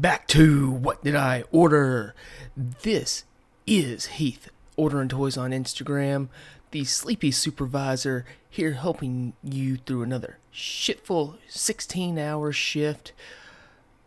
back 0.00 0.26
to 0.28 0.70
What 0.70 1.02
Did 1.02 1.16
I 1.16 1.44
Order? 1.50 2.14
This 2.56 3.24
is 3.66 4.06
Heath, 4.06 4.48
ordering 4.76 5.08
toys 5.08 5.36
on 5.36 5.52
Instagram, 5.52 6.28
the 6.70 6.84
sleepy 6.84 7.30
supervisor 7.30 8.24
here 8.48 8.72
helping 8.72 9.32
you 9.42 9.76
through 9.76 10.02
another 10.02 10.38
shitful 10.52 11.38
16 11.48 12.18
hour 12.18 12.52
shift 12.52 13.12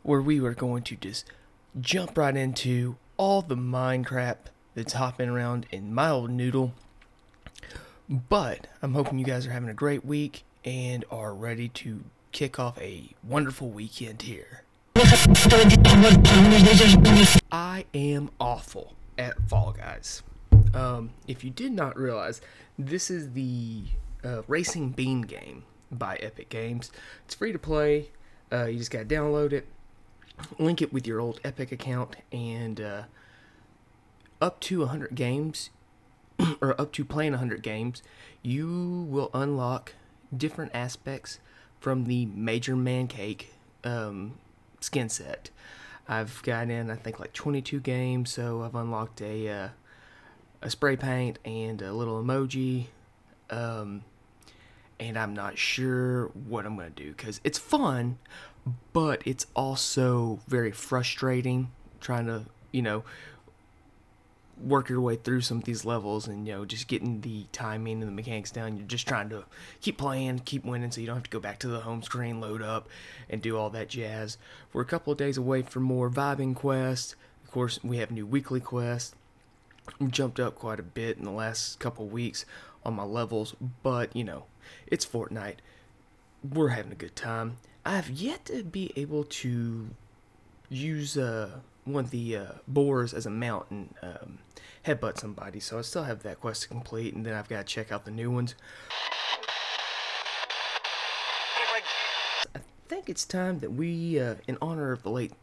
where 0.04 0.22
we 0.22 0.40
were 0.40 0.54
going 0.54 0.84
to 0.84 0.96
just 0.96 1.26
jump 1.80 2.18
right 2.18 2.36
into 2.36 2.98
all 3.18 3.42
the 3.42 3.56
Minecraft 3.56 4.48
that's 4.76 4.94
hopping 4.94 5.30
around 5.30 5.66
in 5.72 5.94
my 5.94 6.10
old 6.10 6.30
noodle. 6.30 6.74
But 8.08 8.68
I'm 8.82 8.94
hoping 8.94 9.20
you 9.20 9.26
guys 9.26 9.48
are 9.48 9.52
having 9.52 9.70
a 9.70 9.74
great 9.74 10.06
week 10.06 10.44
and 10.64 11.06
are 11.10 11.34
ready 11.34 11.70
to 11.70 12.04
kick 12.32 12.60
off 12.60 12.80
a 12.80 13.16
wonderful 13.24 13.70
weekend 13.70 14.24
here. 14.24 14.64
I 17.52 17.86
am 17.94 18.30
awful 18.40 18.96
at 19.18 19.42
Fall 19.50 19.72
Guys. 19.72 20.24
Um, 20.74 21.12
if 21.28 21.44
you 21.44 21.50
did 21.50 21.72
not 21.72 21.98
realize, 21.98 22.42
this 22.78 23.10
is 23.10 23.32
the 23.34 23.84
uh, 24.24 24.42
Racing 24.48 24.92
Bean 24.92 25.22
game 25.22 25.64
by 25.92 26.16
Epic 26.18 26.50
Games. 26.50 26.92
It's 27.26 27.36
free 27.36 27.52
to 27.52 27.60
play. 27.60 28.10
Uh, 28.52 28.66
you 28.66 28.78
just 28.78 28.92
got 28.92 29.08
to 29.08 29.16
download 29.16 29.54
it, 29.54 29.68
link 30.58 30.82
it 30.82 30.92
with 30.92 31.06
your 31.08 31.20
old 31.20 31.40
Epic 31.44 31.72
account, 31.72 32.16
and 32.32 32.82
uh, 32.82 33.04
up 34.42 34.60
to 34.62 34.80
100 34.80 35.16
games, 35.16 35.70
or 36.62 36.80
up 36.80 36.92
to 36.94 37.06
playing 37.06 37.34
100 37.34 37.62
games, 37.62 38.02
you 38.42 39.08
will 39.10 39.30
unlock 39.34 39.94
different 40.36 40.72
aspects 40.74 41.40
from 41.80 42.06
the 42.06 42.26
Major 42.28 42.76
Man 42.76 43.08
Cake 43.08 43.54
um, 43.84 44.34
skin 44.80 45.10
set. 45.10 45.50
I've 46.08 46.42
gotten 46.44 46.72
in, 46.72 46.90
I 46.90 46.96
think, 46.96 47.20
like 47.20 47.34
22 47.34 47.80
games, 47.80 48.32
so 48.32 48.64
I've 48.64 48.76
unlocked 48.76 49.22
a 49.22 49.48
uh, 49.50 49.70
a 50.62 50.70
spray 50.70 50.96
paint 50.96 51.40
and 51.46 51.82
a 51.82 51.94
little 51.94 52.22
emoji. 52.22 52.88
Um, 53.50 54.04
and 55.00 55.18
I'm 55.18 55.34
not 55.34 55.58
sure 55.58 56.26
what 56.28 56.66
I'm 56.66 56.76
to 56.78 57.04
do 57.04 57.12
because 57.12 57.40
it's 57.44 57.58
fun, 57.58 58.18
but 58.92 59.22
it's 59.26 59.48
also 59.56 60.40
very 60.48 60.72
frustrating 60.72 61.72
trying 62.02 62.26
to, 62.26 62.46
you 62.72 62.82
know, 62.82 63.04
work 64.62 64.90
your 64.90 65.02
way 65.02 65.16
through 65.16 65.42
some 65.42 65.58
of 65.58 65.64
these 65.64 65.86
levels 65.86 66.28
and 66.28 66.48
you 66.48 66.54
know 66.54 66.66
just 66.66 66.88
getting 66.88 67.22
the 67.22 67.46
timing 67.52 68.02
and 68.02 68.08
the 68.08 68.16
mechanics 68.16 68.52
down. 68.52 68.78
You're 68.78 68.88
just 68.88 69.08
trying 69.08 69.30
to 69.30 69.46
keep 69.82 69.98
playing 69.98 70.40
keep 70.40 70.66
winning 70.66 70.92
so 70.92 71.02
you 71.02 71.08
don't 71.08 71.18
have 71.18 71.24
to 71.24 71.30
go 71.30 71.40
back 71.40 71.60
to 71.60 71.68
the 71.68 71.82
home 71.82 72.04
screen 72.04 72.40
load 72.40 72.62
up 72.62 72.88
and 73.30 73.42
do 73.42 73.58
all 73.58 73.70
that 73.72 73.90
jazz. 73.90 74.38
We're 74.74 74.82
a 74.82 74.86
couple 74.86 75.12
of 75.12 75.18
days 75.18 75.38
away 75.38 75.62
from 75.62 75.84
more 75.84 76.10
vibing 76.10 76.56
quests. 76.56 77.16
Of 77.44 77.52
course 77.52 77.80
we 77.84 77.98
have 77.98 78.12
new 78.12 78.26
weekly 78.26 78.60
quests. 78.60 79.16
Jumped 80.10 80.40
up 80.40 80.56
quite 80.56 80.80
a 80.80 80.84
bit 80.84 81.18
in 81.18 81.24
the 81.24 81.32
last 81.32 81.80
couple 81.80 82.08
weeks 82.08 82.46
on 82.86 82.94
my 82.96 83.04
levels 83.04 83.56
but 83.84 84.16
you 84.16 84.24
know 84.24 84.46
it's 84.88 85.06
fortnite. 85.06 85.58
We're 86.48 86.70
having 86.70 86.92
a 86.92 86.96
good 86.96 87.16
time. 87.16 87.58
I've 87.86 88.10
yet 88.10 88.46
to 88.46 88.64
be 88.64 88.92
able 88.96 89.24
to 89.24 89.90
use 90.70 91.18
uh 91.18 91.60
one 91.94 92.06
of 92.06 92.12
the 92.12 92.36
uh, 92.36 92.46
boars 92.68 93.14
as 93.14 93.26
a 93.26 93.30
mount 93.30 93.70
and 93.70 93.94
um, 94.02 94.40
headbutt 94.86 95.18
somebody. 95.18 95.60
So 95.60 95.78
I 95.80 95.82
still 95.82 96.04
have 96.04 96.24
that 96.24 96.40
quest 96.40 96.64
to 96.64 96.68
complete, 96.68 97.14
and 97.14 97.26
then 97.26 97.34
I've 97.34 97.50
got 97.50 97.58
to 97.58 97.64
check 97.64 97.92
out 97.92 98.06
the 98.06 98.12
new 98.12 98.32
ones. 98.32 98.56
I 102.56 102.60
think 102.88 103.10
it's 103.10 103.26
time 103.26 103.60
that 103.60 103.72
we, 103.72 104.20
uh, 104.20 104.36
in 104.48 104.58
honor 104.62 104.92
of 104.92 105.04
the 105.04 105.10
late 105.10 105.34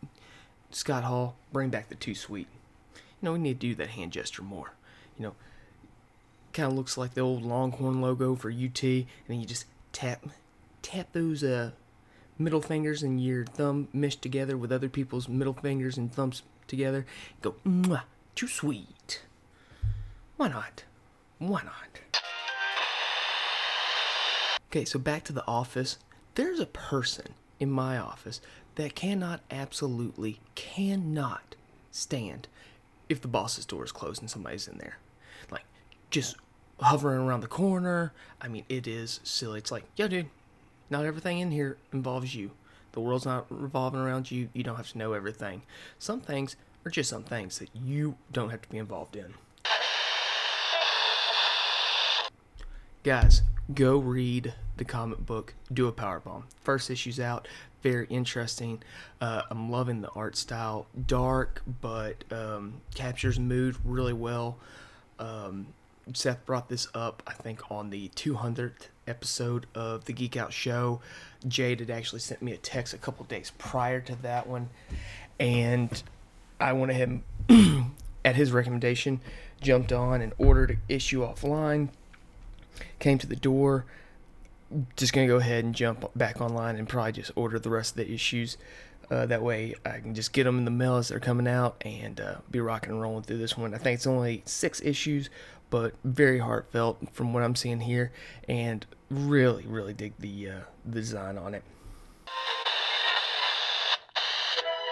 Scott 0.70 1.04
Hall, 1.04 1.36
bring 1.52 1.70
back 1.70 1.88
the 1.88 1.94
too 1.94 2.14
Sweet. 2.14 2.48
You 2.94 3.02
know, 3.22 3.32
we 3.32 3.38
need 3.38 3.60
to 3.60 3.68
do 3.68 3.74
that 3.76 3.88
hand 3.90 4.12
gesture 4.12 4.42
more. 4.42 4.72
You 5.18 5.24
know, 5.26 5.34
kind 6.52 6.70
of 6.70 6.76
looks 6.76 6.96
like 6.96 7.14
the 7.14 7.20
old 7.20 7.42
Longhorn 7.42 8.00
logo 8.00 8.34
for 8.34 8.50
UT, 8.50 8.82
and 8.82 9.06
then 9.28 9.40
you 9.40 9.46
just 9.46 9.66
tap, 9.92 10.26
tap 10.82 11.12
those 11.12 11.42
uh, 11.42 11.70
middle 12.38 12.60
fingers 12.60 13.02
and 13.02 13.20
your 13.22 13.44
thumb 13.44 13.88
meshed 13.92 14.22
together 14.22 14.56
with 14.56 14.72
other 14.72 14.88
people's 14.88 15.28
middle 15.28 15.54
fingers 15.54 15.96
and 15.96 16.12
thumbs 16.12 16.42
together. 16.66 17.06
Go, 17.42 17.54
Mwah, 17.66 18.02
too 18.34 18.48
sweet. 18.48 19.22
Why 20.36 20.48
not? 20.48 20.84
Why 21.38 21.62
not? 21.62 22.00
Okay, 24.70 24.84
so 24.84 24.98
back 24.98 25.24
to 25.24 25.32
the 25.32 25.46
office. 25.46 25.98
There's 26.34 26.60
a 26.60 26.66
person 26.66 27.34
in 27.58 27.70
my 27.70 27.96
office 27.96 28.40
that 28.74 28.94
cannot, 28.94 29.40
absolutely 29.50 30.40
cannot 30.54 31.56
stand 31.90 32.48
if 33.08 33.20
the 33.20 33.28
boss's 33.28 33.64
door 33.64 33.84
is 33.84 33.92
closed 33.92 34.20
and 34.20 34.30
somebody's 34.30 34.68
in 34.68 34.78
there. 34.78 34.98
Like, 35.50 35.64
just 36.10 36.36
hovering 36.80 37.20
around 37.20 37.40
the 37.40 37.46
corner. 37.46 38.12
I 38.40 38.48
mean, 38.48 38.64
it 38.68 38.86
is 38.86 39.20
silly. 39.24 39.58
It's 39.58 39.72
like, 39.72 39.84
yo, 39.96 40.08
dude, 40.08 40.28
not 40.90 41.04
everything 41.04 41.38
in 41.38 41.50
here 41.50 41.76
involves 41.92 42.34
you. 42.34 42.50
The 42.92 43.00
world's 43.00 43.26
not 43.26 43.46
revolving 43.50 44.00
around 44.00 44.30
you. 44.30 44.48
You 44.52 44.62
don't 44.62 44.76
have 44.76 44.90
to 44.92 44.98
know 44.98 45.12
everything. 45.12 45.62
Some 45.98 46.20
things 46.20 46.56
are 46.84 46.90
just 46.90 47.10
some 47.10 47.24
things 47.24 47.58
that 47.58 47.68
you 47.74 48.16
don't 48.32 48.50
have 48.50 48.62
to 48.62 48.68
be 48.68 48.78
involved 48.78 49.16
in. 49.16 49.34
Guys, 53.04 53.42
go 53.74 53.98
read 53.98 54.54
the 54.76 54.84
comic 54.84 55.24
book 55.24 55.54
Do 55.72 55.86
a 55.88 55.92
Power 55.92 56.20
Bomb. 56.20 56.44
First 56.62 56.90
issue's 56.90 57.20
out. 57.20 57.46
Very 57.82 58.06
interesting. 58.08 58.82
Uh, 59.20 59.42
I'm 59.50 59.70
loving 59.70 60.00
the 60.00 60.10
art 60.10 60.36
style. 60.36 60.86
Dark, 61.06 61.62
but 61.80 62.24
um, 62.32 62.80
captures 62.94 63.38
mood 63.38 63.76
really 63.84 64.12
well. 64.12 64.58
Um, 65.18 65.68
Seth 66.12 66.44
brought 66.46 66.68
this 66.68 66.88
up, 66.94 67.22
I 67.26 67.32
think, 67.32 67.70
on 67.70 67.90
the 67.90 68.08
200th 68.10 68.88
episode 69.06 69.66
of 69.74 70.04
the 70.04 70.12
Geek 70.12 70.36
Out 70.36 70.52
Show. 70.52 71.00
Jade 71.46 71.80
had 71.80 71.90
actually 71.90 72.20
sent 72.20 72.42
me 72.42 72.52
a 72.52 72.56
text 72.56 72.94
a 72.94 72.98
couple 72.98 73.24
days 73.26 73.52
prior 73.58 74.00
to 74.00 74.14
that 74.22 74.46
one, 74.46 74.68
and 75.38 76.02
I 76.60 76.72
went 76.72 76.90
ahead 76.90 77.20
and, 77.48 77.92
at 78.24 78.36
his 78.36 78.52
recommendation, 78.52 79.20
jumped 79.60 79.92
on 79.92 80.20
and 80.20 80.32
ordered 80.38 80.70
an 80.70 80.80
issue 80.88 81.20
offline. 81.20 81.88
Came 82.98 83.18
to 83.18 83.26
the 83.26 83.36
door. 83.36 83.84
Just 84.96 85.12
gonna 85.12 85.26
go 85.26 85.36
ahead 85.36 85.64
and 85.64 85.74
jump 85.74 86.10
back 86.16 86.40
online 86.40 86.76
and 86.76 86.88
probably 86.88 87.12
just 87.12 87.30
order 87.36 87.58
the 87.58 87.70
rest 87.70 87.92
of 87.92 87.96
the 87.98 88.12
issues. 88.12 88.56
Uh, 89.08 89.24
that 89.26 89.40
way 89.40 89.74
I 89.84 90.00
can 90.00 90.14
just 90.14 90.32
get 90.32 90.44
them 90.44 90.58
in 90.58 90.64
the 90.64 90.70
mail 90.72 90.96
as 90.96 91.08
they're 91.08 91.20
coming 91.20 91.46
out 91.46 91.80
and 91.84 92.20
uh, 92.20 92.36
be 92.50 92.58
rocking 92.58 92.90
and 92.90 93.00
rolling 93.00 93.22
through 93.22 93.38
this 93.38 93.56
one. 93.56 93.72
I 93.72 93.78
think 93.78 93.94
it's 93.94 94.06
only 94.06 94.42
six 94.46 94.80
issues, 94.80 95.30
but 95.70 95.94
very 96.02 96.40
heartfelt 96.40 96.98
from 97.12 97.32
what 97.32 97.44
I'm 97.44 97.54
seeing 97.54 97.80
here, 97.80 98.10
and 98.48 98.84
really, 99.10 99.66
really 99.66 99.92
dig 99.92 100.14
the 100.18 100.50
uh, 100.50 100.60
the 100.84 101.00
design 101.00 101.38
on 101.38 101.54
it. 101.54 101.62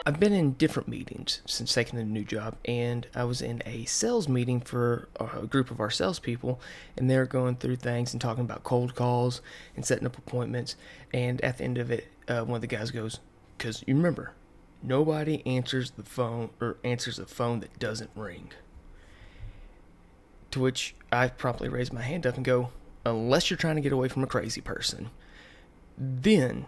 I've 0.06 0.20
been 0.20 0.34
in 0.34 0.52
different 0.52 0.86
meetings 0.86 1.40
since 1.46 1.72
taking 1.72 1.98
the 1.98 2.04
new 2.04 2.24
job, 2.24 2.56
and 2.66 3.06
I 3.14 3.24
was 3.24 3.40
in 3.40 3.62
a 3.64 3.86
sales 3.86 4.28
meeting 4.28 4.60
for 4.60 5.08
a 5.18 5.46
group 5.46 5.70
of 5.70 5.80
our 5.80 5.90
salespeople, 5.90 6.60
and 6.98 7.08
they're 7.08 7.24
going 7.24 7.56
through 7.56 7.76
things 7.76 8.12
and 8.12 8.20
talking 8.20 8.44
about 8.44 8.64
cold 8.64 8.94
calls 8.94 9.40
and 9.74 9.82
setting 9.82 10.04
up 10.04 10.18
appointments. 10.18 10.76
And 11.14 11.42
at 11.42 11.56
the 11.56 11.64
end 11.64 11.78
of 11.78 11.90
it, 11.90 12.08
uh, 12.28 12.42
one 12.42 12.56
of 12.56 12.60
the 12.60 12.66
guys 12.66 12.90
goes, 12.90 13.20
"Because 13.56 13.82
you 13.86 13.96
remember, 13.96 14.34
nobody 14.82 15.42
answers 15.46 15.92
the 15.92 16.02
phone 16.02 16.50
or 16.60 16.76
answers 16.84 17.18
a 17.18 17.24
phone 17.24 17.60
that 17.60 17.78
doesn't 17.78 18.10
ring." 18.14 18.52
To 20.50 20.60
which 20.60 20.94
I 21.10 21.28
promptly 21.28 21.70
raise 21.70 21.94
my 21.94 22.02
hand 22.02 22.26
up 22.26 22.36
and 22.36 22.44
go, 22.44 22.72
unless 23.04 23.50
you're 23.50 23.56
trying 23.56 23.76
to 23.76 23.82
get 23.82 23.92
away 23.92 24.08
from 24.08 24.22
a 24.22 24.26
crazy 24.26 24.60
person, 24.60 25.10
then, 25.96 26.66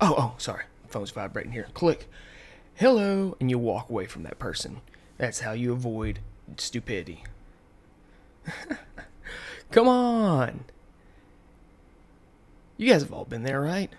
oh, 0.00 0.14
oh, 0.18 0.34
sorry, 0.38 0.64
phone's 0.88 1.10
vibrating 1.10 1.52
here. 1.52 1.68
Click, 1.74 2.08
hello, 2.74 3.36
and 3.40 3.50
you 3.50 3.58
walk 3.58 3.90
away 3.90 4.06
from 4.06 4.22
that 4.24 4.38
person. 4.38 4.80
That's 5.16 5.40
how 5.40 5.52
you 5.52 5.72
avoid 5.72 6.20
stupidity. 6.56 7.24
Come 9.70 9.88
on. 9.88 10.64
You 12.76 12.90
guys 12.90 13.02
have 13.02 13.12
all 13.12 13.24
been 13.24 13.42
there, 13.42 13.60
right? 13.60 13.90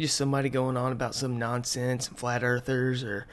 Just 0.00 0.16
somebody 0.16 0.48
going 0.48 0.76
on 0.76 0.92
about 0.92 1.14
some 1.14 1.38
nonsense 1.38 2.08
and 2.08 2.18
flat 2.18 2.42
earthers 2.42 3.04
or 3.04 3.26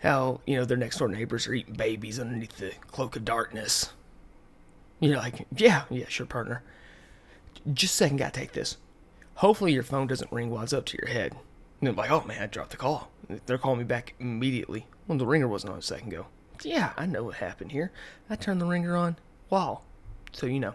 how, 0.00 0.40
you 0.46 0.56
know, 0.56 0.64
their 0.64 0.76
next 0.76 0.98
door 0.98 1.08
neighbors 1.08 1.46
are 1.46 1.54
eating 1.54 1.74
babies 1.74 2.18
underneath 2.18 2.56
the 2.56 2.72
cloak 2.90 3.16
of 3.16 3.24
darkness. 3.24 3.90
You're 5.00 5.16
like, 5.16 5.46
yeah, 5.54 5.84
yeah, 5.90 6.06
sure, 6.08 6.26
partner. 6.26 6.62
Just 7.72 7.94
a 7.94 7.96
second, 7.96 8.18
gotta 8.18 8.32
take 8.32 8.52
this. 8.52 8.76
Hopefully 9.36 9.72
your 9.72 9.82
phone 9.82 10.06
doesn't 10.06 10.32
ring 10.32 10.50
while 10.50 10.62
it's 10.62 10.72
up 10.72 10.86
to 10.86 10.98
your 11.00 11.12
head. 11.12 11.32
And 11.80 11.86
they're 11.86 11.92
like, 11.92 12.10
oh 12.10 12.24
man, 12.24 12.42
I 12.42 12.46
dropped 12.46 12.70
the 12.70 12.76
call. 12.76 13.10
They're 13.46 13.58
calling 13.58 13.78
me 13.78 13.84
back 13.84 14.14
immediately. 14.18 14.86
Well, 15.06 15.18
the 15.18 15.26
ringer 15.26 15.48
wasn't 15.48 15.72
on 15.72 15.78
a 15.78 15.82
second 15.82 16.12
ago. 16.12 16.26
Yeah, 16.62 16.92
I 16.96 17.06
know 17.06 17.24
what 17.24 17.36
happened 17.36 17.72
here. 17.72 17.92
I 18.30 18.36
turned 18.36 18.60
the 18.60 18.66
ringer 18.66 18.96
on. 18.96 19.16
Wow. 19.50 19.82
So 20.32 20.46
you 20.46 20.60
know. 20.60 20.74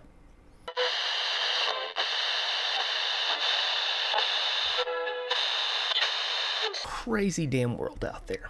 crazy 7.03 7.47
damn 7.47 7.77
world 7.77 8.05
out 8.05 8.27
there. 8.27 8.49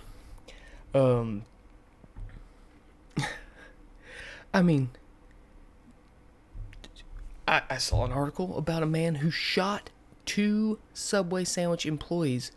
Um, 0.94 1.46
I 4.54 4.62
mean, 4.62 4.90
I, 7.48 7.62
I 7.70 7.78
saw 7.78 8.06
an 8.06 8.12
article 8.12 8.58
about 8.58 8.84
a 8.84 8.88
man 8.88 9.16
who 9.16 9.32
shot 9.32 9.90
two 10.26 10.80
Subway 10.94 11.44
sandwich 11.44 11.86
employees 11.86 12.52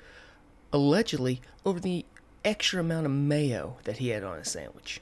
allegedly 0.72 1.40
over 1.64 1.81
the 1.81 2.04
extra 2.44 2.81
amount 2.81 3.06
of 3.06 3.12
mayo 3.12 3.76
that 3.84 3.98
he 3.98 4.08
had 4.08 4.22
on 4.22 4.38
his 4.38 4.50
sandwich. 4.50 5.00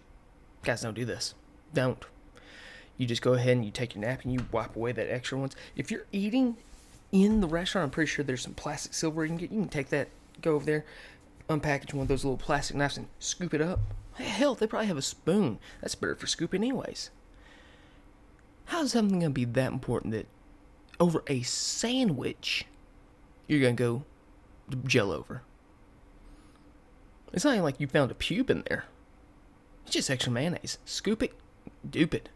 Guys, 0.63 0.83
don't 0.83 0.95
do 0.95 1.05
this. 1.05 1.35
Don't. 1.75 2.05
You 2.97 3.07
just 3.07 3.23
go 3.23 3.35
ahead 3.35 3.57
and 3.57 3.65
you 3.65 3.71
take 3.71 3.95
your 3.95 4.05
nap 4.05 4.23
and 4.23 4.33
you 4.33 4.47
wipe 4.53 4.77
away 4.77 4.93
that 4.93 5.13
extra 5.13 5.39
ones. 5.39 5.57
If 5.75 5.91
you're 5.91 6.07
eating 6.13 6.57
in 7.11 7.41
the 7.41 7.49
restaurant, 7.49 7.85
I'm 7.85 7.91
pretty 7.91 8.11
sure 8.11 8.25
there's 8.25 8.43
some 8.43 8.55
plastic 8.55 8.95
silver 8.95 9.25
you 9.25 9.31
can 9.31 9.39
get. 9.39 9.51
You 9.51 9.61
can 9.61 9.69
take 9.69 9.89
that, 9.89 10.09
go 10.41 10.55
over 10.55 10.65
there, 10.65 10.85
unpackage 11.49 11.95
one 11.95 12.03
of 12.03 12.09
those 12.09 12.25
little 12.25 12.39
plastic 12.39 12.77
knives 12.77 12.97
and 12.97 13.09
scoop 13.19 13.55
it 13.55 13.61
up. 13.61 13.81
Hell, 14.15 14.55
they 14.55 14.67
probably 14.67 14.87
have 14.87 14.97
a 14.97 15.03
spoon. 15.03 15.59
That's 15.81 15.95
better 15.95 16.15
for 16.15 16.27
scooping, 16.27 16.63
anyways. 16.63 17.11
How 18.67 18.83
is 18.83 18.93
something 18.93 19.21
going 19.21 19.31
to 19.31 19.35
be 19.35 19.45
that 19.45 19.73
important 19.73 20.13
that 20.13 20.27
over 21.01 21.23
a 21.27 21.43
sandwich 21.43 22.67
you're 23.47 23.61
going 23.61 23.77
to 23.77 23.83
go 23.83 24.79
gel 24.87 25.11
over? 25.13 25.43
It's 27.33 27.45
not 27.45 27.53
even 27.53 27.65
like 27.65 27.81
you 27.81 27.87
found 27.87 28.11
a 28.11 28.15
pube 28.15 28.51
in 28.51 28.63
there. 28.69 28.85
It's 29.85 29.93
just 29.93 30.11
extra 30.11 30.33
mayonnaise. 30.33 30.79
Scoop 30.85 31.23
it, 31.23 31.33
dupe 31.89 32.15
it. 32.15 32.29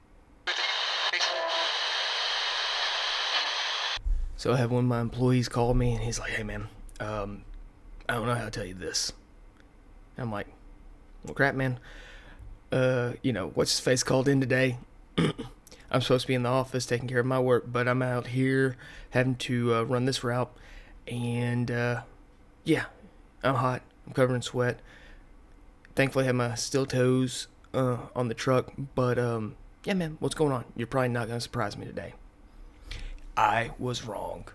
So 4.38 4.52
I 4.52 4.56
have 4.56 4.70
one 4.70 4.84
of 4.84 4.88
my 4.88 5.00
employees 5.00 5.48
call 5.48 5.74
me 5.74 5.94
and 5.94 6.02
he's 6.04 6.18
like, 6.18 6.30
"Hey 6.30 6.42
man, 6.42 6.68
um, 7.00 7.44
I 8.08 8.14
don't 8.14 8.26
know 8.26 8.34
how 8.34 8.44
to 8.44 8.50
tell 8.50 8.66
you 8.66 8.74
this." 8.74 9.12
I'm 10.18 10.30
like, 10.30 10.46
"Well, 11.24 11.34
crap, 11.34 11.54
man. 11.54 11.80
Uh, 12.70 13.14
you 13.22 13.32
know, 13.32 13.48
what's 13.54 13.72
his 13.72 13.80
face 13.80 14.02
called 14.02 14.28
in 14.28 14.40
today? 14.40 14.78
I'm 15.90 16.00
supposed 16.00 16.22
to 16.22 16.28
be 16.28 16.34
in 16.34 16.42
the 16.42 16.48
office 16.48 16.86
taking 16.86 17.08
care 17.08 17.20
of 17.20 17.26
my 17.26 17.38
work, 17.38 17.64
but 17.66 17.86
I'm 17.86 18.02
out 18.02 18.28
here 18.28 18.76
having 19.10 19.36
to 19.36 19.74
uh, 19.74 19.82
run 19.82 20.04
this 20.04 20.24
route, 20.24 20.54
and 21.06 21.70
uh, 21.70 22.02
yeah, 22.64 22.86
I'm 23.42 23.56
hot. 23.56 23.82
I'm 24.06 24.12
covered 24.12 24.34
in 24.34 24.42
sweat. 24.42 24.80
Thankfully, 25.94 26.24
I 26.24 26.26
have 26.26 26.34
my 26.34 26.54
steel 26.54 26.86
toes 26.86 27.48
uh, 27.72 27.98
on 28.14 28.28
the 28.28 28.34
truck, 28.34 28.72
but 28.94 29.18
um, 29.18 29.56
yeah, 29.84 29.94
man, 29.94 30.16
what's 30.20 30.34
going 30.34 30.52
on? 30.52 30.64
You're 30.76 30.86
probably 30.86 31.08
not 31.08 31.28
gonna 31.28 31.40
surprise 31.40 31.76
me 31.76 31.86
today." 31.86 32.14
I 33.36 33.72
was 33.78 34.04
wrong. 34.04 34.48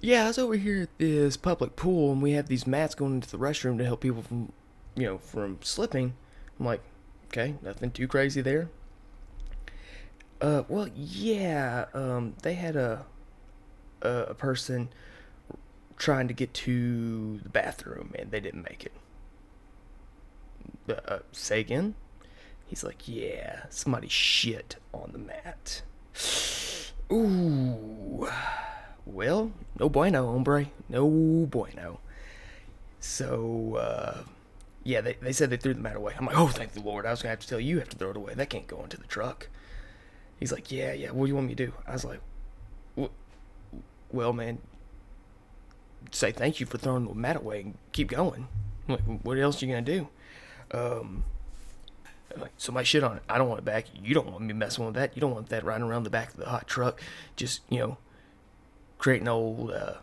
Yeah, 0.00 0.24
I 0.24 0.28
was 0.28 0.38
over 0.38 0.54
here 0.54 0.82
at 0.82 0.98
this 0.98 1.36
public 1.36 1.76
pool, 1.76 2.12
and 2.12 2.22
we 2.22 2.32
have 2.32 2.46
these 2.46 2.66
mats 2.66 2.94
going 2.94 3.14
into 3.16 3.30
the 3.30 3.38
restroom 3.38 3.76
to 3.78 3.84
help 3.84 4.00
people 4.00 4.22
from, 4.22 4.52
you 4.94 5.04
know, 5.04 5.18
from 5.18 5.58
slipping. 5.60 6.14
I'm 6.58 6.66
like, 6.66 6.80
okay, 7.26 7.56
nothing 7.60 7.90
too 7.90 8.08
crazy 8.08 8.40
there. 8.40 8.70
Uh, 10.40 10.62
well, 10.68 10.88
yeah, 10.94 11.86
um, 11.92 12.34
they 12.42 12.54
had 12.54 12.76
a, 12.76 13.04
a 14.00 14.34
person 14.34 14.88
trying 15.98 16.28
to 16.28 16.34
get 16.34 16.54
to 16.54 17.38
the 17.42 17.48
bathroom, 17.48 18.12
and 18.18 18.30
they 18.30 18.40
didn't 18.40 18.62
make 18.62 18.86
it. 18.86 18.92
Uh, 21.06 21.18
say 21.32 21.60
again? 21.60 21.94
He's 22.66 22.82
like, 22.82 23.06
yeah, 23.06 23.64
somebody 23.68 24.08
shit 24.08 24.76
on 24.94 25.10
the 25.12 25.18
mat. 25.18 25.82
Ooh. 27.12 28.28
Well, 29.04 29.52
no 29.78 29.88
bueno, 29.88 30.26
hombre. 30.26 30.70
No 30.88 31.06
bueno. 31.50 32.00
So, 33.00 33.74
uh, 33.76 34.22
yeah, 34.84 35.00
they, 35.00 35.14
they 35.20 35.32
said 35.32 35.50
they 35.50 35.56
threw 35.56 35.74
the 35.74 35.80
mat 35.80 35.96
away. 35.96 36.14
I'm 36.16 36.26
like, 36.26 36.38
oh, 36.38 36.46
thank 36.46 36.72
the 36.72 36.80
Lord. 36.80 37.06
I 37.06 37.10
was 37.10 37.22
going 37.22 37.28
to 37.28 37.30
have 37.30 37.40
to 37.40 37.48
tell 37.48 37.60
you 37.60 37.74
you 37.74 37.78
have 37.80 37.88
to 37.90 37.96
throw 37.96 38.10
it 38.10 38.16
away. 38.16 38.34
That 38.34 38.50
can't 38.50 38.66
go 38.66 38.82
into 38.82 38.96
the 38.96 39.06
truck. 39.06 39.48
He's 40.40 40.50
like, 40.50 40.72
yeah, 40.72 40.92
yeah, 40.92 41.10
what 41.10 41.26
do 41.26 41.28
you 41.28 41.34
want 41.34 41.48
me 41.48 41.54
to 41.54 41.66
do? 41.66 41.72
I 41.86 41.92
was 41.92 42.04
like, 42.04 42.20
well, 44.10 44.32
man, 44.32 44.58
say 46.10 46.32
thank 46.32 46.58
you 46.58 46.66
for 46.66 46.78
throwing 46.78 47.06
the 47.06 47.14
mat 47.14 47.36
away 47.36 47.60
and 47.60 47.78
keep 47.92 48.08
going. 48.08 48.48
Like, 48.88 49.02
what 49.22 49.38
else 49.38 49.62
are 49.62 49.66
you 49.66 49.74
to 49.76 49.82
do? 49.82 50.08
Um, 50.72 51.22
like 52.36 52.50
somebody 52.56 52.84
shit 52.84 53.04
on 53.04 53.18
it. 53.18 53.22
I 53.28 53.38
don't 53.38 53.48
want 53.48 53.60
it 53.60 53.64
back. 53.64 53.86
You 53.94 54.14
don't 54.14 54.26
want 54.26 54.40
me 54.40 54.52
messing 54.52 54.84
with 54.84 54.94
that. 54.94 55.16
You 55.16 55.20
don't 55.20 55.32
want 55.32 55.48
that 55.50 55.64
riding 55.64 55.86
around 55.86 56.02
the 56.02 56.10
back 56.10 56.30
of 56.30 56.36
the 56.36 56.48
hot 56.48 56.66
truck, 56.66 57.00
just 57.36 57.60
you 57.68 57.78
know, 57.78 57.98
creating 58.98 59.28
old 59.28 59.70
uh, 59.70 59.94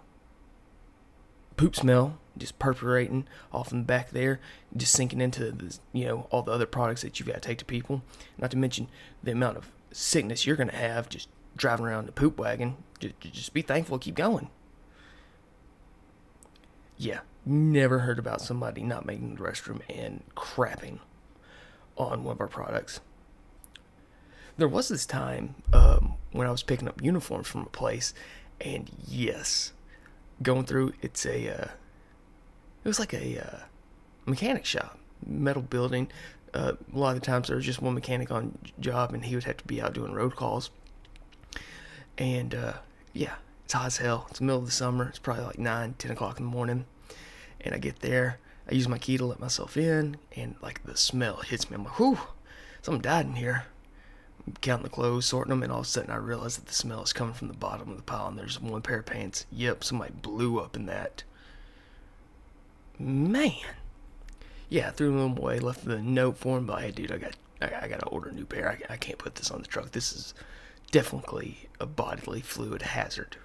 poop 1.58 1.76
smell, 1.76 2.18
just 2.38 2.60
perforating 2.60 3.28
off 3.52 3.72
in 3.72 3.80
the 3.80 3.86
back 3.86 4.12
there, 4.12 4.40
just 4.76 4.94
sinking 4.94 5.20
into 5.20 5.52
the 5.52 5.78
you 5.92 6.06
know 6.06 6.28
all 6.32 6.44
the 6.44 6.52
other 6.52 6.66
products 6.66 7.02
that 7.02 7.20
you've 7.20 7.28
got 7.28 7.36
to 7.36 7.42
take 7.42 7.58
to 7.58 7.66
people. 7.66 8.04
Not 8.38 8.52
to 8.52 8.58
mention 8.58 8.88
the 9.24 9.32
amount 9.32 9.58
of 9.58 9.72
sickness 9.92 10.46
you're 10.46 10.56
gonna 10.56 10.76
have 10.76 11.10
just 11.10 11.30
driving 11.56 11.86
around 11.86 12.06
the 12.06 12.12
poop 12.12 12.38
wagon. 12.38 12.78
Just, 13.00 13.20
just 13.20 13.54
be 13.54 13.62
thankful, 13.62 14.00
keep 14.00 14.16
going. 14.16 14.50
Yeah, 16.98 17.20
never 17.46 18.00
heard 18.00 18.20
about 18.20 18.42
somebody 18.42 18.82
not 18.82 19.06
making 19.06 19.36
the 19.36 19.42
restroom 19.42 19.82
and 19.90 20.24
crapping 20.36 21.00
on 21.96 22.24
one 22.24 22.34
of 22.34 22.42
our 22.42 22.48
products. 22.48 23.00
There 24.58 24.68
was 24.68 24.88
this 24.88 25.06
time 25.06 25.56
um, 25.72 26.16
when 26.32 26.48
I 26.48 26.52
was 26.52 26.64
picking 26.64 26.88
up 26.88 27.02
uniforms 27.04 27.48
from 27.48 27.62
a 27.62 27.70
place, 27.70 28.14
and 28.60 28.90
yes, 29.08 29.74
going 30.42 30.66
through 30.66 30.94
it's 31.02 31.26
a 31.26 31.50
uh, 31.50 31.68
it 32.84 32.88
was 32.88 33.00
like 33.00 33.14
a 33.14 33.40
uh, 33.40 33.60
mechanic 34.26 34.66
shop, 34.66 34.98
metal 35.26 35.62
building. 35.62 36.10
Uh, 36.54 36.74
a 36.94 36.98
lot 36.98 37.16
of 37.16 37.22
the 37.22 37.26
times 37.26 37.48
there 37.48 37.58
was 37.58 37.66
just 37.66 37.82
one 37.82 37.94
mechanic 37.94 38.32
on 38.32 38.58
job, 38.80 39.14
and 39.14 39.26
he 39.26 39.36
would 39.36 39.44
have 39.44 39.58
to 39.58 39.66
be 39.66 39.82
out 39.82 39.94
doing 39.94 40.14
road 40.14 40.36
calls. 40.36 40.70
And 42.18 42.56
uh, 42.56 42.74
yeah, 43.14 43.36
it's 43.66 43.74
hot 43.74 43.88
as 43.88 43.98
hell. 43.98 44.28
It's 44.30 44.40
the 44.40 44.46
middle 44.46 44.60
of 44.60 44.66
the 44.66 44.72
summer. 44.72 45.10
It's 45.10 45.20
probably 45.20 45.44
like 45.44 45.60
9, 45.60 45.96
10 45.98 46.12
o'clock 46.12 46.40
in 46.40 46.46
the 46.46 46.52
morning. 46.52 46.86
And 47.62 47.76
I 47.76 47.80
get 47.80 48.00
there, 48.00 48.40
I 48.70 48.76
use 48.76 48.88
my 48.88 48.98
key 48.98 49.18
to 49.18 49.26
let 49.26 49.40
myself 49.40 49.78
in, 49.78 50.18
and 50.36 50.56
like 50.62 50.84
the 50.84 50.98
smell 50.98 51.38
hits 51.38 51.70
me. 51.70 51.76
I'm 51.76 51.84
like, 51.86 51.98
whew, 52.00 52.20
something 52.82 53.02
died 53.02 53.26
in 53.26 53.36
here. 53.36 53.66
Counting 54.62 54.84
the 54.84 54.90
clothes, 54.90 55.26
sorting 55.26 55.50
them, 55.50 55.64
and 55.64 55.72
all 55.72 55.80
of 55.80 55.86
a 55.86 55.90
sudden 55.90 56.12
I 56.12 56.16
realize 56.16 56.56
that 56.56 56.68
the 56.68 56.74
smell 56.74 57.04
is 57.04 57.12
coming 57.12 57.34
from 57.34 57.50
the 57.50 57.54
bottom 57.54 57.90
of 57.90 57.98
the 57.98 58.04
pile, 58.04 58.28
and 58.28 58.38
there's 58.38 58.62
one 58.62 58.82
pair 58.82 59.00
of 59.00 59.06
pants. 59.06 59.46
Yep, 59.52 59.84
somebody 59.84 60.14
blew 60.22 60.60
up 60.60 60.76
in 60.76 60.86
that. 60.86 61.24
Man. 62.98 63.52
Yeah, 64.70 64.92
threw 64.92 65.12
them 65.18 65.38
away, 65.38 65.60
left 65.60 65.86
the 65.86 66.00
note 66.00 66.38
for 66.38 66.58
him, 66.58 66.66
but 66.66 66.82
hey, 66.82 66.92
dude, 66.92 67.12
I 67.12 67.18
got, 67.18 67.36
I, 67.62 67.86
I 67.86 67.88
got 67.88 68.00
to 68.00 68.08
order 68.08 68.30
a 68.30 68.34
new 68.34 68.46
pair. 68.46 68.70
I, 68.70 68.94
I 68.94 68.98
can't 68.98 69.18
put 69.18 69.36
this 69.36 69.50
on 69.50 69.62
the 69.62 69.68
truck. 69.68 69.92
This 69.92 70.12
is 70.12 70.34
definitely 70.92 71.70
a 71.80 71.86
bodily 71.86 72.42
fluid 72.42 72.82
hazard. 72.82 73.38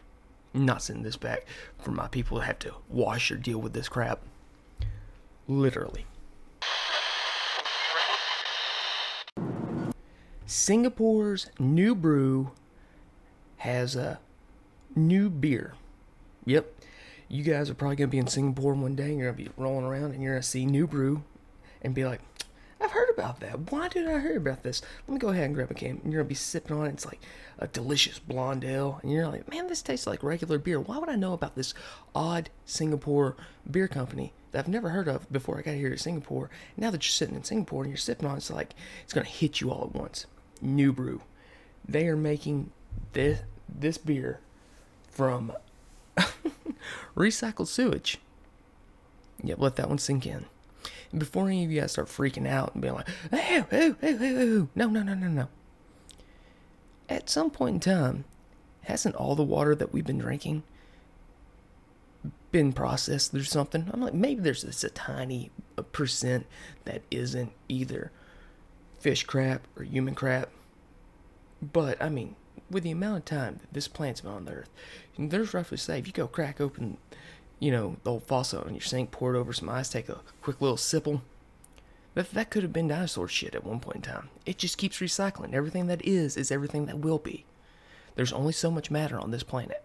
I'm 0.54 0.66
not 0.66 0.82
sending 0.82 1.04
this 1.04 1.16
back 1.16 1.46
for 1.78 1.92
my 1.92 2.08
people 2.08 2.38
to 2.38 2.44
have 2.44 2.58
to 2.60 2.74
wash 2.88 3.30
or 3.30 3.36
deal 3.36 3.58
with 3.58 3.72
this 3.72 3.88
crap. 3.88 4.20
Literally. 5.46 6.06
Singapore's 10.44 11.48
new 11.58 11.94
brew 11.94 12.50
has 13.58 13.96
a 13.96 14.18
new 14.94 15.30
beer. 15.30 15.74
Yep. 16.44 16.74
You 17.28 17.42
guys 17.42 17.70
are 17.70 17.74
probably 17.74 17.96
to 17.96 18.06
be 18.06 18.18
in 18.18 18.26
Singapore 18.26 18.74
one 18.74 18.94
day 18.94 19.10
and 19.10 19.18
you're 19.18 19.32
to 19.32 19.36
be 19.36 19.48
rolling 19.56 19.86
around 19.86 20.12
and 20.12 20.22
you're 20.22 20.36
to 20.36 20.42
see 20.42 20.66
new 20.66 20.86
brew 20.86 21.22
and 21.80 21.94
be 21.94 22.04
like, 22.04 22.20
I've 22.82 22.90
heard 22.90 23.10
about 23.10 23.40
that. 23.40 23.70
Why 23.70 23.88
did 23.88 24.08
I 24.08 24.20
hear 24.20 24.36
about 24.36 24.64
this? 24.64 24.82
Let 25.06 25.14
me 25.14 25.18
go 25.18 25.28
ahead 25.28 25.44
and 25.44 25.54
grab 25.54 25.70
a 25.70 25.74
can. 25.74 26.00
And 26.02 26.12
you're 26.12 26.24
to 26.24 26.28
be 26.28 26.34
sipping 26.34 26.76
on 26.76 26.86
it. 26.86 26.94
It's 26.94 27.06
like 27.06 27.20
a 27.58 27.68
delicious 27.68 28.18
blonde 28.18 28.64
ale. 28.64 28.98
And 29.02 29.12
you're 29.12 29.28
like, 29.28 29.48
man, 29.48 29.68
this 29.68 29.82
tastes 29.82 30.06
like 30.06 30.22
regular 30.22 30.58
beer. 30.58 30.80
Why 30.80 30.98
would 30.98 31.08
I 31.08 31.14
know 31.14 31.32
about 31.32 31.54
this 31.54 31.74
odd 32.14 32.50
Singapore 32.64 33.36
beer 33.70 33.86
company 33.86 34.32
that 34.50 34.60
I've 34.60 34.68
never 34.68 34.88
heard 34.88 35.06
of 35.06 35.30
before 35.32 35.58
I 35.58 35.62
got 35.62 35.74
here 35.74 35.90
to 35.90 35.98
Singapore? 35.98 36.50
Now 36.76 36.90
that 36.90 37.04
you're 37.04 37.12
sitting 37.12 37.36
in 37.36 37.44
Singapore 37.44 37.84
and 37.84 37.90
you're 37.90 37.98
sipping 37.98 38.26
on 38.26 38.34
it, 38.34 38.38
it's 38.38 38.50
like, 38.50 38.74
it's 39.04 39.12
to 39.12 39.22
hit 39.22 39.60
you 39.60 39.70
all 39.70 39.84
at 39.84 39.94
once. 39.94 40.26
New 40.60 40.92
Brew. 40.92 41.22
They 41.86 42.08
are 42.08 42.16
making 42.16 42.72
this, 43.12 43.40
this 43.68 43.96
beer 43.96 44.40
from 45.08 45.52
recycled 47.16 47.68
sewage. 47.68 48.18
Yep, 49.42 49.58
let 49.58 49.76
that 49.76 49.88
one 49.88 49.98
sink 49.98 50.26
in. 50.26 50.46
And 51.10 51.18
before 51.18 51.46
any 51.46 51.64
of 51.64 51.70
you 51.70 51.80
guys 51.80 51.92
start 51.92 52.08
freaking 52.08 52.48
out 52.48 52.72
and 52.74 52.82
being 52.82 52.94
like, 52.94 53.08
oh, 53.32 53.66
oh, 53.72 53.96
oh, 54.02 54.18
oh, 54.20 54.68
no, 54.74 54.88
no, 54.88 55.02
no, 55.02 55.14
no, 55.14 55.28
no. 55.28 55.48
At 57.08 57.28
some 57.28 57.50
point 57.50 57.74
in 57.74 57.80
time, 57.80 58.24
hasn't 58.82 59.14
all 59.16 59.34
the 59.34 59.42
water 59.42 59.74
that 59.74 59.92
we've 59.92 60.06
been 60.06 60.18
drinking 60.18 60.62
been 62.50 62.72
processed 62.72 63.32
through 63.32 63.42
something? 63.44 63.90
I'm 63.92 64.00
like, 64.00 64.14
maybe 64.14 64.40
there's 64.40 64.62
just 64.62 64.84
a 64.84 64.90
tiny 64.90 65.50
percent 65.92 66.46
that 66.84 67.02
isn't 67.10 67.52
either 67.68 68.10
fish 68.98 69.24
crap 69.24 69.66
or 69.76 69.84
human 69.84 70.14
crap. 70.14 70.50
But, 71.60 72.02
I 72.02 72.08
mean, 72.08 72.36
with 72.72 72.82
the 72.82 72.90
amount 72.90 73.18
of 73.18 73.24
time 73.24 73.58
that 73.60 73.72
this 73.72 73.88
plant's 73.88 74.22
been 74.22 74.32
on 74.32 74.44
the 74.46 74.52
earth, 74.52 74.70
there's 75.18 75.54
roughly 75.54 75.78
say, 75.78 75.98
if 75.98 76.06
you 76.06 76.12
go 76.12 76.26
crack 76.26 76.60
open 76.60 76.96
you 77.62 77.70
know, 77.70 77.94
the 78.02 78.10
old 78.10 78.24
faucet 78.24 78.66
on 78.66 78.74
your 78.74 78.80
sink, 78.80 79.12
pour 79.12 79.36
it 79.36 79.38
over 79.38 79.52
some 79.52 79.68
ice, 79.68 79.88
take 79.88 80.08
a 80.08 80.20
quick 80.40 80.60
little 80.60 80.76
sipple. 80.76 81.20
That, 82.14 82.32
that 82.32 82.50
could 82.50 82.64
have 82.64 82.72
been 82.72 82.88
dinosaur 82.88 83.28
shit 83.28 83.54
at 83.54 83.62
one 83.62 83.78
point 83.78 83.98
in 83.98 84.02
time. 84.02 84.30
It 84.44 84.58
just 84.58 84.78
keeps 84.78 84.98
recycling. 84.98 85.54
Everything 85.54 85.86
that 85.86 86.04
is 86.04 86.36
is 86.36 86.50
everything 86.50 86.86
that 86.86 86.98
will 86.98 87.20
be. 87.20 87.44
There's 88.16 88.32
only 88.32 88.52
so 88.52 88.68
much 88.68 88.90
matter 88.90 89.16
on 89.16 89.30
this 89.30 89.44
planet. 89.44 89.84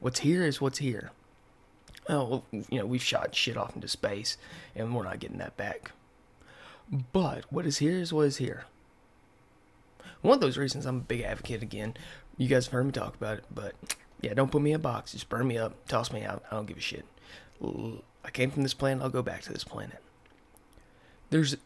What's 0.00 0.18
here 0.20 0.44
is 0.44 0.60
what's 0.60 0.78
here. 0.78 1.12
Oh, 2.08 2.24
well, 2.24 2.44
you 2.68 2.80
know, 2.80 2.86
we've 2.86 3.00
shot 3.00 3.36
shit 3.36 3.56
off 3.56 3.76
into 3.76 3.86
space, 3.86 4.36
and 4.74 4.92
we're 4.92 5.04
not 5.04 5.20
getting 5.20 5.38
that 5.38 5.56
back. 5.56 5.92
But 7.12 7.44
what 7.52 7.66
is 7.66 7.78
here 7.78 7.98
is 7.98 8.12
what 8.12 8.26
is 8.26 8.38
here. 8.38 8.64
One 10.22 10.34
of 10.34 10.40
those 10.40 10.58
reasons 10.58 10.86
I'm 10.86 10.96
a 10.98 11.00
big 11.00 11.22
advocate 11.22 11.62
again. 11.62 11.94
You 12.36 12.48
guys 12.48 12.66
have 12.66 12.72
heard 12.72 12.86
me 12.86 12.92
talk 12.92 13.14
about 13.14 13.38
it, 13.38 13.44
but 13.54 13.74
yeah, 14.20 14.34
don't 14.34 14.50
put 14.50 14.62
me 14.62 14.70
in 14.70 14.76
a 14.76 14.78
box. 14.78 15.12
Just 15.12 15.28
burn 15.28 15.46
me 15.46 15.56
up, 15.56 15.86
toss 15.86 16.12
me 16.12 16.22
out. 16.22 16.42
I 16.50 16.56
don't 16.56 16.66
give 16.66 16.76
a 16.76 16.80
shit. 16.80 17.04
I 17.62 18.30
came 18.30 18.50
from 18.50 18.62
this 18.62 18.74
planet. 18.74 19.02
I'll 19.02 19.10
go 19.10 19.22
back 19.22 19.42
to 19.42 19.52
this 19.52 19.64
planet. 19.64 19.98
There's 21.30 21.56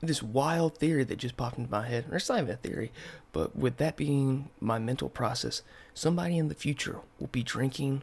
this 0.00 0.22
wild 0.22 0.78
theory 0.78 1.04
that 1.04 1.18
just 1.18 1.36
popped 1.36 1.58
into 1.58 1.70
my 1.70 1.86
head. 1.86 2.06
It's 2.10 2.28
not 2.28 2.38
even 2.38 2.50
a 2.54 2.56
theory, 2.56 2.92
but 3.32 3.56
with 3.56 3.76
that 3.78 3.96
being 3.96 4.50
my 4.60 4.78
mental 4.78 5.08
process, 5.08 5.62
somebody 5.94 6.38
in 6.38 6.48
the 6.48 6.54
future 6.54 7.00
will 7.18 7.28
be 7.28 7.42
drinking 7.42 8.02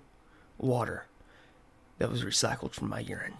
water 0.57 1.05
that 1.97 2.11
was 2.11 2.23
recycled 2.23 2.73
from 2.73 2.89
my 2.89 2.99
urine. 2.99 3.35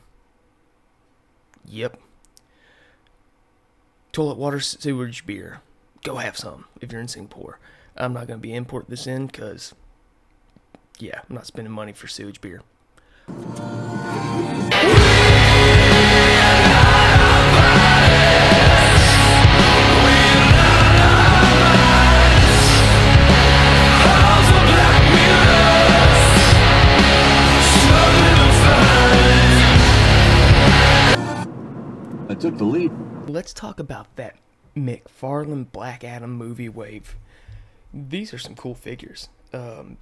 Yep. 1.66 2.00
Toilet 4.12 4.38
water, 4.38 4.60
sewage 4.60 5.26
beer. 5.26 5.62
Go 6.04 6.16
have 6.16 6.38
some 6.38 6.66
if 6.80 6.92
you're 6.92 7.02
in 7.02 7.08
Singapore. 7.08 7.60
I'm 7.96 8.14
not 8.14 8.28
going 8.28 8.40
to 8.40 8.42
be 8.42 8.54
import 8.54 8.90
this 8.90 9.08
in 9.08 9.28
because, 9.28 9.74
yeah, 11.00 11.22
I'm 11.28 11.36
not 11.36 11.46
spending 11.48 11.74
money 11.74 11.94
for 11.94 12.08
sewage 12.08 12.40
beer. 12.40 12.62
I 32.30 32.36
took 32.40 32.58
the 32.58 32.66
lead. 32.66 32.92
Let's 33.28 33.54
talk 33.54 33.80
about 33.80 34.16
that 34.16 34.36
McFarlane 34.78 35.72
Black 35.72 36.04
Adam 36.04 36.32
movie 36.32 36.70
wave. 36.70 37.16
These 37.94 38.34
are 38.34 38.38
some 38.38 38.56
cool 38.56 38.76
figures. 38.76 39.30
Um, 39.54 39.98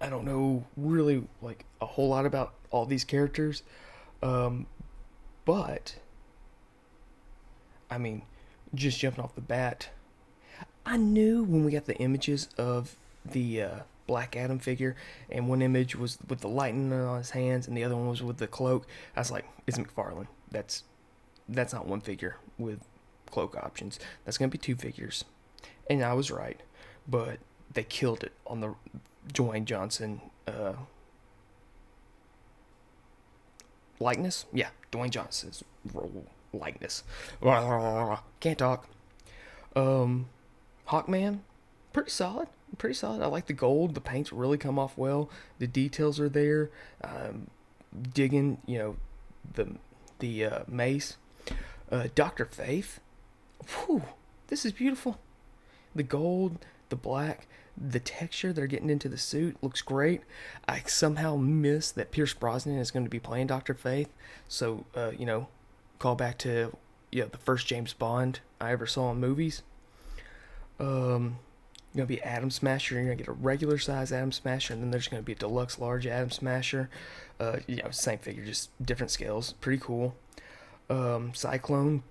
I 0.00 0.08
don't 0.08 0.24
know 0.24 0.64
really 0.76 1.24
like 1.42 1.64
a 1.80 1.86
whole 1.86 2.08
lot 2.08 2.24
about 2.24 2.54
all 2.70 2.86
these 2.86 3.04
characters, 3.04 3.62
um, 4.22 4.66
but 5.44 5.96
I 7.90 7.98
mean, 7.98 8.22
just 8.74 8.98
jumping 8.98 9.22
off 9.22 9.34
the 9.34 9.40
bat, 9.40 9.90
I 10.86 10.96
knew 10.96 11.42
when 11.42 11.64
we 11.64 11.72
got 11.72 11.86
the 11.86 11.96
images 11.96 12.48
of 12.56 12.96
the 13.24 13.62
uh, 13.62 13.78
Black 14.06 14.36
Adam 14.36 14.58
figure, 14.58 14.96
and 15.28 15.48
one 15.48 15.60
image 15.60 15.94
was 15.94 16.18
with 16.28 16.40
the 16.40 16.48
lightning 16.48 16.92
on 16.92 17.18
his 17.18 17.30
hands, 17.30 17.68
and 17.68 17.76
the 17.76 17.84
other 17.84 17.96
one 17.96 18.08
was 18.08 18.22
with 18.22 18.38
the 18.38 18.46
cloak. 18.46 18.86
I 19.16 19.20
was 19.20 19.30
like, 19.30 19.46
"It's 19.66 19.78
McFarlane. 19.78 20.28
That's 20.50 20.84
that's 21.48 21.72
not 21.72 21.86
one 21.86 22.00
figure 22.00 22.36
with 22.58 22.80
cloak 23.30 23.56
options. 23.56 23.98
That's 24.24 24.38
gonna 24.38 24.50
be 24.50 24.58
two 24.58 24.76
figures." 24.76 25.24
And 25.88 26.04
I 26.04 26.14
was 26.14 26.30
right, 26.30 26.60
but 27.08 27.38
they 27.72 27.82
killed 27.82 28.22
it 28.24 28.32
on 28.46 28.60
the 28.60 28.74
Dwayne 29.32 29.64
Johnson 29.64 30.20
uh, 30.46 30.74
likeness. 33.98 34.46
Yeah, 34.52 34.68
Dwayne 34.90 35.10
Johnson's 35.10 35.62
likeness. 36.52 37.04
Can't 37.42 38.58
talk. 38.58 38.88
Um, 39.76 40.26
Hawkman, 40.88 41.40
pretty 41.92 42.10
solid. 42.10 42.48
Pretty 42.78 42.94
solid. 42.94 43.22
I 43.22 43.26
like 43.26 43.46
the 43.46 43.52
gold. 43.52 43.94
The 43.94 44.00
paints 44.00 44.32
really 44.32 44.58
come 44.58 44.78
off 44.78 44.96
well. 44.96 45.28
The 45.58 45.66
details 45.66 46.20
are 46.20 46.28
there. 46.28 46.70
Um, 47.02 47.48
digging, 48.14 48.58
you 48.66 48.78
know, 48.78 48.96
the 49.54 49.76
the 50.20 50.44
uh, 50.44 50.58
mace. 50.68 51.16
Uh, 51.90 52.08
Doctor 52.14 52.44
Fate. 52.44 52.98
Whew, 53.68 54.02
this 54.48 54.64
is 54.64 54.72
beautiful. 54.72 55.18
The 55.94 56.02
gold, 56.02 56.64
the 56.88 56.96
black, 56.96 57.46
the 57.76 58.00
texture 58.00 58.52
they're 58.52 58.66
getting 58.66 58.90
into 58.90 59.08
the 59.08 59.18
suit 59.18 59.56
looks 59.62 59.82
great. 59.82 60.22
I 60.68 60.82
somehow 60.86 61.36
miss 61.36 61.90
that 61.92 62.10
Pierce 62.10 62.34
Brosnan 62.34 62.78
is 62.78 62.90
going 62.90 63.04
to 63.04 63.10
be 63.10 63.20
playing 63.20 63.48
Doctor 63.48 63.74
Fate. 63.74 64.08
So, 64.48 64.84
uh, 64.94 65.12
you 65.16 65.26
know, 65.26 65.48
call 65.98 66.14
back 66.14 66.38
to 66.38 66.76
know, 67.12 67.26
the 67.26 67.38
first 67.38 67.66
James 67.66 67.92
Bond 67.92 68.40
I 68.60 68.72
ever 68.72 68.86
saw 68.86 69.10
in 69.10 69.18
movies. 69.18 69.62
Um, 70.78 71.38
you're 71.92 72.04
gonna 72.04 72.06
be 72.06 72.22
Atom 72.22 72.50
Smasher. 72.50 72.94
You're 72.94 73.04
gonna 73.04 73.16
get 73.16 73.28
a 73.28 73.32
regular 73.32 73.78
size 73.78 74.12
Atom 74.12 74.32
Smasher, 74.32 74.74
and 74.74 74.82
then 74.82 74.90
there's 74.90 75.08
gonna 75.08 75.22
be 75.22 75.32
a 75.32 75.36
deluxe 75.36 75.78
large 75.78 76.06
Atom 76.06 76.30
Smasher. 76.30 76.88
Uh, 77.38 77.58
you 77.66 77.76
know, 77.76 77.90
same 77.90 78.18
figure, 78.18 78.44
just 78.44 78.70
different 78.84 79.10
scales. 79.10 79.54
Pretty 79.54 79.82
cool. 79.82 80.14
Um, 80.88 81.34
Cyclone. 81.34 82.02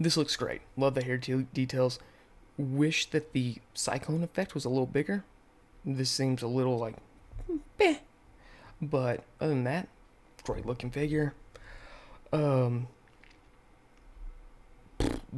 This 0.00 0.16
looks 0.16 0.34
great. 0.34 0.62
Love 0.78 0.94
the 0.94 1.04
hair 1.04 1.18
details. 1.18 1.98
Wish 2.56 3.10
that 3.10 3.34
the 3.34 3.56
Cyclone 3.74 4.24
effect 4.24 4.54
was 4.54 4.64
a 4.64 4.70
little 4.70 4.86
bigger. 4.86 5.24
This 5.84 6.10
seems 6.10 6.42
a 6.42 6.48
little 6.48 6.78
like, 6.78 6.96
meh. 7.78 7.98
But 8.80 9.24
other 9.40 9.50
than 9.50 9.64
that, 9.64 9.88
great 10.42 10.64
looking 10.64 10.90
figure. 10.90 11.34
Um, 12.32 12.88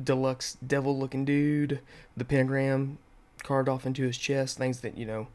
deluxe 0.01 0.57
devil 0.65 0.97
looking 0.97 1.25
dude, 1.25 1.81
the 2.17 2.25
pentagram 2.25 2.99
carved 3.43 3.69
off 3.69 3.85
into 3.85 4.05
his 4.05 4.17
chest, 4.17 4.59
things 4.59 4.81
that, 4.81 4.97
you 4.97 5.07
know, 5.07 5.27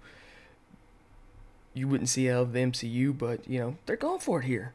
you 1.74 1.88
wouldn't 1.88 2.10
see 2.10 2.30
out 2.30 2.44
of 2.44 2.54
the 2.54 2.60
MCU, 2.60 3.18
but, 3.18 3.48
you 3.48 3.60
know, 3.60 3.78
they're 3.86 3.98
going 3.98 4.20
for 4.20 4.40
it 4.40 4.46
here. 4.46 4.74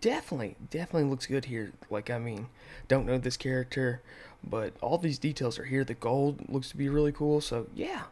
Definitely, 0.00 0.56
definitely 0.70 1.08
looks 1.08 1.26
good 1.26 1.46
here. 1.46 1.72
Like, 1.88 2.10
I 2.10 2.18
mean, 2.18 2.48
don't 2.86 3.06
know 3.06 3.18
this 3.18 3.36
character, 3.36 4.02
but 4.44 4.74
all 4.80 4.98
these 4.98 5.18
details 5.18 5.58
are 5.58 5.64
here. 5.64 5.84
The 5.84 5.94
gold 5.94 6.48
looks 6.48 6.68
to 6.70 6.76
be 6.76 6.88
really 6.88 7.12
cool, 7.12 7.40
so 7.40 7.66
yeah. 7.74 8.02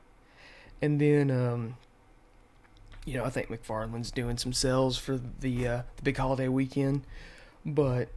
And 0.81 1.01
then, 1.01 1.31
um, 1.31 1.77
you 3.05 3.19
know, 3.19 3.25
I 3.25 3.31
think 3.31 3.49
McFarlane's 3.49 4.11
doing 4.11 4.39
some 4.39 4.53
sales 4.53 4.97
for 4.97 5.19
the 5.19 5.69
uh, 5.69 5.83
the 5.97 6.03
big 6.03 6.17
holiday 6.17 6.49
weekend, 6.49 7.03
but 7.67 8.09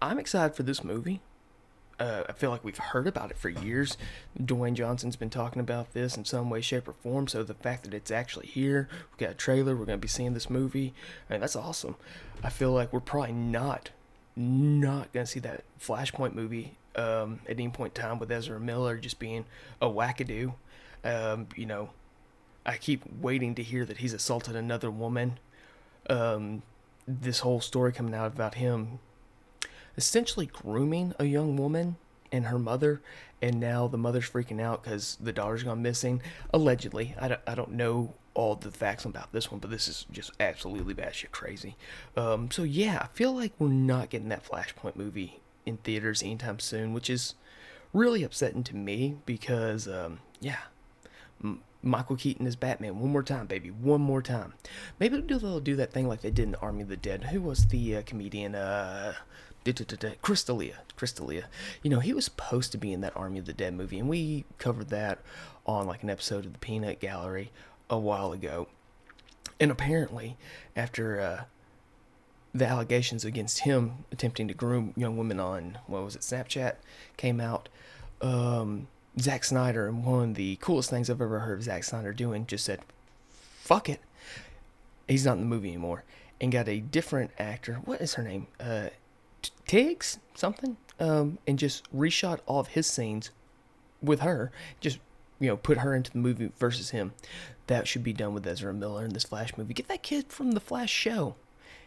I'm 0.00 0.18
excited 0.18 0.54
for 0.56 0.62
this 0.62 0.82
movie. 0.82 1.20
Uh, 1.98 2.24
I 2.28 2.32
feel 2.32 2.50
like 2.50 2.64
we've 2.64 2.76
heard 2.76 3.06
about 3.06 3.30
it 3.30 3.38
for 3.38 3.48
years. 3.48 3.96
Dwayne 4.40 4.74
Johnson's 4.74 5.16
been 5.16 5.30
talking 5.30 5.60
about 5.60 5.92
this 5.92 6.16
in 6.16 6.24
some 6.24 6.50
way, 6.50 6.60
shape, 6.60 6.88
or 6.88 6.92
form. 6.92 7.28
So 7.28 7.42
the 7.42 7.54
fact 7.54 7.84
that 7.84 7.94
it's 7.94 8.10
actually 8.10 8.46
here, 8.46 8.88
we 9.12 9.24
got 9.24 9.32
a 9.32 9.36
trailer, 9.36 9.76
we're 9.76 9.84
gonna 9.84 9.98
be 9.98 10.08
seeing 10.08 10.34
this 10.34 10.50
movie. 10.50 10.92
Mean, 11.30 11.40
that's 11.40 11.56
awesome. 11.56 11.96
I 12.42 12.50
feel 12.50 12.72
like 12.72 12.92
we're 12.92 13.00
probably 13.00 13.32
not, 13.32 13.90
not 14.34 15.12
gonna 15.12 15.26
see 15.26 15.40
that 15.40 15.64
Flashpoint 15.80 16.34
movie 16.34 16.76
um, 16.96 17.40
at 17.46 17.52
any 17.52 17.68
point 17.68 17.96
in 17.96 18.02
time 18.02 18.18
with 18.18 18.30
Ezra 18.30 18.58
Miller 18.58 18.96
just 18.96 19.18
being 19.18 19.44
a 19.80 19.86
wackadoo. 19.86 20.54
Um, 21.04 21.48
you 21.54 21.66
know, 21.66 21.90
I 22.66 22.76
keep 22.76 23.02
waiting 23.20 23.54
to 23.56 23.62
hear 23.62 23.84
that 23.84 23.98
he's 23.98 24.14
assaulted 24.14 24.56
another 24.56 24.90
woman. 24.90 25.38
Um, 26.08 26.62
this 27.06 27.40
whole 27.40 27.60
story 27.60 27.92
coming 27.92 28.14
out 28.14 28.32
about 28.32 28.54
him 28.54 28.98
essentially 29.96 30.46
grooming 30.46 31.14
a 31.18 31.24
young 31.24 31.56
woman 31.56 31.96
and 32.32 32.46
her 32.46 32.58
mother, 32.58 33.00
and 33.40 33.60
now 33.60 33.86
the 33.86 33.98
mother's 33.98 34.28
freaking 34.28 34.60
out 34.60 34.82
because 34.82 35.16
the 35.20 35.32
daughter's 35.32 35.62
gone 35.62 35.82
missing. 35.82 36.22
Allegedly, 36.52 37.14
I 37.18 37.28
don't, 37.28 37.40
I 37.46 37.54
don't 37.54 37.72
know 37.72 38.14
all 38.34 38.56
the 38.56 38.70
facts 38.70 39.04
about 39.04 39.32
this 39.32 39.50
one, 39.50 39.60
but 39.60 39.70
this 39.70 39.86
is 39.86 40.06
just 40.10 40.32
absolutely 40.40 40.94
batshit 40.94 41.30
crazy. 41.30 41.76
Um, 42.16 42.50
so 42.50 42.64
yeah, 42.64 42.98
I 43.02 43.06
feel 43.14 43.32
like 43.34 43.52
we're 43.58 43.68
not 43.68 44.10
getting 44.10 44.28
that 44.30 44.44
Flashpoint 44.44 44.96
movie 44.96 45.40
in 45.64 45.76
theaters 45.78 46.22
anytime 46.22 46.58
soon, 46.58 46.92
which 46.92 47.08
is 47.08 47.34
really 47.92 48.24
upsetting 48.24 48.64
to 48.64 48.76
me 48.76 49.16
because 49.24 49.86
um, 49.86 50.18
yeah, 50.40 50.58
M- 51.42 51.62
Michael 51.82 52.16
Keaton 52.16 52.46
is 52.46 52.56
Batman 52.56 52.98
one 52.98 53.10
more 53.10 53.22
time, 53.22 53.46
baby, 53.46 53.70
one 53.70 54.00
more 54.00 54.22
time. 54.22 54.54
Maybe 54.98 55.20
they'll 55.20 55.60
do 55.60 55.76
that 55.76 55.92
thing 55.92 56.08
like 56.08 56.22
they 56.22 56.30
did 56.30 56.48
in 56.48 56.54
Army 56.56 56.82
of 56.82 56.88
the 56.88 56.96
Dead. 56.96 57.24
Who 57.24 57.40
was 57.40 57.66
the 57.66 57.96
uh, 57.96 58.02
comedian? 58.04 58.54
Uh, 58.54 59.14
Chris 60.22 60.44
D'Elia. 60.44 60.80
Chris 60.96 61.12
D'Elia. 61.12 61.48
You 61.82 61.90
know, 61.90 62.00
he 62.00 62.12
was 62.12 62.24
supposed 62.24 62.72
to 62.72 62.78
be 62.78 62.92
in 62.92 63.00
that 63.00 63.16
Army 63.16 63.38
of 63.38 63.46
the 63.46 63.52
Dead 63.52 63.74
movie, 63.74 63.98
and 63.98 64.08
we 64.08 64.44
covered 64.58 64.90
that 64.90 65.20
on 65.66 65.86
like 65.86 66.02
an 66.02 66.10
episode 66.10 66.44
of 66.46 66.52
the 66.52 66.58
Peanut 66.58 67.00
Gallery 67.00 67.50
a 67.88 67.98
while 67.98 68.32
ago. 68.32 68.68
And 69.60 69.70
apparently, 69.70 70.36
after 70.76 71.20
uh, 71.20 71.44
the 72.54 72.66
allegations 72.66 73.24
against 73.24 73.60
him 73.60 74.04
attempting 74.12 74.48
to 74.48 74.54
groom 74.54 74.92
young 74.96 75.16
women 75.16 75.40
on 75.40 75.78
what 75.86 76.04
was 76.04 76.16
it, 76.16 76.22
Snapchat, 76.22 76.76
came 77.16 77.40
out, 77.40 77.68
um, 78.20 78.88
Zack 79.18 79.44
Snyder, 79.44 79.86
and 79.86 80.04
one 80.04 80.30
of 80.30 80.34
the 80.34 80.56
coolest 80.56 80.90
things 80.90 81.08
I've 81.08 81.20
ever 81.20 81.40
heard 81.40 81.58
of 81.58 81.64
Zack 81.64 81.84
Snyder 81.84 82.12
doing, 82.12 82.46
just 82.46 82.64
said, 82.64 82.80
fuck 83.30 83.88
it. 83.88 84.00
He's 85.08 85.24
not 85.24 85.34
in 85.34 85.40
the 85.40 85.46
movie 85.46 85.68
anymore, 85.68 86.04
and 86.40 86.50
got 86.50 86.68
a 86.68 86.80
different 86.80 87.30
actor. 87.38 87.74
What 87.84 88.00
is 88.00 88.14
her 88.14 88.22
name? 88.22 88.46
Uh, 88.58 88.88
Tiggs 89.66 90.18
something. 90.34 90.76
Um, 91.00 91.38
and 91.46 91.58
just 91.58 91.92
reshot 91.92 92.38
all 92.46 92.60
of 92.60 92.68
his 92.68 92.86
scenes 92.86 93.30
with 94.00 94.20
her. 94.20 94.52
Just 94.80 95.00
you 95.40 95.48
know, 95.48 95.56
put 95.56 95.78
her 95.78 95.94
into 95.94 96.10
the 96.10 96.18
movie 96.18 96.50
versus 96.58 96.90
him. 96.90 97.12
That 97.66 97.88
should 97.88 98.04
be 98.04 98.12
done 98.12 98.34
with 98.34 98.46
Ezra 98.46 98.72
Miller 98.72 99.04
in 99.04 99.12
this 99.12 99.24
Flash 99.24 99.56
movie. 99.56 99.74
Get 99.74 99.88
that 99.88 100.02
kid 100.02 100.26
from 100.28 100.52
the 100.52 100.60
Flash 100.60 100.90
show. 100.90 101.34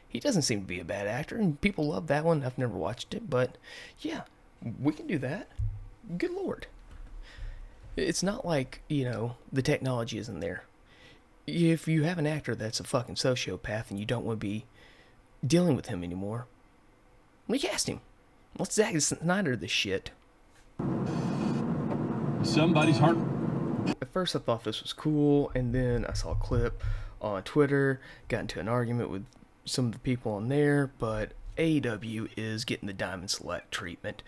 He 0.07 0.19
doesn't 0.19 0.43
seem 0.43 0.61
to 0.61 0.67
be 0.67 0.79
a 0.79 0.85
bad 0.85 1.07
actor, 1.07 1.37
and 1.37 1.59
people 1.59 1.87
love 1.87 2.07
that 2.07 2.23
one. 2.23 2.43
I've 2.43 2.57
never 2.57 2.77
watched 2.77 3.13
it, 3.13 3.29
but 3.29 3.57
yeah, 3.99 4.21
we 4.79 4.93
can 4.93 5.07
do 5.07 5.17
that. 5.19 5.49
Good 6.17 6.31
lord. 6.31 6.67
It's 7.95 8.23
not 8.23 8.45
like, 8.45 8.81
you 8.87 9.05
know, 9.05 9.35
the 9.51 9.61
technology 9.61 10.17
isn't 10.17 10.39
there. 10.39 10.63
If 11.45 11.87
you 11.87 12.03
have 12.03 12.19
an 12.19 12.27
actor 12.27 12.55
that's 12.55 12.79
a 12.79 12.83
fucking 12.83 13.15
sociopath 13.15 13.89
and 13.89 13.99
you 13.99 14.05
don't 14.05 14.25
want 14.25 14.39
to 14.39 14.45
be 14.45 14.65
dealing 15.45 15.75
with 15.75 15.87
him 15.87 16.03
anymore, 16.03 16.45
recast 17.47 17.87
him. 17.87 18.01
Let's 18.57 18.75
Zack 18.75 18.99
Snyder 18.99 19.55
this 19.55 19.71
shit. 19.71 20.11
Somebody's 22.43 22.97
heart. 22.97 23.17
At 24.01 24.11
first, 24.11 24.35
I 24.35 24.39
thought 24.39 24.63
this 24.63 24.81
was 24.81 24.93
cool, 24.93 25.51
and 25.55 25.73
then 25.73 26.05
I 26.05 26.13
saw 26.13 26.31
a 26.31 26.35
clip 26.35 26.83
on 27.21 27.43
Twitter, 27.43 27.99
got 28.27 28.41
into 28.41 28.59
an 28.59 28.67
argument 28.67 29.09
with 29.09 29.25
some 29.65 29.87
of 29.87 29.91
the 29.93 29.99
people 29.99 30.33
on 30.33 30.49
there, 30.49 30.91
but 30.99 31.31
AEW 31.57 32.29
is 32.37 32.65
getting 32.65 32.87
the 32.87 32.93
Diamond 32.93 33.31
Select 33.31 33.71
treatment. 33.71 34.23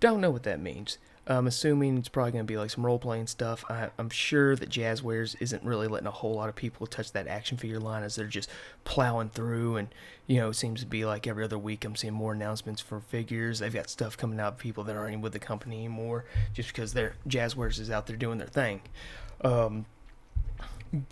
Don't 0.00 0.20
know 0.20 0.30
what 0.30 0.42
that 0.44 0.60
means. 0.60 0.98
I'm 1.24 1.46
assuming 1.46 1.98
it's 1.98 2.08
probably 2.08 2.32
going 2.32 2.44
to 2.44 2.52
be 2.52 2.58
like 2.58 2.70
some 2.70 2.84
role 2.84 2.98
playing 2.98 3.28
stuff. 3.28 3.64
I, 3.70 3.90
I'm 3.96 4.10
sure 4.10 4.56
that 4.56 4.68
Jazwares 4.68 5.36
isn't 5.38 5.62
really 5.62 5.86
letting 5.86 6.08
a 6.08 6.12
whole 6.12 6.34
lot 6.34 6.48
of 6.48 6.56
people 6.56 6.86
touch 6.86 7.12
that 7.12 7.28
action 7.28 7.56
figure 7.56 7.78
line 7.78 8.02
as 8.02 8.16
they're 8.16 8.26
just 8.26 8.50
plowing 8.82 9.28
through. 9.28 9.76
And, 9.76 9.88
you 10.26 10.38
know, 10.38 10.48
it 10.48 10.54
seems 10.54 10.80
to 10.80 10.86
be 10.86 11.04
like 11.04 11.28
every 11.28 11.44
other 11.44 11.58
week 11.58 11.84
I'm 11.84 11.94
seeing 11.94 12.12
more 12.12 12.32
announcements 12.32 12.80
for 12.80 12.98
figures. 12.98 13.60
They've 13.60 13.72
got 13.72 13.88
stuff 13.88 14.16
coming 14.16 14.40
out 14.40 14.54
of 14.54 14.58
people 14.58 14.82
that 14.84 14.96
aren't 14.96 15.10
even 15.10 15.20
with 15.20 15.32
the 15.32 15.38
company 15.38 15.76
anymore 15.76 16.24
just 16.54 16.70
because 16.70 16.92
their 16.92 17.14
Jazwares 17.28 17.78
is 17.78 17.88
out 17.88 18.08
there 18.08 18.16
doing 18.16 18.38
their 18.38 18.48
thing. 18.48 18.82
Um, 19.42 19.86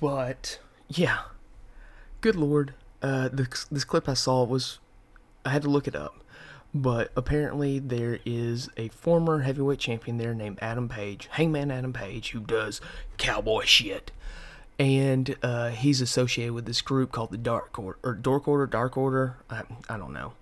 but, 0.00 0.58
yeah. 0.88 1.20
Good 2.20 2.36
lord. 2.36 2.74
Uh, 3.00 3.28
this, 3.32 3.64
this 3.70 3.84
clip 3.84 4.08
I 4.08 4.14
saw 4.14 4.42
was. 4.44 4.80
I 5.42 5.50
had 5.50 5.62
to 5.62 5.70
look 5.70 5.88
it 5.88 5.96
up 5.96 6.22
but 6.74 7.10
apparently 7.16 7.78
there 7.78 8.20
is 8.24 8.68
a 8.76 8.88
former 8.88 9.40
heavyweight 9.40 9.78
champion 9.78 10.18
there 10.18 10.34
named 10.34 10.58
Adam 10.62 10.88
Page, 10.88 11.28
Hangman 11.32 11.70
Adam 11.70 11.92
Page, 11.92 12.30
who 12.30 12.40
does 12.40 12.80
cowboy 13.16 13.64
shit. 13.64 14.12
And 14.78 15.36
uh, 15.42 15.70
he's 15.70 16.00
associated 16.00 16.54
with 16.54 16.64
this 16.64 16.80
group 16.80 17.12
called 17.12 17.32
the 17.32 17.38
Dark 17.38 17.78
Order, 17.78 17.98
or 18.02 18.14
Dark 18.14 18.48
Order, 18.48 18.66
Dark 18.66 18.96
Order. 18.96 19.36
I, 19.50 19.62
I 19.88 19.98
don't 19.98 20.14
know. 20.14 20.32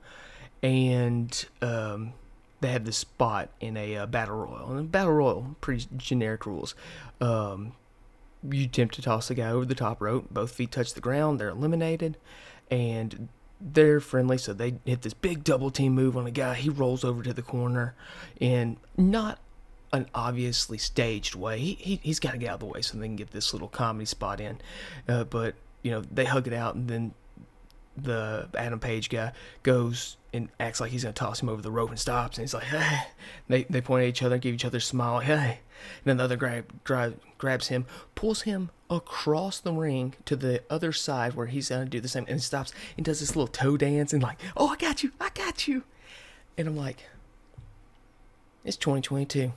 And 0.62 1.46
um, 1.60 2.12
they 2.60 2.68
have 2.68 2.84
this 2.84 2.98
spot 2.98 3.48
in 3.60 3.76
a 3.76 3.96
uh, 3.96 4.06
battle 4.06 4.36
royal. 4.36 4.76
And 4.76 4.92
battle 4.92 5.14
royal, 5.14 5.56
pretty 5.60 5.86
generic 5.96 6.46
rules. 6.46 6.74
Um, 7.20 7.72
you 8.48 8.64
attempt 8.64 8.94
to 8.94 9.02
toss 9.02 9.30
a 9.30 9.34
guy 9.34 9.50
over 9.50 9.64
the 9.64 9.74
top 9.74 10.00
rope, 10.00 10.28
both 10.30 10.52
feet 10.52 10.70
touch 10.70 10.94
the 10.94 11.00
ground, 11.00 11.40
they're 11.40 11.48
eliminated. 11.48 12.16
And 12.70 13.28
they're 13.60 14.00
friendly, 14.00 14.38
so 14.38 14.52
they 14.52 14.74
hit 14.84 15.02
this 15.02 15.14
big 15.14 15.44
double 15.44 15.70
team 15.70 15.94
move 15.94 16.16
on 16.16 16.26
a 16.26 16.30
guy. 16.30 16.54
He 16.54 16.68
rolls 16.68 17.04
over 17.04 17.22
to 17.22 17.32
the 17.32 17.42
corner, 17.42 17.94
and 18.40 18.76
not 18.96 19.38
an 19.92 20.06
obviously 20.14 20.78
staged 20.78 21.34
way. 21.34 21.58
He, 21.58 21.74
he 21.74 22.00
he's 22.02 22.20
got 22.20 22.32
to 22.32 22.38
get 22.38 22.50
out 22.50 22.54
of 22.54 22.60
the 22.60 22.66
way 22.66 22.82
so 22.82 22.98
they 22.98 23.06
can 23.06 23.16
get 23.16 23.30
this 23.30 23.52
little 23.52 23.68
comedy 23.68 24.04
spot 24.04 24.40
in. 24.40 24.60
Uh, 25.08 25.24
but 25.24 25.54
you 25.82 25.90
know 25.90 26.02
they 26.12 26.24
hug 26.24 26.46
it 26.46 26.52
out, 26.52 26.74
and 26.74 26.88
then 26.88 27.14
the 27.96 28.48
Adam 28.56 28.78
Page 28.78 29.08
guy 29.08 29.32
goes 29.62 30.16
and 30.32 30.48
acts 30.60 30.80
like 30.80 30.90
he's 30.90 31.02
gonna 31.02 31.12
toss 31.12 31.42
him 31.42 31.48
over 31.48 31.62
the 31.62 31.70
rope 31.70 31.90
and 31.90 31.98
stops, 31.98 32.38
and 32.38 32.44
he's 32.44 32.54
like, 32.54 32.64
"Hey!" 32.64 33.00
They 33.48 33.64
they 33.64 33.80
point 33.80 34.04
at 34.04 34.08
each 34.08 34.22
other, 34.22 34.38
give 34.38 34.54
each 34.54 34.64
other 34.64 34.78
a 34.78 34.80
smile, 34.80 35.20
"Hey!" 35.20 35.60
And 35.98 36.04
then 36.04 36.16
the 36.18 36.24
other 36.24 36.36
guy 36.36 36.62
grab 36.84 37.18
grabs 37.38 37.68
him, 37.68 37.86
pulls 38.14 38.42
him 38.42 38.70
across 38.90 39.60
the 39.60 39.72
ring 39.72 40.14
to 40.24 40.36
the 40.36 40.62
other 40.68 40.92
side 40.92 41.34
where 41.34 41.46
he's 41.46 41.68
gonna 41.68 41.86
do 41.86 42.00
the 42.00 42.08
same, 42.08 42.24
and 42.28 42.42
stops 42.42 42.72
and 42.96 43.06
does 43.06 43.20
this 43.20 43.34
little 43.34 43.48
toe 43.48 43.76
dance 43.76 44.12
and 44.12 44.22
like, 44.22 44.38
"Oh, 44.56 44.68
I 44.68 44.76
got 44.76 45.02
you, 45.02 45.12
I 45.20 45.30
got 45.30 45.68
you," 45.68 45.84
and 46.56 46.68
I'm 46.68 46.76
like, 46.76 47.04
"It's 48.64 48.76
2022. 48.76 49.52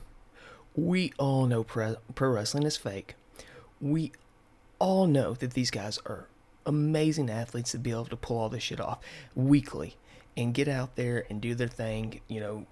We 0.76 1.12
all 1.18 1.48
know 1.48 1.64
pro, 1.64 1.98
pro 2.16 2.30
wrestling 2.30 2.64
is 2.64 2.78
fake. 2.78 3.16
We 3.82 4.14
all 4.80 5.08
know 5.08 5.34
that 5.34 5.54
these 5.54 5.72
guys 5.72 6.00
are 6.06 6.28
amazing 6.66 7.30
athletes 7.30 7.72
to 7.72 7.78
be 7.80 7.92
able 7.92 8.06
to 8.06 8.16
pull 8.16 8.38
all 8.38 8.50
this 8.50 8.64
shit 8.64 8.80
off 8.80 9.00
weekly 9.36 9.98
and 10.38 10.54
get 10.54 10.68
out 10.68 10.96
there 10.96 11.26
and 11.30 11.42
do 11.42 11.56
their 11.56 11.68
thing. 11.68 12.22
You 12.28 12.40
know, 12.40 12.66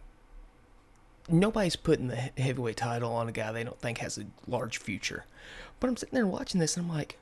nobody's 1.32 1.76
putting 1.76 2.08
the 2.08 2.16
heavyweight 2.16 2.78
title 2.78 3.14
on 3.14 3.28
a 3.28 3.32
guy 3.32 3.52
they 3.52 3.64
don't 3.64 3.80
think 3.80 4.00
has 4.00 4.18
a 4.18 4.26
large 4.48 4.78
future. 4.78 5.26
But 5.80 5.88
I'm 5.88 5.98
sitting 5.98 6.16
there 6.16 6.28
watching 6.28 6.60
this 6.60 6.76
and 6.78 6.86
I'm 6.86 6.96
like, 6.96 7.18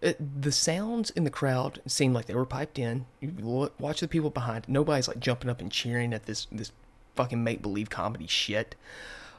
it, 0.00 0.42
the 0.42 0.52
sounds 0.52 1.10
in 1.10 1.24
the 1.24 1.30
crowd 1.30 1.80
seemed 1.86 2.14
like 2.14 2.26
they 2.26 2.34
were 2.34 2.46
piped 2.46 2.78
in. 2.78 3.06
You 3.20 3.32
look, 3.40 3.78
watch 3.80 4.00
the 4.00 4.08
people 4.08 4.30
behind. 4.30 4.68
Nobody's 4.68 5.08
like 5.08 5.20
jumping 5.20 5.50
up 5.50 5.60
and 5.60 5.72
cheering 5.72 6.12
at 6.12 6.26
this 6.26 6.46
this 6.52 6.72
fucking 7.14 7.42
make 7.42 7.62
believe 7.62 7.88
comedy 7.90 8.26
shit. 8.26 8.74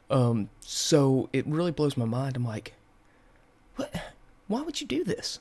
Um, 0.10 0.50
so 0.62 1.30
it 1.32 1.46
really 1.46 1.72
blows 1.72 1.96
my 1.96 2.06
mind. 2.06 2.36
I'm 2.36 2.46
like, 2.46 2.74
what? 3.76 3.94
Why 4.48 4.62
would 4.62 4.82
you 4.82 4.88
do 4.88 5.04
this? 5.04 5.40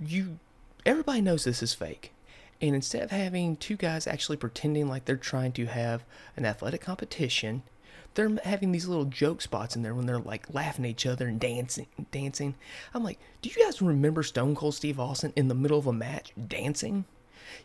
you 0.00 0.38
everybody 0.84 1.20
knows 1.20 1.44
this 1.44 1.62
is 1.62 1.74
fake. 1.74 2.12
And 2.60 2.74
instead 2.74 3.02
of 3.02 3.10
having 3.10 3.56
two 3.56 3.76
guys 3.76 4.06
actually 4.06 4.36
pretending 4.36 4.88
like 4.88 5.04
they're 5.04 5.16
trying 5.16 5.52
to 5.52 5.66
have 5.66 6.04
an 6.36 6.44
athletic 6.46 6.80
competition, 6.80 7.62
they're 8.14 8.38
having 8.44 8.72
these 8.72 8.88
little 8.88 9.04
joke 9.04 9.42
spots 9.42 9.76
in 9.76 9.82
there 9.82 9.94
when 9.94 10.06
they're 10.06 10.18
like 10.18 10.52
laughing 10.54 10.86
at 10.86 10.90
each 10.90 11.06
other 11.06 11.28
and 11.28 11.38
dancing 11.38 11.86
dancing. 12.10 12.54
I'm 12.94 13.04
like, 13.04 13.18
do 13.42 13.50
you 13.50 13.64
guys 13.64 13.82
remember 13.82 14.22
Stone 14.22 14.54
Cold 14.54 14.74
Steve 14.74 14.98
Austin 14.98 15.32
in 15.36 15.48
the 15.48 15.54
middle 15.54 15.78
of 15.78 15.86
a 15.86 15.92
match 15.92 16.32
dancing? 16.48 17.04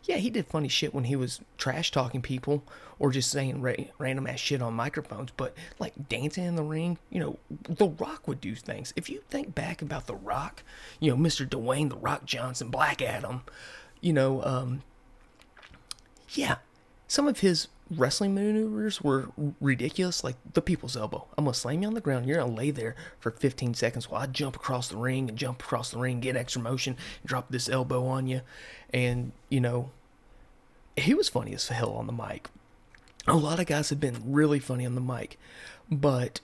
yeah, 0.04 0.16
he 0.16 0.30
did 0.30 0.46
funny 0.46 0.68
shit 0.68 0.94
when 0.94 1.04
he 1.04 1.16
was 1.16 1.40
trash 1.58 1.90
talking 1.90 2.22
people 2.22 2.64
or 2.98 3.10
just 3.10 3.30
saying 3.30 3.60
ra- 3.60 3.74
random 3.98 4.26
ass 4.26 4.38
shit 4.38 4.62
on 4.62 4.74
microphones, 4.74 5.30
but 5.36 5.54
like 5.78 6.08
dancing 6.08 6.44
in 6.44 6.56
the 6.56 6.62
ring, 6.62 6.98
you 7.10 7.20
know, 7.20 7.38
The 7.50 7.88
Rock 7.88 8.26
would 8.28 8.40
do 8.40 8.54
things. 8.54 8.92
If 8.96 9.08
you 9.08 9.22
think 9.28 9.54
back 9.54 9.82
about 9.82 10.06
The 10.06 10.14
Rock, 10.14 10.62
you 11.00 11.10
know, 11.10 11.16
Mr. 11.16 11.48
Dwayne 11.48 11.90
The 11.90 11.96
Rock 11.96 12.24
Johnson, 12.24 12.68
Black 12.68 13.02
Adam, 13.02 13.42
you 14.02 14.12
know, 14.12 14.42
um, 14.44 14.82
yeah, 16.34 16.56
some 17.08 17.26
of 17.26 17.40
his 17.40 17.68
wrestling 17.90 18.34
maneuvers 18.34 19.00
were 19.00 19.28
ridiculous, 19.60 20.24
like 20.24 20.36
the 20.52 20.60
people's 20.60 20.96
elbow. 20.96 21.26
I'm 21.38 21.44
gonna 21.44 21.54
slam 21.54 21.82
you 21.82 21.88
on 21.88 21.94
the 21.94 22.00
ground. 22.00 22.26
You're 22.26 22.38
gonna 22.38 22.54
lay 22.54 22.70
there 22.70 22.96
for 23.20 23.30
15 23.30 23.74
seconds 23.74 24.10
while 24.10 24.22
I 24.22 24.26
jump 24.26 24.56
across 24.56 24.88
the 24.88 24.96
ring 24.96 25.28
and 25.28 25.38
jump 25.38 25.62
across 25.62 25.90
the 25.90 25.98
ring, 25.98 26.20
get 26.20 26.36
extra 26.36 26.60
motion, 26.60 26.96
drop 27.24 27.50
this 27.50 27.68
elbow 27.68 28.06
on 28.06 28.26
you, 28.26 28.42
and 28.92 29.32
you 29.48 29.60
know, 29.60 29.90
he 30.96 31.14
was 31.14 31.28
funny 31.28 31.54
as 31.54 31.68
hell 31.68 31.92
on 31.92 32.06
the 32.06 32.12
mic. 32.12 32.48
A 33.26 33.36
lot 33.36 33.60
of 33.60 33.66
guys 33.66 33.90
have 33.90 34.00
been 34.00 34.18
really 34.24 34.58
funny 34.58 34.84
on 34.84 34.94
the 34.94 35.00
mic, 35.00 35.38
but 35.90 36.40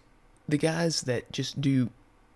the 0.48 0.58
guys 0.58 1.02
that 1.02 1.32
just 1.32 1.60
do 1.60 1.90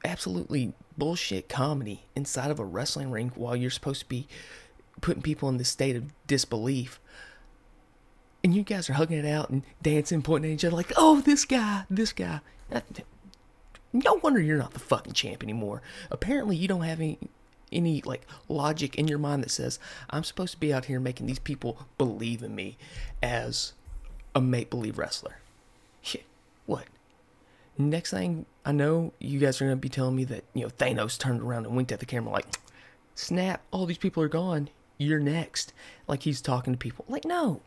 absolutely 0.05 0.73
bullshit 0.99 1.49
comedy 1.49 2.03
inside 2.17 2.51
of 2.51 2.59
a 2.59 2.65
wrestling 2.65 3.11
ring 3.11 3.31
while 3.35 3.55
you're 3.55 3.71
supposed 3.71 4.01
to 4.01 4.09
be 4.09 4.27
putting 5.01 5.23
people 5.23 5.49
in 5.49 5.57
this 5.57 5.69
state 5.69 5.97
of 5.97 6.13
disbelief 6.27 7.01
and 8.45 8.55
you 8.55 8.63
guys 8.63 8.91
are 8.91 8.95
hugging 8.95 9.19
it 9.19 9.27
out 9.27 9.51
and 9.51 9.63
dancing, 9.83 10.23
pointing 10.23 10.51
at 10.51 10.55
each 10.55 10.65
other 10.65 10.77
like, 10.77 10.93
"Oh, 10.97 11.21
this 11.21 11.45
guy, 11.45 11.85
this 11.89 12.13
guy." 12.13 12.41
No 13.93 14.15
wonder 14.23 14.41
you're 14.41 14.59
not 14.59 14.73
the 14.73 14.81
fucking 14.81 15.13
champ 15.13 15.43
anymore. 15.43 15.83
Apparently, 16.11 16.57
you 16.57 16.67
don't 16.67 16.83
have 16.83 16.99
any 16.99 17.19
any 17.71 18.03
like 18.03 18.27
logic 18.49 18.97
in 18.97 19.09
your 19.09 19.19
mind 19.19 19.43
that 19.43 19.51
says 19.51 19.79
I'm 20.11 20.25
supposed 20.25 20.53
to 20.53 20.61
be 20.61 20.73
out 20.73 20.87
here 20.87 21.01
making 21.01 21.27
these 21.27 21.39
people 21.39 21.87
believe 21.99 22.43
in 22.43 22.55
me 22.55 22.77
as 23.23 23.73
a 24.35 24.41
make 24.41 24.71
believe 24.71 24.99
wrestler. 24.99 25.37
Shit. 26.03 26.25
What? 26.67 26.87
Next 27.79 28.11
thing 28.11 28.47
I 28.65 28.73
know, 28.73 29.13
you 29.19 29.39
guys 29.39 29.61
are 29.61 29.67
gonna 29.67 29.77
be 29.77 29.89
telling 29.89 30.17
me 30.17 30.25
that 30.25 30.45
you 30.55 30.63
know 30.63 30.71
Thanos 30.71 31.19
turned 31.19 31.43
around 31.43 31.67
and 31.67 31.77
winked 31.77 31.93
at 31.93 32.01
the 32.01 32.07
camera 32.07 32.33
like, 32.33 32.47
"Snap! 33.15 33.63
All 33.71 33.87
these 33.87 33.99
people 33.99 34.23
are 34.23 34.29
gone. 34.29 34.71
You're 34.99 35.21
next." 35.21 35.73
Like 36.07 36.23
he's 36.23 36.41
talking 36.41 36.73
to 36.73 36.79
people. 36.79 37.05
Like 37.09 37.25
no, 37.25 37.61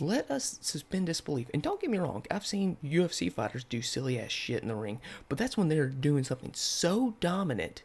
let 0.00 0.30
us 0.30 0.58
suspend 0.60 1.06
disbelief. 1.06 1.48
And 1.52 1.62
don't 1.62 1.80
get 1.80 1.90
me 1.90 1.98
wrong, 1.98 2.24
I've 2.30 2.46
seen 2.46 2.76
UFC 2.84 3.32
fighters 3.32 3.64
do 3.64 3.82
silly 3.82 4.18
ass 4.18 4.30
shit 4.30 4.62
in 4.62 4.68
the 4.68 4.74
ring, 4.74 5.00
but 5.28 5.38
that's 5.38 5.56
when 5.56 5.68
they're 5.68 5.88
doing 5.88 6.24
something 6.24 6.52
so 6.54 7.14
dominant, 7.20 7.82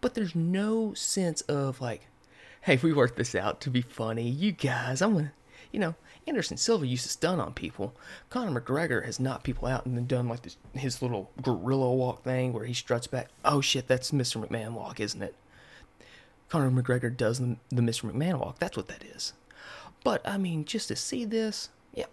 but 0.00 0.14
there's 0.14 0.34
no 0.34 0.92
sense 0.94 1.40
of 1.42 1.80
like, 1.80 2.06
hey, 2.62 2.78
we 2.82 2.92
worked 2.92 3.16
this 3.16 3.34
out 3.34 3.60
to 3.62 3.70
be 3.70 3.82
funny. 3.82 4.28
You 4.28 4.52
guys, 4.52 5.00
I'm 5.00 5.14
gonna, 5.14 5.32
you 5.72 5.80
know, 5.80 5.94
Anderson 6.26 6.56
Silva 6.56 6.86
used 6.86 7.04
to 7.04 7.10
stun 7.10 7.40
on 7.40 7.52
people. 7.54 7.94
Conor 8.30 8.60
McGregor 8.60 9.04
has 9.04 9.20
knocked 9.20 9.44
people 9.44 9.68
out 9.68 9.86
and 9.86 9.96
then 9.96 10.06
done 10.06 10.28
like 10.28 10.42
this, 10.42 10.56
his 10.74 11.02
little 11.02 11.30
gorilla 11.42 11.92
walk 11.92 12.24
thing 12.24 12.52
where 12.52 12.64
he 12.64 12.74
struts 12.74 13.06
back. 13.06 13.28
Oh 13.44 13.60
shit, 13.60 13.86
that's 13.88 14.10
Mr. 14.10 14.42
McMahon 14.44 14.72
walk, 14.72 15.00
isn't 15.00 15.22
it? 15.22 15.34
Conor 16.48 16.70
McGregor 16.70 17.14
does 17.14 17.38
the, 17.40 17.56
the 17.70 17.82
Mr. 17.82 18.10
McMahon 18.10 18.38
walk. 18.38 18.58
That's 18.58 18.76
what 18.76 18.88
that 18.88 19.04
is. 19.04 19.32
But 20.04 20.26
I 20.26 20.38
mean, 20.38 20.64
just 20.64 20.88
to 20.88 20.96
see 20.96 21.24
this, 21.24 21.70
yeah. 21.94 22.06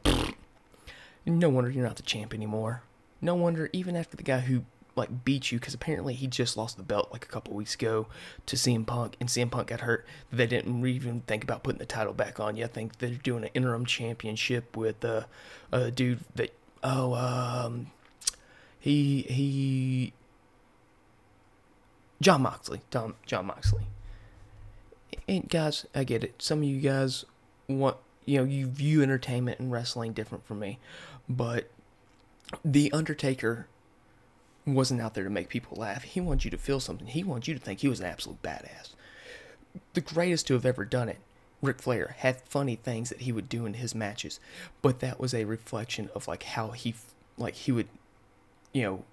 No 1.26 1.50
wonder 1.50 1.70
you're 1.70 1.86
not 1.86 1.98
the 1.98 2.04
champ 2.04 2.34
anymore. 2.34 2.84
No 3.22 3.36
wonder, 3.36 3.70
even 3.74 3.96
after 3.96 4.18
the 4.18 4.24
guy 4.24 4.40
who 4.40 4.64
like 4.96 5.24
beat 5.24 5.52
you, 5.52 5.60
because 5.60 5.74
apparently 5.74 6.14
he 6.14 6.28
just 6.28 6.58
lost 6.58 6.78
the 6.78 6.84
belt 6.84 7.10
like 7.12 7.24
a 7.24 7.28
couple 7.28 7.54
weeks 7.54 7.76
ago 7.76 8.08
to 8.46 8.56
CM 8.56 8.86
Punk, 8.86 9.16
and 9.20 9.30
CM 9.30 9.52
Punk 9.52 9.68
got 9.68 9.82
hurt. 9.82 10.06
They 10.32 10.48
didn't 10.48 10.86
even 10.86 11.22
think 11.22 11.44
about 11.44 11.64
putting 11.64 11.80
the 11.80 11.86
title 11.86 12.14
back 12.14 12.40
on 12.40 12.58
you. 12.58 12.66
I 12.66 12.68
think 12.68 12.98
they're 12.98 13.12
doing 13.12 13.44
an 13.44 13.50
interim 13.54 13.86
championship 13.86 14.76
with 14.76 15.04
uh, 15.06 15.26
a 15.72 15.92
dude 15.92 16.20
that 16.36 16.54
oh 16.84 17.14
um 17.14 17.92
he 18.80 19.22
he 19.24 20.14
Jon 22.20 22.42
Moxley, 22.42 22.82
Tom 22.90 23.16
Jon 23.26 23.46
Moxley. 23.46 23.84
And 25.28 25.48
guys, 25.50 25.86
I 25.94 26.04
get 26.04 26.24
it. 26.24 26.42
Some 26.42 26.60
of 26.60 26.66
you 26.66 26.80
guys 26.82 27.26
want 27.68 27.98
you 28.26 28.38
know 28.38 28.44
you 28.44 28.68
view 28.68 29.02
entertainment 29.02 29.60
and 29.60 29.72
wrestling 29.72 30.14
different 30.14 30.46
from 30.46 30.60
me, 30.60 30.80
but 31.30 31.70
the 32.64 32.92
Undertaker 32.92 33.68
wasn't 34.66 35.02
out 35.02 35.14
there 35.14 35.24
to 35.24 35.30
make 35.30 35.50
people 35.50 35.78
laugh. 35.78 36.04
He 36.04 36.22
wanted 36.22 36.46
you 36.46 36.52
to 36.52 36.58
feel 36.58 36.80
something. 36.80 37.08
He 37.08 37.24
wanted 37.24 37.48
you 37.48 37.54
to 37.56 37.60
think 37.60 37.80
he 37.80 37.88
was 37.88 38.00
an 38.00 38.06
absolute 38.06 38.42
badass. 38.42 38.94
The 39.94 40.02
greatest 40.02 40.48
to 40.48 40.54
have 40.54 40.66
ever 40.66 40.86
done 40.86 41.10
it, 41.10 41.20
Ric 41.62 41.82
Flair, 41.82 42.16
had 42.20 42.42
funny 42.42 42.76
things 42.76 43.10
that 43.10 43.22
he 43.22 43.32
would 43.32 43.50
do 43.50 43.66
in 43.66 43.76
his 43.76 43.96
matches, 43.96 44.40
but 44.82 45.00
that 45.00 45.20
was 45.20 45.34
a 45.34 45.46
reflection 45.46 46.10
of 46.14 46.28
like 46.28 46.44
how 46.44 46.72
he 46.72 46.94
like 47.38 47.56
he 47.56 47.72
would, 47.72 47.88
you 48.74 48.84
know, 48.84 49.04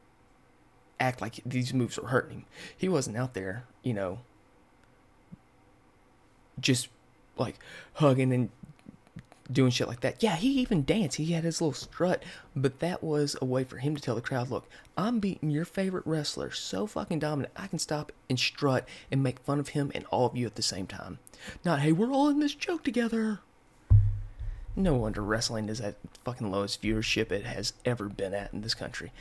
act 1.00 1.20
like 1.20 1.40
these 1.46 1.72
moves 1.72 1.98
were 1.98 2.08
hurting 2.08 2.38
him. 2.38 2.44
He 2.76 2.88
wasn't 2.88 3.16
out 3.16 3.34
there, 3.34 3.64
you 3.82 3.94
know, 3.94 4.18
just 6.60 6.88
like 7.36 7.56
hugging 7.94 8.32
and 8.32 8.50
doing 9.50 9.70
shit 9.70 9.88
like 9.88 10.00
that. 10.00 10.22
Yeah, 10.22 10.36
he 10.36 10.60
even 10.60 10.84
danced. 10.84 11.16
He 11.16 11.32
had 11.32 11.44
his 11.44 11.60
little 11.60 11.72
strut, 11.72 12.22
but 12.54 12.80
that 12.80 13.02
was 13.02 13.34
a 13.40 13.46
way 13.46 13.64
for 13.64 13.78
him 13.78 13.96
to 13.96 14.02
tell 14.02 14.14
the 14.14 14.20
crowd, 14.20 14.50
"Look, 14.50 14.68
I'm 14.96 15.20
beating 15.20 15.50
your 15.50 15.64
favorite 15.64 16.06
wrestler 16.06 16.50
so 16.50 16.86
fucking 16.86 17.20
dominant. 17.20 17.54
I 17.56 17.66
can 17.66 17.78
stop 17.78 18.12
and 18.28 18.38
strut 18.38 18.86
and 19.10 19.22
make 19.22 19.38
fun 19.38 19.58
of 19.58 19.68
him 19.68 19.90
and 19.94 20.04
all 20.06 20.26
of 20.26 20.36
you 20.36 20.46
at 20.46 20.56
the 20.56 20.62
same 20.62 20.86
time. 20.86 21.18
Not, 21.64 21.80
hey, 21.80 21.92
we're 21.92 22.12
all 22.12 22.28
in 22.28 22.40
this 22.40 22.54
joke 22.54 22.84
together." 22.84 23.40
No 24.76 24.94
wonder 24.94 25.22
wrestling 25.22 25.68
is 25.68 25.80
at 25.80 25.96
fucking 26.24 26.50
lowest 26.50 26.82
viewership 26.82 27.32
it 27.32 27.46
has 27.46 27.72
ever 27.84 28.08
been 28.08 28.34
at 28.34 28.52
in 28.52 28.60
this 28.60 28.74
country. 28.74 29.12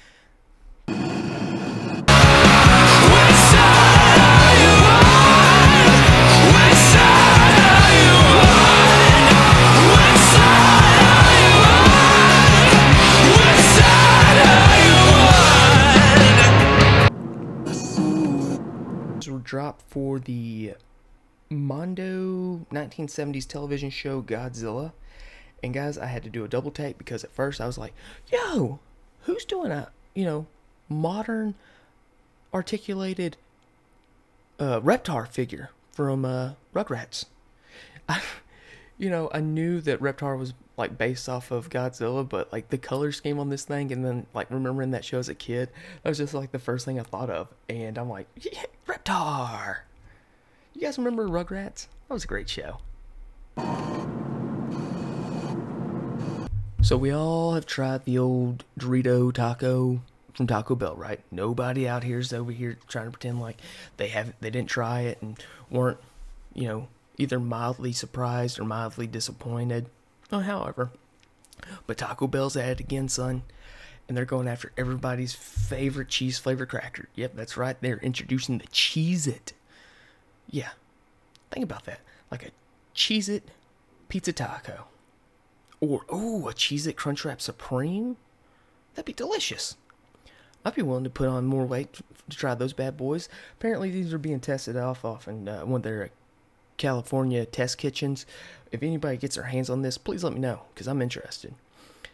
For 19.97 20.19
the 20.19 20.75
Mondo 21.49 22.67
1970s 22.71 23.47
television 23.47 23.89
show 23.89 24.21
Godzilla. 24.21 24.91
And 25.63 25.73
guys, 25.73 25.97
I 25.97 26.05
had 26.05 26.21
to 26.21 26.29
do 26.29 26.45
a 26.45 26.47
double 26.47 26.69
take 26.69 26.99
because 26.99 27.23
at 27.23 27.31
first 27.31 27.60
I 27.60 27.65
was 27.65 27.79
like, 27.79 27.95
yo, 28.31 28.77
who's 29.21 29.43
doing 29.43 29.71
a, 29.71 29.89
you 30.13 30.23
know, 30.23 30.45
modern 30.88 31.55
articulated 32.53 33.38
uh, 34.60 34.81
Reptar 34.81 35.27
figure 35.27 35.71
from 35.91 36.25
uh, 36.25 36.51
Rugrats? 36.75 37.25
I, 38.07 38.21
you 38.99 39.10
know, 39.10 39.31
I 39.33 39.39
knew 39.39 39.81
that 39.81 39.99
Reptar 39.99 40.38
was 40.38 40.53
like 40.77 40.97
based 40.97 41.27
off 41.27 41.51
of 41.51 41.69
Godzilla, 41.69 42.27
but 42.27 42.53
like 42.53 42.69
the 42.69 42.77
color 42.77 43.11
scheme 43.11 43.39
on 43.39 43.49
this 43.49 43.65
thing, 43.65 43.91
and 43.91 44.05
then 44.05 44.27
like 44.33 44.49
remembering 44.51 44.91
that 44.91 45.03
show 45.03 45.17
as 45.17 45.27
a 45.27 45.35
kid, 45.35 45.69
that 46.03 46.09
was 46.09 46.19
just 46.19 46.33
like 46.33 46.51
the 46.51 46.59
first 46.59 46.85
thing 46.85 46.99
I 46.99 47.03
thought 47.03 47.29
of, 47.29 47.49
and 47.67 47.97
I'm 47.97 48.09
like, 48.09 48.27
yeah, 48.39 48.63
Reptar. 48.87 49.79
You 50.73 50.81
guys 50.81 50.97
remember 50.97 51.27
Rugrats? 51.27 51.87
That 52.07 52.13
was 52.13 52.23
a 52.23 52.27
great 52.27 52.47
show. 52.47 52.77
So 56.83 56.95
we 56.95 57.11
all 57.11 57.55
have 57.55 57.65
tried 57.65 58.05
the 58.05 58.19
old 58.19 58.63
Dorito 58.79 59.33
taco 59.33 60.01
from 60.35 60.45
Taco 60.45 60.75
Bell, 60.75 60.95
right? 60.95 61.19
Nobody 61.31 61.87
out 61.87 62.03
here 62.03 62.19
is 62.19 62.31
over 62.31 62.51
here 62.51 62.77
trying 62.87 63.05
to 63.05 63.11
pretend 63.11 63.41
like 63.41 63.57
they 63.97 64.09
have 64.09 64.33
they 64.39 64.51
didn't 64.51 64.69
try 64.69 65.01
it 65.01 65.17
and 65.21 65.37
weren't, 65.71 65.97
you 66.53 66.67
know, 66.67 66.87
either 67.17 67.39
mildly 67.39 67.91
surprised 67.91 68.59
or 68.59 68.63
mildly 68.63 69.07
disappointed. 69.07 69.89
Oh, 70.31 70.39
however, 70.39 70.91
but 71.85 71.97
Taco 71.97 72.27
Bell's 72.27 72.57
at 72.57 72.69
it 72.69 72.79
again, 72.79 73.09
son. 73.09 73.43
And 74.07 74.15
they're 74.15 74.25
going 74.25 74.47
after 74.47 74.71
everybody's 74.77 75.33
favorite 75.33 76.07
cheese 76.07 76.37
flavored 76.39 76.69
cracker. 76.69 77.09
Yep, 77.15 77.33
that's 77.35 77.57
right. 77.57 77.75
They're 77.81 77.97
introducing 77.97 78.57
the 78.57 78.67
Cheez 78.67 79.27
It. 79.27 79.53
Yeah. 80.49 80.69
Think 81.51 81.65
about 81.65 81.85
that. 81.85 81.99
Like 82.31 82.43
a 82.43 82.51
Cheez 82.95 83.27
It 83.27 83.49
pizza 84.07 84.31
taco. 84.31 84.85
Or, 85.81 86.05
oh, 86.09 86.47
a 86.47 86.53
Cheez 86.53 86.87
It 86.87 86.95
Crunchwrap 86.95 87.41
Supreme? 87.41 88.15
That'd 88.95 89.05
be 89.05 89.13
delicious. 89.13 89.75
I'd 90.63 90.75
be 90.75 90.81
willing 90.81 91.03
to 91.03 91.09
put 91.09 91.27
on 91.27 91.45
more 91.45 91.65
weight 91.65 91.99
to 92.29 92.37
try 92.37 92.55
those 92.55 92.73
bad 92.73 92.97
boys. 92.97 93.29
Apparently, 93.59 93.91
these 93.91 94.13
are 94.13 94.17
being 94.17 94.39
tested 94.39 94.75
off 94.75 95.05
often 95.05 95.47
uh, 95.47 95.61
when 95.61 95.81
they're 95.81 96.09
California 96.77 97.45
test 97.45 97.77
kitchens. 97.77 98.25
If 98.71 98.83
anybody 98.83 99.17
gets 99.17 99.35
their 99.35 99.45
hands 99.45 99.69
on 99.69 99.81
this, 99.81 99.97
please 99.97 100.23
let 100.23 100.33
me 100.33 100.39
know 100.39 100.61
because 100.73 100.87
I'm 100.87 101.01
interested. 101.01 101.53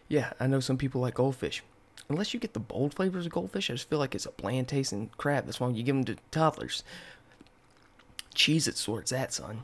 Yeah, 0.08 0.34
I 0.40 0.48
know 0.48 0.60
some 0.60 0.78
people 0.78 1.02
like 1.02 1.16
goldfish. 1.16 1.64
Unless 2.10 2.34
you 2.34 2.40
get 2.40 2.54
the 2.54 2.60
bold 2.60 2.94
flavors 2.94 3.26
of 3.26 3.32
goldfish, 3.32 3.70
I 3.70 3.74
just 3.74 3.90
feel 3.90 4.00
like 4.00 4.14
it's 4.14 4.26
a 4.26 4.32
bland 4.32 4.68
tasting 4.68 5.10
crab. 5.18 5.46
That's 5.46 5.60
why 5.60 5.70
you 5.70 5.84
give 5.84 5.96
them 5.96 6.06
to 6.06 6.18
toddlers. 6.32 6.84
Cheez 8.36 8.68
It 8.68 8.78
sorts 8.78 9.12
that, 9.12 9.34
son. 9.34 9.64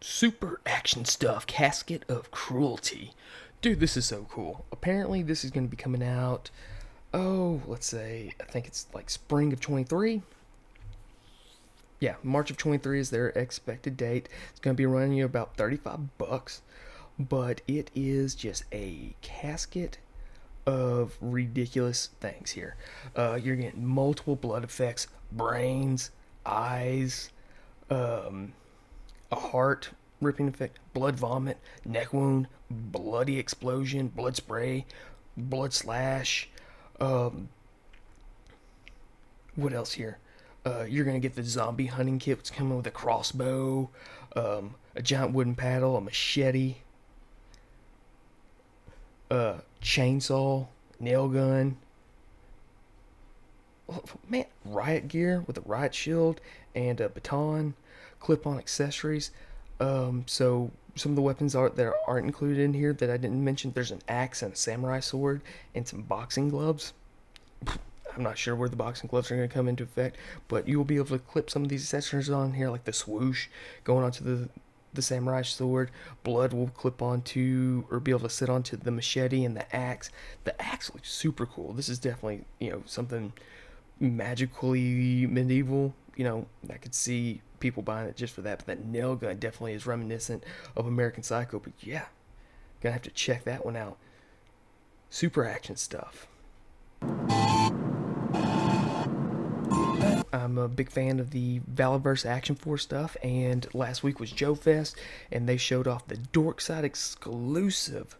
Super 0.00 0.60
action 0.66 1.04
stuff, 1.04 1.46
Casket 1.46 2.04
of 2.08 2.30
Cruelty. 2.30 3.12
Dude, 3.60 3.80
this 3.80 3.96
is 3.96 4.06
so 4.06 4.26
cool. 4.28 4.64
Apparently, 4.72 5.22
this 5.22 5.44
is 5.44 5.50
going 5.50 5.66
to 5.66 5.70
be 5.70 5.76
coming 5.76 6.02
out, 6.02 6.50
oh, 7.14 7.60
let's 7.66 7.86
say, 7.86 8.32
I 8.40 8.44
think 8.44 8.66
it's 8.66 8.86
like 8.92 9.10
spring 9.10 9.52
of 9.52 9.60
23 9.60 10.22
yeah, 12.02 12.16
March 12.24 12.50
of 12.50 12.56
23 12.56 12.98
is 12.98 13.10
their 13.10 13.28
expected 13.28 13.96
date. 13.96 14.28
It's 14.50 14.58
going 14.58 14.74
to 14.74 14.76
be 14.76 14.86
running 14.86 15.12
you 15.12 15.24
about 15.24 15.56
35 15.56 16.18
bucks, 16.18 16.60
but 17.16 17.60
it 17.68 17.92
is 17.94 18.34
just 18.34 18.64
a 18.72 19.14
casket 19.22 19.98
of 20.66 21.16
ridiculous 21.20 22.08
things 22.18 22.50
here. 22.50 22.74
Uh, 23.14 23.38
you're 23.40 23.54
getting 23.54 23.86
multiple 23.86 24.34
blood 24.34 24.64
effects, 24.64 25.06
brains, 25.30 26.10
eyes, 26.44 27.30
um, 27.88 28.52
a 29.30 29.36
heart 29.36 29.90
ripping 30.20 30.48
effect, 30.48 30.80
blood 30.94 31.14
vomit, 31.14 31.58
neck 31.84 32.12
wound, 32.12 32.48
bloody 32.68 33.38
explosion, 33.38 34.08
blood 34.08 34.34
spray, 34.34 34.86
blood 35.36 35.72
slash. 35.72 36.48
Um, 36.98 37.48
what 39.54 39.72
else 39.72 39.92
here? 39.92 40.18
Uh, 40.64 40.84
you're 40.88 41.04
gonna 41.04 41.18
get 41.18 41.34
the 41.34 41.42
zombie 41.42 41.86
hunting 41.86 42.18
kit, 42.18 42.38
which 42.38 42.52
coming 42.52 42.76
with 42.76 42.86
a 42.86 42.90
crossbow, 42.90 43.90
um, 44.36 44.74
a 44.94 45.02
giant 45.02 45.32
wooden 45.32 45.54
paddle, 45.54 45.96
a 45.96 46.00
machete, 46.00 46.76
a 49.30 49.56
chainsaw, 49.82 50.66
nail 51.00 51.28
gun. 51.28 51.76
Man, 54.28 54.46
riot 54.64 55.08
gear 55.08 55.44
with 55.46 55.58
a 55.58 55.62
riot 55.62 55.94
shield 55.94 56.40
and 56.74 57.00
a 57.00 57.08
baton, 57.08 57.74
clip-on 58.20 58.58
accessories. 58.58 59.32
Um, 59.80 60.24
so 60.26 60.70
some 60.94 61.12
of 61.12 61.16
the 61.16 61.22
weapons 61.22 61.54
are 61.54 61.68
that 61.68 61.92
aren't 62.06 62.26
included 62.26 62.60
in 62.60 62.72
here 62.72 62.92
that 62.92 63.10
I 63.10 63.16
didn't 63.16 63.42
mention. 63.42 63.72
There's 63.72 63.90
an 63.90 64.02
axe 64.08 64.42
and 64.42 64.52
a 64.52 64.56
samurai 64.56 65.00
sword 65.00 65.42
and 65.74 65.86
some 65.86 66.02
boxing 66.02 66.48
gloves. 66.48 66.92
I'm 68.16 68.22
not 68.22 68.38
sure 68.38 68.54
where 68.54 68.68
the 68.68 68.76
boxing 68.76 69.08
gloves 69.08 69.30
are 69.30 69.36
going 69.36 69.48
to 69.48 69.54
come 69.54 69.68
into 69.68 69.84
effect, 69.84 70.16
but 70.48 70.68
you 70.68 70.76
will 70.76 70.84
be 70.84 70.96
able 70.96 71.06
to 71.06 71.18
clip 71.18 71.50
some 71.50 71.62
of 71.62 71.68
these 71.68 71.82
accessories 71.82 72.30
on 72.30 72.54
here, 72.54 72.70
like 72.70 72.84
the 72.84 72.92
swoosh 72.92 73.48
going 73.84 74.04
onto 74.04 74.24
the 74.24 74.48
the 74.94 75.02
samurai 75.02 75.42
sword. 75.42 75.90
Blood 76.22 76.52
will 76.52 76.68
clip 76.68 77.00
onto 77.00 77.84
or 77.90 78.00
be 78.00 78.10
able 78.10 78.20
to 78.20 78.28
sit 78.28 78.50
onto 78.50 78.76
the 78.76 78.90
machete 78.90 79.44
and 79.44 79.56
the 79.56 79.74
axe. 79.74 80.10
The 80.44 80.60
axe 80.60 80.92
looks 80.92 81.10
super 81.10 81.46
cool. 81.46 81.72
This 81.72 81.88
is 81.88 81.98
definitely 81.98 82.44
you 82.58 82.70
know 82.70 82.82
something 82.86 83.32
magically 84.00 85.26
medieval. 85.26 85.94
You 86.16 86.24
know 86.24 86.46
I 86.68 86.74
could 86.74 86.94
see 86.94 87.40
people 87.60 87.82
buying 87.82 88.08
it 88.08 88.16
just 88.16 88.34
for 88.34 88.42
that. 88.42 88.58
But 88.58 88.66
that 88.66 88.84
nail 88.84 89.16
gun 89.16 89.38
definitely 89.38 89.72
is 89.74 89.86
reminiscent 89.86 90.44
of 90.76 90.86
American 90.86 91.22
Psycho. 91.22 91.58
But 91.58 91.72
yeah, 91.80 92.06
gonna 92.80 92.92
have 92.92 93.02
to 93.02 93.10
check 93.10 93.44
that 93.44 93.64
one 93.64 93.76
out. 93.76 93.96
Super 95.08 95.46
action 95.46 95.76
stuff. 95.76 96.26
I'm 100.52 100.58
a 100.58 100.68
big 100.68 100.90
fan 100.90 101.18
of 101.18 101.30
the 101.30 101.60
Valaverse 101.60 102.26
Action 102.26 102.56
Force 102.56 102.82
stuff, 102.82 103.16
and 103.22 103.66
last 103.72 104.02
week 104.02 104.20
was 104.20 104.30
Joe 104.30 104.54
Fest, 104.54 104.96
and 105.30 105.48
they 105.48 105.56
showed 105.56 105.88
off 105.88 106.06
the 106.06 106.18
Dorkside 106.18 106.84
exclusive 106.84 108.18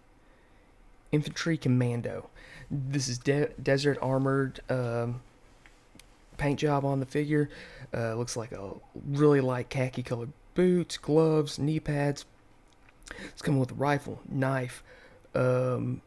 Infantry 1.11 1.59
Commando. 1.59 2.31
This 2.71 3.07
is 3.07 3.18
de- 3.18 3.51
desert 3.62 3.99
armored 4.01 4.61
um, 4.71 5.21
paint 6.38 6.59
job 6.59 6.87
on 6.87 7.01
the 7.01 7.07
figure. 7.07 7.51
Uh, 7.92 8.14
looks 8.14 8.35
like 8.35 8.53
a 8.53 8.71
really 9.11 9.42
light 9.42 9.68
khaki 9.68 10.03
colored 10.03 10.33
boots, 10.55 10.97
gloves, 10.97 11.59
knee 11.59 11.81
pads. 11.81 12.25
It's 13.25 13.42
coming 13.42 13.61
with 13.61 13.73
a 13.73 13.75
rifle, 13.75 14.23
knife. 14.27 14.83
Um, 15.35 16.01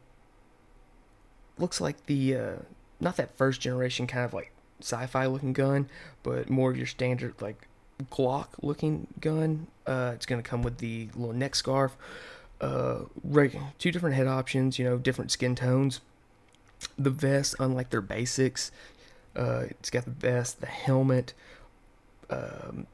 looks 1.56 1.80
like 1.80 2.06
the 2.06 2.34
uh, 2.34 2.56
not 2.98 3.14
that 3.16 3.36
first 3.36 3.60
generation 3.60 4.08
kind 4.08 4.24
of 4.24 4.34
like 4.34 4.50
sci-fi 4.80 5.26
looking 5.26 5.52
gun, 5.52 5.88
but 6.22 6.50
more 6.50 6.70
of 6.70 6.76
your 6.76 6.86
standard 6.86 7.34
like 7.40 7.68
Glock 8.10 8.48
looking 8.62 9.06
gun. 9.20 9.66
Uh, 9.86 10.12
it's 10.14 10.26
gonna 10.26 10.42
come 10.42 10.62
with 10.62 10.78
the 10.78 11.08
little 11.14 11.34
neck 11.34 11.54
scarf. 11.54 11.96
Uh, 12.60 13.00
two 13.78 13.90
different 13.90 14.16
head 14.16 14.26
options. 14.26 14.78
You 14.78 14.84
know, 14.84 14.98
different 14.98 15.30
skin 15.30 15.54
tones. 15.54 16.00
The 16.98 17.10
vest, 17.10 17.54
unlike 17.58 17.90
their 17.90 18.02
basics, 18.02 18.70
uh, 19.34 19.64
it's 19.70 19.90
got 19.90 20.04
the 20.04 20.10
vest, 20.10 20.60
the 20.60 20.66
helmet, 20.66 21.32
um, 22.28 22.86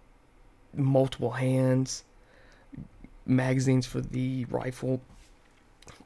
multiple 0.74 1.32
hands, 1.32 2.04
magazines 3.26 3.86
for 3.86 4.00
the 4.00 4.44
rifle. 4.46 5.00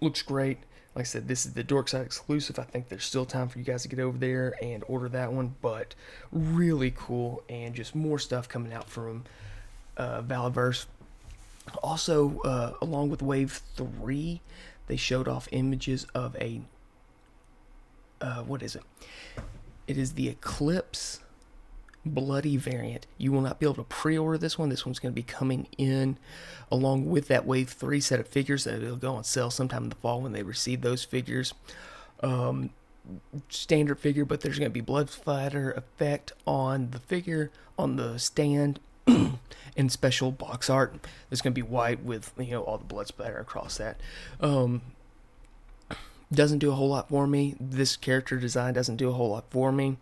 Looks 0.01 0.23
great. 0.23 0.59
Like 0.97 1.03
I 1.03 1.05
said, 1.05 1.29
this 1.29 1.45
is 1.45 1.53
the 1.53 1.63
Dorkside 1.63 2.07
exclusive. 2.07 2.59
I 2.59 2.63
think 2.63 2.89
there's 2.89 3.05
still 3.05 3.27
time 3.27 3.49
for 3.49 3.59
you 3.59 3.67
guys 3.67 3.83
to 3.83 3.89
get 3.89 3.99
over 3.99 4.17
there 4.17 4.55
and 4.63 4.83
order 4.89 5.11
that 5.11 5.31
one, 5.31 5.55
but 5.61 5.95
really 6.33 6.91
cool 6.97 7.43
and 7.51 7.75
just 7.75 7.95
more 7.95 8.19
stuff 8.19 8.49
coming 8.49 8.73
out 8.73 8.89
from 8.89 9.25
uh, 9.99 10.23
Valaverse. 10.23 10.87
Also, 11.83 12.41
uh, 12.41 12.73
along 12.81 13.11
with 13.11 13.21
Wave 13.21 13.61
3, 13.77 14.41
they 14.87 14.97
showed 14.97 15.29
off 15.29 15.49
images 15.53 16.07
of 16.15 16.35
a. 16.37 16.63
Uh, 18.23 18.43
what 18.45 18.63
is 18.63 18.75
it? 18.75 18.83
It 19.87 19.99
is 19.99 20.15
the 20.15 20.31
Eclipse 20.31 21.21
Bloody 22.07 22.57
variant. 22.57 23.07
You 23.19 23.33
will 23.33 23.41
not 23.41 23.59
be 23.59 23.67
able 23.67 23.75
to 23.75 23.85
pre 23.85 24.17
order 24.17 24.39
this 24.39 24.59
one. 24.59 24.69
This 24.69 24.87
one's 24.87 24.99
going 24.99 25.13
to 25.13 25.15
be 25.15 25.23
coming 25.23 25.67
in 25.77 26.19
along 26.71 27.11
with 27.11 27.29
that 27.29 27.47
Wave 27.47 27.69
3 27.71 28.01
set 28.01 28.21
of 28.21 28.29
figures 28.29 28.65
that 28.65 28.83
it'll 28.83 28.97
go 28.97 29.15
on 29.15 29.25
sale 29.25 29.51
sometime 29.51 29.85
in 29.85 29.89
the 29.89 29.97
fall 29.97 30.21
when 30.21 30.33
they 30.33 30.43
receive 30.43 30.83
those 30.83 31.05
figures. 31.05 31.53
Um, 32.21 32.71
standard 33.49 33.99
figure, 33.99 34.25
but 34.25 34.41
there's 34.41 34.59
going 34.59 34.71
to 34.71 34.75
be 34.75 34.81
blood 34.81 35.11
splatter 35.11 35.73
effect 35.73 36.33
on 36.47 36.91
the 36.91 36.99
figure, 36.99 37.51
on 37.79 37.97
the 37.97 38.19
stand, 38.19 38.81
and 39.07 39.93
special 39.93 40.33
box 40.33 40.71
art. 40.71 40.95
It's 41.31 41.41
going 41.41 41.53
to 41.53 41.61
be 41.61 41.67
white 41.67 42.03
with 42.03 42.33
you 42.39 42.53
know 42.53 42.63
all 42.63 42.79
the 42.79 42.85
blood 42.85 43.09
splatter 43.09 43.39
across 43.39 43.79
that. 43.79 44.01
Um, 44.41 44.83
doesn't 46.33 46.59
do 46.59 46.73
a 46.73 46.75
whole 46.75 46.89
lot 46.89 47.09
for 47.09 47.27
me. 47.27 47.55
This 47.61 47.97
character 47.97 48.39
design 48.39 48.75
doesn't 48.75 48.97
do 48.97 49.09
a 49.09 49.13
whole 49.13 49.31
lot 49.31 49.45
for 49.51 49.71
me, 49.71 49.97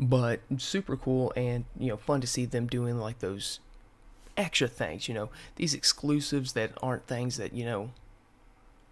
but 0.00 0.40
super 0.56 0.96
cool 0.96 1.30
and 1.36 1.66
you 1.78 1.88
know 1.88 1.96
fun 1.98 2.22
to 2.22 2.26
see 2.26 2.46
them 2.46 2.66
doing 2.66 2.98
like 2.98 3.18
those 3.18 3.60
extra 4.36 4.66
things. 4.66 5.06
You 5.06 5.14
know 5.14 5.28
these 5.56 5.74
exclusives 5.74 6.54
that 6.54 6.72
aren't 6.82 7.06
things 7.06 7.36
that 7.36 7.52
you 7.52 7.64
know 7.64 7.90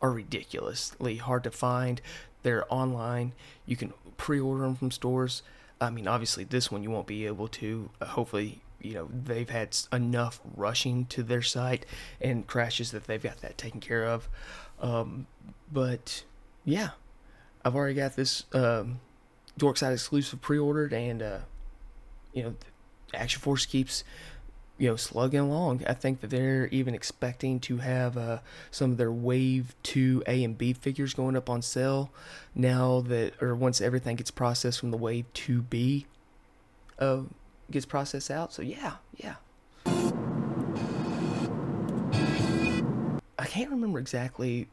are 0.01 0.12
ridiculously 0.12 1.16
hard 1.16 1.44
to 1.44 1.51
find. 1.51 2.01
They're 2.42 2.73
online. 2.73 3.33
You 3.66 3.75
can 3.75 3.94
pre-order 4.16 4.62
them 4.62 4.77
from 4.77 4.90
stores. 4.90 5.42
I 5.81 5.90
mean, 5.90 6.07
obviously, 6.07 6.44
this 6.44 6.71
one 6.71 6.83
you 6.83 6.90
won't 6.90 7.07
be 7.07 7.27
able 7.27 7.49
to. 7.49 7.90
Uh, 8.01 8.07
hopefully, 8.07 8.61
you 8.81 8.94
know 8.94 9.09
they've 9.25 9.49
had 9.49 9.77
enough 9.92 10.40
rushing 10.57 11.07
to 11.07 11.23
their 11.23 11.42
site 11.42 11.87
and 12.21 12.47
crashes 12.47 12.90
that 12.90 13.05
they've 13.05 13.23
got 13.23 13.40
that 13.40 13.57
taken 13.57 13.81
care 13.81 14.05
of. 14.05 14.29
Um, 14.81 15.27
but 15.73 16.25
yeah, 16.64 16.90
I've 17.64 17.75
already 17.75 17.94
got 17.94 18.14
this 18.14 18.44
um, 18.53 19.01
Dorkside 19.59 19.92
exclusive 19.92 20.40
pre-ordered, 20.40 20.92
and 20.92 21.23
uh, 21.23 21.38
you 22.33 22.42
know, 22.42 22.55
Action 23.14 23.40
Force 23.40 23.66
keeps 23.66 24.05
you 24.79 24.88
know 24.88 24.97
slugging 24.97 25.40
along. 25.40 25.83
I 25.87 25.94
think 25.94 26.21
that 26.21 26.31
they're 26.31 26.68
even 26.68 26.94
expecting 26.94 27.61
to 27.61 27.79
have 27.79 28.16
uh, 28.16 28.38
some 28.71 28.92
of 28.92 28.97
their 28.97 29.12
Wave 29.12 29.75
Two 29.83 30.23
A 30.27 30.44
and 30.44 30.57
B 30.57 30.73
figures 30.73 31.14
going 31.14 31.37
up 31.37 31.51
on 31.51 31.62
sale 31.62 32.11
now 32.55 33.01
that, 33.03 33.42
or 33.42 33.55
once 33.55 33.81
everything 33.81 34.16
gets 34.16 34.31
processed 34.31 34.81
from 34.81 34.90
the 34.90 34.97
Wave 34.97 35.27
Two 35.35 35.62
B 35.62 36.07
uh, 36.99 37.23
gets 37.71 37.87
processed 37.87 38.31
out. 38.31 38.53
So 38.53 38.62
yeah, 38.62 38.94
yeah. 39.16 39.37
I 43.40 43.47
can't 43.47 43.71
remember 43.71 43.99
exactly 43.99 44.68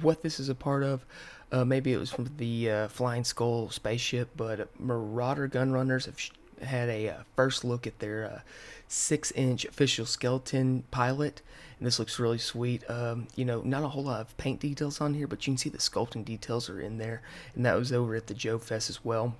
what 0.00 0.22
this 0.22 0.40
is 0.40 0.48
a 0.48 0.54
part 0.54 0.82
of. 0.82 1.04
Uh, 1.52 1.64
maybe 1.64 1.92
it 1.92 1.98
was 1.98 2.10
from 2.10 2.28
the 2.38 2.70
uh, 2.70 2.88
Flying 2.88 3.24
Skull 3.24 3.70
spaceship, 3.70 4.30
but 4.36 4.68
Marauder 4.80 5.48
Gunrunners 5.48 6.06
have 6.06 6.18
sh- 6.18 6.30
had 6.62 6.88
a 6.88 7.10
uh, 7.10 7.16
first 7.36 7.64
look 7.64 7.86
at 7.86 7.98
their 8.00 8.24
uh, 8.24 8.40
six-inch 8.88 9.64
official 9.64 10.06
skeleton 10.06 10.82
pilot, 10.90 11.42
and 11.78 11.86
this 11.86 11.98
looks 11.98 12.18
really 12.18 12.38
sweet. 12.38 12.88
Um, 12.90 13.28
you 13.36 13.44
know, 13.44 13.60
not 13.62 13.84
a 13.84 13.88
whole 13.88 14.04
lot 14.04 14.20
of 14.20 14.36
paint 14.38 14.60
details 14.60 15.00
on 15.00 15.14
here, 15.14 15.26
but 15.26 15.46
you 15.46 15.52
can 15.52 15.58
see 15.58 15.68
the 15.68 15.78
sculpting 15.78 16.24
details 16.24 16.68
are 16.68 16.80
in 16.80 16.98
there, 16.98 17.22
and 17.54 17.64
that 17.64 17.76
was 17.76 17.92
over 17.92 18.16
at 18.16 18.26
the 18.26 18.34
Joe 18.34 18.58
Fest 18.58 18.90
as 18.90 19.04
well. 19.04 19.36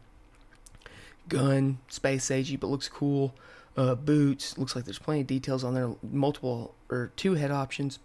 Gun, 1.29 1.79
space 1.89 2.27
agey, 2.27 2.59
but 2.59 2.69
looks 2.69 2.89
cool. 2.89 3.35
Uh, 3.77 3.95
boots, 3.95 4.57
looks 4.57 4.77
like 4.77 4.85
there's 4.85 4.99
plenty 4.99 5.23
of 5.23 5.27
details 5.27 5.65
on 5.65 5.75
there. 5.75 5.91
Multiple 6.03 6.75
or 6.89 7.11
two 7.17 7.35
head 7.35 7.51
options, 7.51 7.99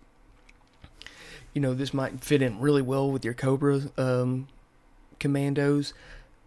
you 1.53 1.61
know, 1.61 1.73
this 1.73 1.93
might 1.93 2.23
fit 2.23 2.41
in 2.41 2.59
really 2.59 2.81
well 2.81 3.11
with 3.11 3.25
your 3.25 3.33
Cobra 3.33 3.81
um, 3.97 4.47
commandos, 5.19 5.93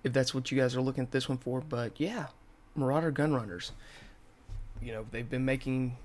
if 0.02 0.12
that's 0.12 0.34
what 0.34 0.50
you 0.50 0.58
guys 0.58 0.74
are 0.76 0.80
looking 0.80 1.04
at 1.04 1.10
this 1.10 1.28
one 1.28 1.38
for. 1.38 1.60
But 1.60 1.92
yeah, 1.98 2.26
Marauder 2.74 3.12
Gunrunners. 3.12 3.70
You 4.82 4.92
know, 4.92 5.06
they've 5.10 5.28
been 5.28 5.44
making, 5.44 5.96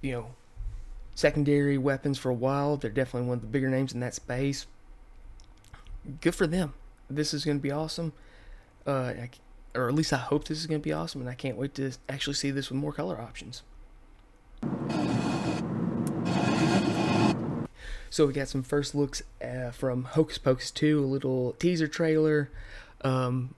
you 0.00 0.12
know, 0.12 0.26
secondary 1.14 1.78
weapons 1.78 2.18
for 2.18 2.30
a 2.30 2.34
while. 2.34 2.76
They're 2.76 2.90
definitely 2.90 3.28
one 3.28 3.36
of 3.36 3.42
the 3.42 3.48
bigger 3.48 3.70
names 3.70 3.92
in 3.92 4.00
that 4.00 4.14
space. 4.14 4.66
Good 6.20 6.34
for 6.34 6.46
them. 6.46 6.74
This 7.08 7.32
is 7.32 7.44
going 7.44 7.58
to 7.58 7.62
be 7.62 7.70
awesome. 7.70 8.12
Uh, 8.86 9.12
or 9.74 9.88
at 9.88 9.94
least 9.94 10.12
I 10.12 10.18
hope 10.18 10.46
this 10.46 10.58
is 10.58 10.66
going 10.66 10.80
to 10.80 10.84
be 10.84 10.92
awesome, 10.92 11.20
and 11.20 11.30
I 11.30 11.34
can't 11.34 11.56
wait 11.56 11.74
to 11.74 11.92
actually 12.08 12.34
see 12.34 12.50
this 12.50 12.70
with 12.70 12.78
more 12.78 12.92
color 12.92 13.20
options. 13.20 13.62
So 18.16 18.26
we 18.26 18.32
got 18.32 18.48
some 18.48 18.62
first 18.62 18.94
looks 18.94 19.22
uh, 19.44 19.72
from 19.72 20.04
Hocus 20.04 20.38
Pocus 20.38 20.70
2, 20.70 21.00
a 21.00 21.04
little 21.04 21.52
teaser 21.58 21.86
trailer. 21.86 22.48
Um, 23.02 23.54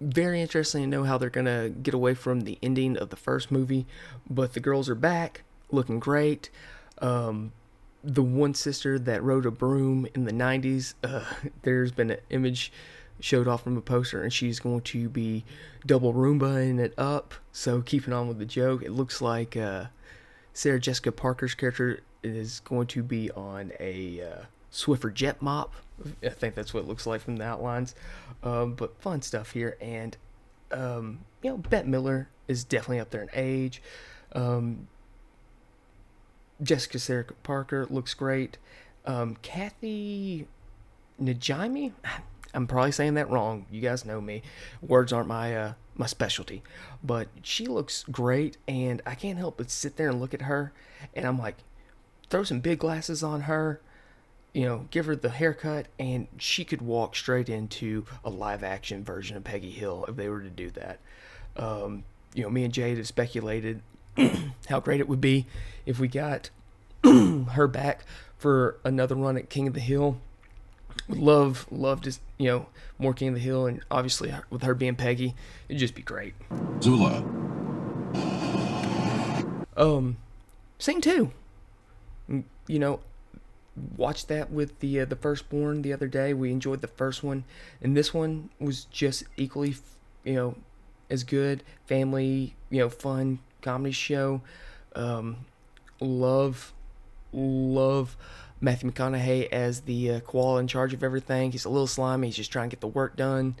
very 0.00 0.40
interesting 0.40 0.80
to 0.80 0.88
know 0.88 1.04
how 1.04 1.18
they're 1.18 1.28
going 1.28 1.44
to 1.44 1.68
get 1.68 1.92
away 1.92 2.14
from 2.14 2.44
the 2.44 2.56
ending 2.62 2.96
of 2.96 3.10
the 3.10 3.16
first 3.16 3.52
movie. 3.52 3.84
But 4.30 4.54
the 4.54 4.60
girls 4.60 4.88
are 4.88 4.94
back, 4.94 5.42
looking 5.70 5.98
great. 5.98 6.48
Um, 7.02 7.52
the 8.02 8.22
one 8.22 8.54
sister 8.54 8.98
that 8.98 9.22
rode 9.22 9.44
a 9.44 9.50
broom 9.50 10.08
in 10.14 10.24
the 10.24 10.32
90s, 10.32 10.94
uh, 11.04 11.26
there's 11.64 11.92
been 11.92 12.12
an 12.12 12.20
image 12.30 12.72
showed 13.20 13.46
off 13.46 13.64
from 13.64 13.76
a 13.76 13.82
poster, 13.82 14.22
and 14.22 14.32
she's 14.32 14.58
going 14.58 14.80
to 14.80 15.10
be 15.10 15.44
double 15.84 16.14
Roombaing 16.14 16.78
it 16.80 16.94
up. 16.96 17.34
So 17.52 17.82
keeping 17.82 18.14
on 18.14 18.26
with 18.26 18.38
the 18.38 18.46
joke, 18.46 18.82
it 18.82 18.92
looks 18.92 19.20
like 19.20 19.54
uh, 19.54 19.88
Sarah 20.54 20.80
Jessica 20.80 21.12
Parker's 21.12 21.54
character 21.54 22.00
is 22.24 22.60
going 22.60 22.86
to 22.88 23.02
be 23.02 23.30
on 23.32 23.72
a 23.78 24.22
uh, 24.22 24.42
Swiffer 24.72 25.12
jet 25.12 25.40
mop. 25.40 25.74
I 26.22 26.30
think 26.30 26.54
that's 26.54 26.74
what 26.74 26.84
it 26.84 26.88
looks 26.88 27.06
like 27.06 27.20
from 27.20 27.36
the 27.36 27.44
outlines. 27.44 27.94
Um, 28.42 28.74
but 28.74 29.00
fun 29.00 29.22
stuff 29.22 29.52
here. 29.52 29.76
And, 29.80 30.16
um, 30.72 31.20
you 31.42 31.50
know, 31.50 31.58
Bette 31.58 31.88
Midler 31.88 32.26
is 32.48 32.64
definitely 32.64 33.00
up 33.00 33.10
there 33.10 33.22
in 33.22 33.30
age. 33.32 33.80
Um, 34.32 34.88
Jessica 36.62 36.98
Sarah 36.98 37.24
Parker 37.42 37.86
looks 37.88 38.14
great. 38.14 38.58
Um, 39.06 39.36
Kathy 39.42 40.46
Najimy, 41.20 41.92
I'm 42.54 42.66
probably 42.66 42.92
saying 42.92 43.14
that 43.14 43.30
wrong. 43.30 43.66
You 43.70 43.80
guys 43.80 44.04
know 44.04 44.20
me. 44.20 44.42
Words 44.80 45.12
aren't 45.12 45.28
my 45.28 45.56
uh, 45.56 45.72
my 45.96 46.06
specialty, 46.06 46.62
but 47.02 47.28
she 47.42 47.66
looks 47.66 48.04
great, 48.10 48.56
and 48.66 49.02
I 49.04 49.14
can't 49.14 49.38
help 49.38 49.58
but 49.58 49.70
sit 49.70 49.96
there 49.96 50.08
and 50.08 50.20
look 50.20 50.34
at 50.34 50.42
her, 50.42 50.72
and 51.14 51.26
I'm 51.26 51.38
like, 51.38 51.56
throw 52.30 52.44
some 52.44 52.60
big 52.60 52.78
glasses 52.78 53.22
on 53.22 53.42
her, 53.42 53.80
you 54.52 54.64
know, 54.64 54.86
give 54.90 55.06
her 55.06 55.16
the 55.16 55.30
haircut, 55.30 55.86
and 55.98 56.28
she 56.38 56.64
could 56.64 56.80
walk 56.80 57.16
straight 57.16 57.48
into 57.48 58.04
a 58.24 58.30
live 58.30 58.62
action 58.62 59.04
version 59.04 59.36
of 59.36 59.44
Peggy 59.44 59.70
Hill 59.70 60.04
if 60.08 60.16
they 60.16 60.28
were 60.28 60.40
to 60.40 60.50
do 60.50 60.70
that. 60.70 61.00
Um, 61.56 62.04
you 62.34 62.42
know, 62.42 62.50
me 62.50 62.64
and 62.64 62.72
Jade 62.72 62.96
have 62.96 63.06
speculated 63.06 63.82
how 64.68 64.80
great 64.80 65.00
it 65.00 65.08
would 65.08 65.20
be 65.20 65.46
if 65.86 65.98
we 65.98 66.08
got 66.08 66.50
her 67.04 67.66
back 67.66 68.04
for 68.38 68.76
another 68.84 69.14
run 69.14 69.36
at 69.36 69.50
King 69.50 69.68
of 69.68 69.74
the 69.74 69.80
Hill. 69.80 70.18
Would 71.08 71.18
love, 71.18 71.66
love 71.70 72.02
to, 72.02 72.16
you 72.38 72.48
know, 72.48 72.66
more 72.98 73.12
King 73.12 73.28
of 73.28 73.34
the 73.34 73.40
Hill, 73.40 73.66
and 73.66 73.80
obviously 73.90 74.32
with 74.50 74.62
her 74.62 74.74
being 74.74 74.94
Peggy, 74.94 75.34
it'd 75.68 75.80
just 75.80 75.94
be 75.94 76.02
great. 76.02 76.34
Zula. 76.80 77.24
Um, 79.76 80.16
Sing 80.78 81.00
two. 81.00 81.32
You 82.28 82.78
know, 82.78 83.00
watched 83.96 84.28
that 84.28 84.50
with 84.50 84.78
the 84.80 85.00
uh, 85.00 85.04
the 85.04 85.16
firstborn 85.16 85.82
the 85.82 85.92
other 85.92 86.08
day. 86.08 86.34
We 86.34 86.50
enjoyed 86.50 86.80
the 86.80 86.88
first 86.88 87.22
one, 87.22 87.44
and 87.82 87.96
this 87.96 88.14
one 88.14 88.50
was 88.58 88.84
just 88.86 89.24
equally, 89.36 89.74
you 90.24 90.34
know, 90.34 90.54
as 91.10 91.24
good. 91.24 91.62
Family, 91.86 92.54
you 92.70 92.80
know, 92.80 92.88
fun 92.88 93.40
comedy 93.62 93.92
show. 93.92 94.42
Um, 94.94 95.38
love, 96.00 96.72
love 97.32 98.16
Matthew 98.60 98.90
McConaughey 98.90 99.48
as 99.50 99.82
the 99.82 100.10
uh, 100.12 100.20
koala 100.20 100.60
in 100.60 100.68
charge 100.68 100.94
of 100.94 101.02
everything. 101.02 101.52
He's 101.52 101.64
a 101.64 101.68
little 101.70 101.86
slimy. 101.86 102.28
He's 102.28 102.36
just 102.36 102.52
trying 102.52 102.70
to 102.70 102.76
get 102.76 102.80
the 102.80 102.86
work 102.88 103.16
done. 103.16 103.56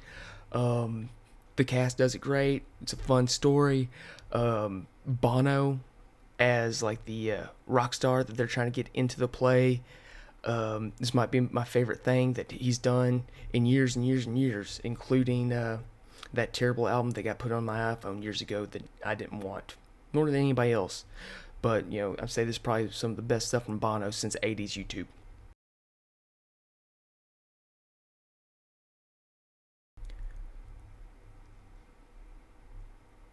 Um, 0.52 1.10
the 1.56 1.64
cast 1.64 1.98
does 1.98 2.14
it 2.14 2.20
great. 2.20 2.62
It's 2.82 2.92
a 2.92 2.96
fun 2.96 3.26
story. 3.26 3.88
Um, 4.32 4.86
Bono 5.06 5.80
as 6.38 6.82
like 6.82 7.04
the 7.04 7.32
uh, 7.32 7.46
rock 7.66 7.94
star 7.94 8.24
that 8.24 8.36
they're 8.36 8.46
trying 8.46 8.70
to 8.70 8.82
get 8.82 8.90
into 8.94 9.18
the 9.18 9.28
play. 9.28 9.82
Um, 10.44 10.92
this 10.98 11.14
might 11.14 11.30
be 11.30 11.40
my 11.40 11.64
favorite 11.64 12.04
thing 12.04 12.34
that 12.34 12.52
he's 12.52 12.78
done 12.78 13.24
in 13.52 13.66
years 13.66 13.96
and 13.96 14.06
years 14.06 14.26
and 14.26 14.38
years, 14.38 14.80
including 14.84 15.52
uh, 15.52 15.78
that 16.32 16.52
terrible 16.52 16.88
album 16.88 17.12
that 17.12 17.22
got 17.22 17.38
put 17.38 17.52
on 17.52 17.64
my 17.64 17.78
iPhone 17.94 18.22
years 18.22 18.40
ago 18.40 18.66
that 18.66 18.82
I 19.04 19.14
didn't 19.14 19.40
want, 19.40 19.76
nor 20.12 20.26
did 20.26 20.34
anybody 20.34 20.72
else. 20.72 21.04
But 21.62 21.90
you 21.90 22.00
know, 22.00 22.16
I'd 22.18 22.30
say 22.30 22.44
this 22.44 22.56
is 22.56 22.58
probably 22.58 22.90
some 22.90 23.12
of 23.12 23.16
the 23.16 23.22
best 23.22 23.48
stuff 23.48 23.64
from 23.64 23.78
Bono 23.78 24.10
since 24.10 24.36
'80s 24.42 24.84
U2. 24.86 25.06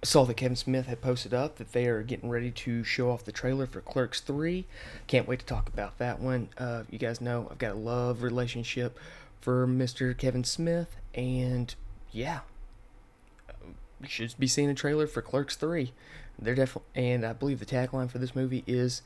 Saw 0.04 0.26
that 0.26 0.36
Kevin 0.36 0.56
Smith 0.56 0.88
had 0.88 1.02
posted 1.02 1.34
up 1.34 1.58
that 1.58 1.74
they 1.74 1.86
are 1.86 2.02
getting 2.02 2.30
ready 2.30 2.50
to 2.52 2.84
show 2.84 3.12
off 3.12 3.24
the 3.24 3.32
trailer 3.32 3.68
for 3.68 3.82
Clerks 3.82 4.20
3. 4.20 4.66
Can't 5.08 5.28
wait 5.28 5.40
to 5.40 5.46
talk 5.46 5.68
about 5.68 5.98
that 6.00 6.20
one. 6.20 6.50
Uh, 6.58 6.84
you 6.90 6.98
guys 6.98 7.22
know 7.22 7.48
I've 7.52 7.60
got 7.60 7.74
a 7.74 7.78
love 7.80 8.24
relationship 8.24 8.98
for 9.40 9.68
Mr. 9.68 10.18
Kevin 10.18 10.44
Smith, 10.44 10.96
and 11.14 11.74
yeah, 12.12 12.40
you 14.02 14.08
should 14.08 14.34
be 14.40 14.48
seeing 14.48 14.70
a 14.70 14.76
trailer 14.76 15.08
for 15.08 15.22
Clerks 15.22 15.56
3. 15.56 15.94
They're 16.40 16.56
definitely, 16.56 16.90
and 16.96 17.26
I 17.26 17.34
believe 17.34 17.60
the 17.60 17.66
tagline 17.66 18.10
for 18.10 18.18
this 18.18 18.36
movie 18.36 18.64
is 18.66 19.04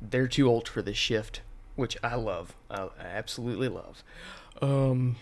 "They're 0.00 0.28
too 0.28 0.48
old 0.48 0.68
for 0.68 0.82
this 0.82 0.98
shift," 0.98 1.40
which 1.76 1.96
I 2.02 2.16
love. 2.16 2.54
I 2.70 2.88
absolutely 2.98 3.68
love. 3.68 4.04
Um, 4.60 5.16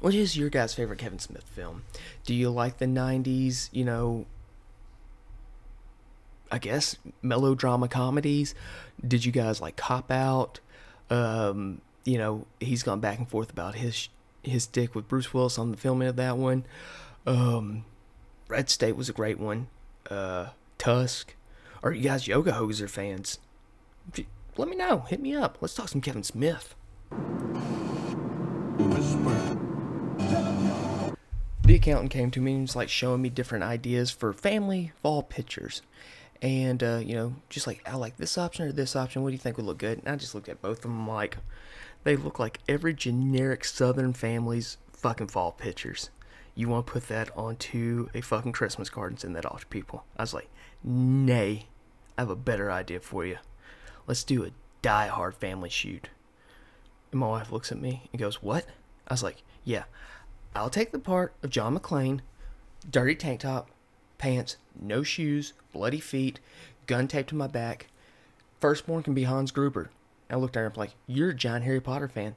what 0.00 0.14
is 0.14 0.36
your 0.36 0.48
guys' 0.48 0.74
favorite 0.74 0.98
Kevin 0.98 1.18
Smith 1.18 1.44
film? 1.44 1.84
Do 2.24 2.34
you 2.34 2.50
like 2.50 2.78
the 2.78 2.86
90s, 2.86 3.68
you 3.72 3.84
know, 3.84 4.26
I 6.50 6.58
guess 6.58 6.96
melodrama 7.22 7.88
comedies? 7.88 8.54
Did 9.06 9.24
you 9.24 9.32
guys 9.32 9.60
like 9.60 9.76
Cop 9.76 10.10
Out? 10.10 10.60
Um, 11.10 11.80
you 12.04 12.18
know, 12.18 12.46
he's 12.60 12.82
gone 12.82 13.00
back 13.00 13.18
and 13.18 13.28
forth 13.28 13.50
about 13.50 13.74
his 13.74 14.08
his 14.42 14.64
stick 14.64 14.94
with 14.94 15.08
Bruce 15.08 15.34
Willis 15.34 15.58
on 15.58 15.70
the 15.70 15.76
filming 15.76 16.08
of 16.08 16.16
that 16.16 16.38
one. 16.38 16.64
Um, 17.26 17.84
Red 18.48 18.70
State 18.70 18.96
was 18.96 19.08
a 19.08 19.12
great 19.12 19.38
one. 19.38 19.68
Uh, 20.08 20.48
Tusk. 20.78 21.34
Are 21.82 21.92
you 21.92 22.02
guys 22.02 22.26
Yoga 22.26 22.52
Hoser 22.52 22.88
fans? 22.88 23.38
Let 24.56 24.68
me 24.68 24.76
know. 24.76 25.00
Hit 25.00 25.20
me 25.20 25.34
up. 25.34 25.58
Let's 25.60 25.74
talk 25.74 25.88
some 25.88 26.00
Kevin 26.00 26.24
Smith. 26.24 26.74
The 31.68 31.74
accountant 31.74 32.10
came 32.10 32.30
to 32.30 32.40
me 32.40 32.54
and 32.54 32.62
was 32.62 32.74
like 32.74 32.88
showing 32.88 33.20
me 33.20 33.28
different 33.28 33.62
ideas 33.62 34.10
for 34.10 34.32
family 34.32 34.90
fall 35.02 35.22
pictures. 35.22 35.82
And, 36.40 36.82
uh, 36.82 37.00
you 37.04 37.14
know, 37.14 37.34
just 37.50 37.66
like, 37.66 37.86
I 37.86 37.96
like 37.96 38.16
this 38.16 38.38
option 38.38 38.66
or 38.66 38.72
this 38.72 38.96
option. 38.96 39.22
What 39.22 39.28
do 39.28 39.32
you 39.34 39.38
think 39.38 39.58
would 39.58 39.66
look 39.66 39.76
good? 39.76 39.98
And 39.98 40.08
I 40.08 40.16
just 40.16 40.34
looked 40.34 40.48
at 40.48 40.62
both 40.62 40.78
of 40.78 40.82
them 40.84 41.06
like, 41.06 41.36
they 42.04 42.16
look 42.16 42.38
like 42.38 42.60
every 42.68 42.94
generic 42.94 43.66
Southern 43.66 44.14
family's 44.14 44.78
fucking 44.92 45.28
fall 45.28 45.52
pictures. 45.52 46.08
You 46.54 46.70
want 46.70 46.86
to 46.86 46.92
put 46.92 47.08
that 47.08 47.36
onto 47.36 48.08
a 48.14 48.22
fucking 48.22 48.52
Christmas 48.52 48.88
card 48.88 49.12
and 49.12 49.20
send 49.20 49.36
that 49.36 49.44
off 49.44 49.60
to 49.60 49.66
people. 49.66 50.04
I 50.16 50.22
was 50.22 50.32
like, 50.32 50.48
nay, 50.82 51.66
I 52.16 52.22
have 52.22 52.30
a 52.30 52.36
better 52.36 52.72
idea 52.72 53.00
for 53.00 53.26
you. 53.26 53.36
Let's 54.06 54.24
do 54.24 54.42
a 54.42 54.52
die 54.80 55.08
hard 55.08 55.34
family 55.34 55.68
shoot. 55.68 56.08
And 57.12 57.20
my 57.20 57.28
wife 57.28 57.52
looks 57.52 57.70
at 57.70 57.80
me 57.80 58.08
and 58.10 58.18
goes, 58.18 58.42
What? 58.42 58.64
I 59.06 59.12
was 59.12 59.22
like, 59.22 59.42
Yeah, 59.64 59.84
I'll 60.54 60.70
take 60.70 60.92
the 60.92 60.98
part 60.98 61.34
of 61.42 61.50
John 61.50 61.78
McClane, 61.78 62.20
dirty 62.90 63.14
tank 63.14 63.40
top, 63.40 63.70
pants, 64.18 64.56
no 64.80 65.02
shoes, 65.02 65.52
bloody 65.72 66.00
feet, 66.00 66.40
gun 66.86 67.08
taped 67.08 67.30
to 67.30 67.34
my 67.34 67.46
back. 67.46 67.88
Firstborn 68.60 69.02
can 69.02 69.14
be 69.14 69.24
Hans 69.24 69.52
Gruber. 69.52 69.90
I 70.30 70.36
looked 70.36 70.56
at 70.56 70.60
her 70.60 70.66
and 70.66 70.74
I'm 70.74 70.80
like, 70.80 70.94
You're 71.06 71.30
a 71.30 71.34
giant 71.34 71.64
Harry 71.64 71.80
Potter 71.80 72.08
fan. 72.08 72.34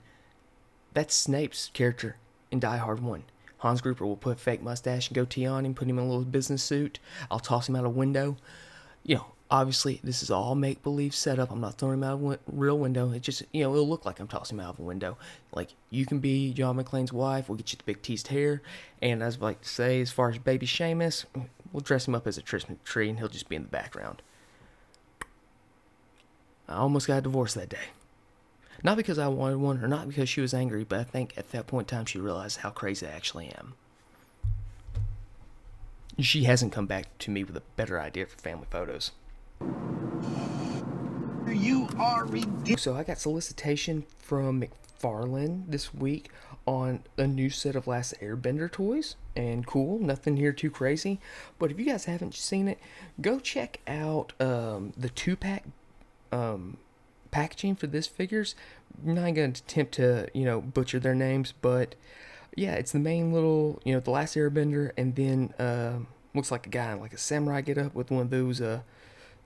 That's 0.93 1.15
Snape's 1.15 1.69
character 1.73 2.17
in 2.51 2.59
Die 2.59 2.77
Hard 2.77 3.01
1. 3.01 3.23
Hans 3.59 3.81
Gruber 3.81 4.05
will 4.05 4.17
put 4.17 4.37
a 4.37 4.39
fake 4.39 4.61
mustache 4.61 5.07
and 5.07 5.15
goatee 5.15 5.45
on 5.45 5.65
him, 5.65 5.73
put 5.73 5.87
him 5.87 5.97
in 5.97 6.05
a 6.05 6.07
little 6.07 6.25
business 6.25 6.63
suit. 6.63 6.99
I'll 7.29 7.39
toss 7.39 7.69
him 7.69 7.75
out 7.75 7.85
a 7.85 7.89
window. 7.89 8.37
You 9.03 9.15
know, 9.15 9.25
obviously, 9.51 9.99
this 10.03 10.23
is 10.23 10.31
all 10.31 10.55
make 10.55 10.81
believe 10.81 11.13
setup. 11.13 11.51
I'm 11.51 11.59
not 11.59 11.77
throwing 11.77 11.95
him 11.95 12.03
out 12.03 12.13
of 12.13 12.23
a 12.23 12.39
real 12.47 12.79
window. 12.79 13.11
It 13.11 13.21
just, 13.21 13.43
you 13.51 13.63
know, 13.63 13.73
it'll 13.73 13.87
look 13.87 14.05
like 14.05 14.19
I'm 14.19 14.27
tossing 14.27 14.57
him 14.57 14.65
out 14.65 14.75
of 14.75 14.79
a 14.79 14.83
window. 14.83 15.17
Like, 15.51 15.73
you 15.89 16.05
can 16.05 16.19
be 16.19 16.53
John 16.53 16.77
McClane's 16.77 17.11
wife. 17.11 17.49
We'll 17.49 17.57
get 17.57 17.71
you 17.73 17.77
the 17.77 17.83
big 17.83 18.01
teased 18.01 18.29
hair. 18.29 18.61
And 19.01 19.21
as 19.21 19.37
I 19.37 19.41
like 19.41 19.61
to 19.61 19.69
say, 19.69 20.01
as 20.01 20.11
far 20.11 20.29
as 20.29 20.37
baby 20.37 20.65
Seamus, 20.65 21.25
we'll 21.71 21.81
dress 21.81 22.07
him 22.07 22.15
up 22.15 22.25
as 22.25 22.37
a 22.37 22.41
Christmas 22.41 22.79
tree 22.85 23.09
and 23.09 23.19
he'll 23.19 23.27
just 23.27 23.49
be 23.49 23.57
in 23.57 23.63
the 23.63 23.67
background. 23.67 24.21
I 26.69 26.77
almost 26.77 27.07
got 27.07 27.23
divorced 27.23 27.55
that 27.55 27.69
day. 27.69 27.89
Not 28.83 28.97
because 28.97 29.19
I 29.19 29.27
wanted 29.27 29.57
one 29.57 29.83
or 29.83 29.87
not 29.87 30.07
because 30.07 30.29
she 30.29 30.41
was 30.41 30.53
angry, 30.53 30.85
but 30.85 30.99
I 30.99 31.03
think 31.03 31.37
at 31.37 31.51
that 31.51 31.67
point 31.67 31.91
in 31.91 31.97
time 31.97 32.05
she 32.05 32.19
realized 32.19 32.59
how 32.59 32.69
crazy 32.69 33.05
I 33.05 33.11
actually 33.11 33.49
am. 33.49 33.73
She 36.17 36.45
hasn't 36.45 36.71
come 36.71 36.87
back 36.87 37.17
to 37.19 37.31
me 37.31 37.43
with 37.43 37.57
a 37.57 37.63
better 37.75 37.99
idea 37.99 38.25
for 38.25 38.37
family 38.37 38.67
photos. 38.69 39.11
You 41.47 41.89
are 41.99 42.25
ridiculous. 42.25 42.81
So 42.81 42.95
I 42.95 43.03
got 43.03 43.19
solicitation 43.19 44.05
from 44.19 44.61
McFarlane 44.61 45.63
this 45.67 45.93
week 45.93 46.29
on 46.65 47.03
a 47.17 47.27
new 47.27 47.49
set 47.49 47.75
of 47.75 47.87
Last 47.87 48.13
Airbender 48.21 48.71
toys, 48.71 49.15
and 49.35 49.65
cool, 49.65 49.99
nothing 49.99 50.37
here 50.37 50.53
too 50.53 50.69
crazy. 50.69 51.19
But 51.59 51.71
if 51.71 51.79
you 51.79 51.85
guys 51.85 52.05
haven't 52.05 52.35
seen 52.35 52.67
it, 52.67 52.79
go 53.19 53.39
check 53.39 53.79
out 53.87 54.33
um, 54.39 54.93
the 54.95 55.09
two 55.09 55.35
pack 55.35 55.65
um, 56.31 56.77
packaging 57.31 57.75
for 57.75 57.87
this 57.87 58.07
figures. 58.07 58.55
I'm 59.05 59.15
not 59.15 59.33
gonna 59.33 59.49
attempt 59.49 59.93
to 59.93 60.27
you 60.33 60.45
know 60.45 60.61
butcher 60.61 60.99
their 60.99 61.15
names, 61.15 61.53
but 61.61 61.95
yeah, 62.55 62.73
it's 62.73 62.91
the 62.91 62.99
main 62.99 63.33
little 63.33 63.81
you 63.83 63.93
know 63.93 63.99
the 63.99 64.11
Last 64.11 64.35
Airbender, 64.35 64.91
and 64.97 65.15
then 65.15 65.53
uh, 65.59 65.99
looks 66.33 66.51
like 66.51 66.67
a 66.67 66.69
guy 66.69 66.91
in 66.91 66.99
like 66.99 67.13
a 67.13 67.17
samurai 67.17 67.61
get 67.61 67.77
up 67.77 67.95
with 67.95 68.11
one 68.11 68.21
of 68.21 68.29
those 68.29 68.61
uh 68.61 68.81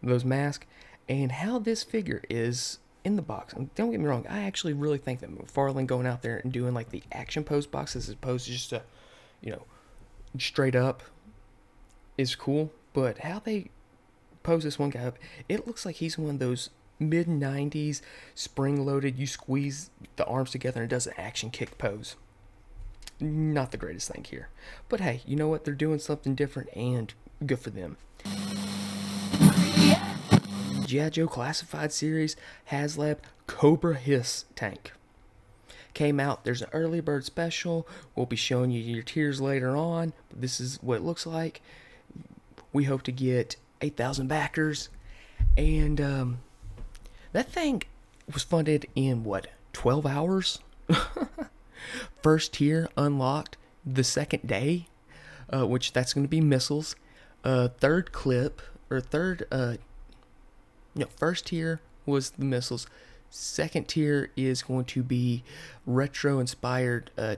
those 0.09 0.25
masks, 0.25 0.65
and 1.07 1.31
how 1.31 1.59
this 1.59 1.83
figure 1.83 2.23
is 2.29 2.79
in 3.03 3.15
the 3.15 3.21
box. 3.21 3.53
And 3.53 3.73
don't 3.75 3.91
get 3.91 3.99
me 3.99 4.07
wrong, 4.07 4.25
I 4.27 4.41
actually 4.41 4.73
really 4.73 4.97
think 4.97 5.19
that 5.19 5.29
McFarlane 5.29 5.85
going 5.85 6.07
out 6.07 6.23
there 6.23 6.37
and 6.37 6.51
doing 6.51 6.73
like 6.73 6.89
the 6.89 7.03
action 7.11 7.43
pose 7.43 7.67
boxes 7.67 8.09
as 8.09 8.15
opposed 8.15 8.47
to 8.47 8.51
just 8.51 8.73
a, 8.73 8.81
you 9.41 9.51
know, 9.51 9.63
straight 10.39 10.75
up 10.75 11.03
is 12.17 12.35
cool. 12.35 12.71
But 12.93 13.19
how 13.19 13.39
they 13.39 13.69
pose 14.43 14.63
this 14.63 14.79
one 14.79 14.89
guy 14.89 15.05
up, 15.05 15.17
it 15.47 15.67
looks 15.67 15.85
like 15.85 15.97
he's 15.97 16.17
one 16.17 16.31
of 16.31 16.39
those 16.39 16.71
mid 16.99 17.27
90s 17.27 18.01
spring 18.33 18.85
loaded, 18.85 19.17
you 19.17 19.27
squeeze 19.27 19.91
the 20.15 20.25
arms 20.25 20.51
together 20.51 20.81
and 20.81 20.91
it 20.91 20.95
does 20.95 21.07
an 21.07 21.13
action 21.17 21.51
kick 21.51 21.77
pose. 21.77 22.15
Not 23.19 23.71
the 23.71 23.77
greatest 23.77 24.11
thing 24.11 24.25
here. 24.27 24.49
But 24.89 24.99
hey, 24.99 25.21
you 25.25 25.35
know 25.35 25.47
what? 25.47 25.63
They're 25.63 25.73
doing 25.73 25.99
something 25.99 26.35
different 26.35 26.69
and 26.75 27.13
good 27.45 27.59
for 27.59 27.69
them. 27.69 27.97
G.I. 30.85 31.09
Joe 31.09 31.27
Classified 31.27 31.91
Series 31.91 32.35
HasLab 32.69 33.17
Cobra 33.47 33.95
Hiss 33.95 34.45
tank. 34.55 34.91
Came 35.93 36.19
out, 36.19 36.43
there's 36.43 36.61
an 36.61 36.69
early 36.73 36.99
bird 36.99 37.25
special. 37.25 37.87
We'll 38.15 38.25
be 38.25 38.35
showing 38.35 38.69
you 38.69 38.81
your 38.81 39.03
tiers 39.03 39.41
later 39.41 39.75
on. 39.75 40.13
This 40.35 40.59
is 40.59 40.77
what 40.81 40.97
it 40.97 41.03
looks 41.03 41.25
like. 41.25 41.61
We 42.73 42.83
hope 42.83 43.01
to 43.03 43.11
get 43.11 43.55
8,000 43.81 44.27
backers. 44.27 44.89
And 45.57 46.01
um, 46.01 46.39
that 47.31 47.49
thing 47.49 47.83
was 48.31 48.43
funded 48.43 48.87
in 48.93 49.23
what, 49.23 49.47
12 49.73 50.05
hours? 50.05 50.59
First 52.21 52.53
tier 52.53 52.89
unlocked 52.97 53.57
the 53.85 54.03
second 54.03 54.47
day, 54.47 54.87
uh, 55.53 55.65
which 55.65 55.93
that's 55.93 56.13
going 56.13 56.25
to 56.25 56.29
be 56.29 56.41
missiles. 56.41 56.95
Uh, 57.43 57.69
third 57.69 58.11
clip 58.11 58.61
or 58.89 58.99
third 58.99 59.45
uh, 59.51 59.75
no, 60.95 61.07
first 61.17 61.47
tier 61.47 61.81
was 62.05 62.31
the 62.31 62.45
missiles. 62.45 62.87
Second 63.29 63.87
tier 63.87 64.31
is 64.35 64.63
going 64.63 64.85
to 64.85 65.03
be 65.03 65.43
retro 65.85 66.39
inspired 66.39 67.11
uh, 67.17 67.35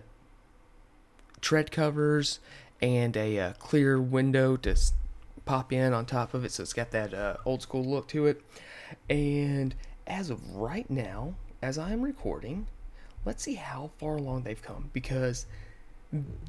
tread 1.42 1.72
covers 1.72 2.40
and 2.82 3.18
a 3.18 3.40
uh, 3.40 3.54
clear 3.54 4.00
window 4.00 4.58
to 4.58 4.72
s- 4.72 4.94
pop 5.46 5.74
in 5.74 5.94
on 5.94 6.06
top 6.06 6.34
of 6.34 6.46
it, 6.46 6.52
so 6.52 6.62
it's 6.62 6.74
got 6.74 6.92
that 6.92 7.14
uh, 7.14 7.38
old 7.46 7.62
school 7.62 7.84
look 7.84 8.08
to 8.10 8.28
it. 8.28 8.42
And 9.10 9.74
as 10.06 10.30
of 10.30 10.56
right 10.56 10.90
now, 10.90 11.34
as 11.62 11.78
I 11.78 11.92
am 11.92 12.02
recording, 12.02 12.68
let's 13.26 13.44
see 13.44 13.56
how 13.56 13.90
far 13.98 14.18
along 14.18 14.44
they've 14.44 14.62
come 14.62 14.90
because 14.94 15.48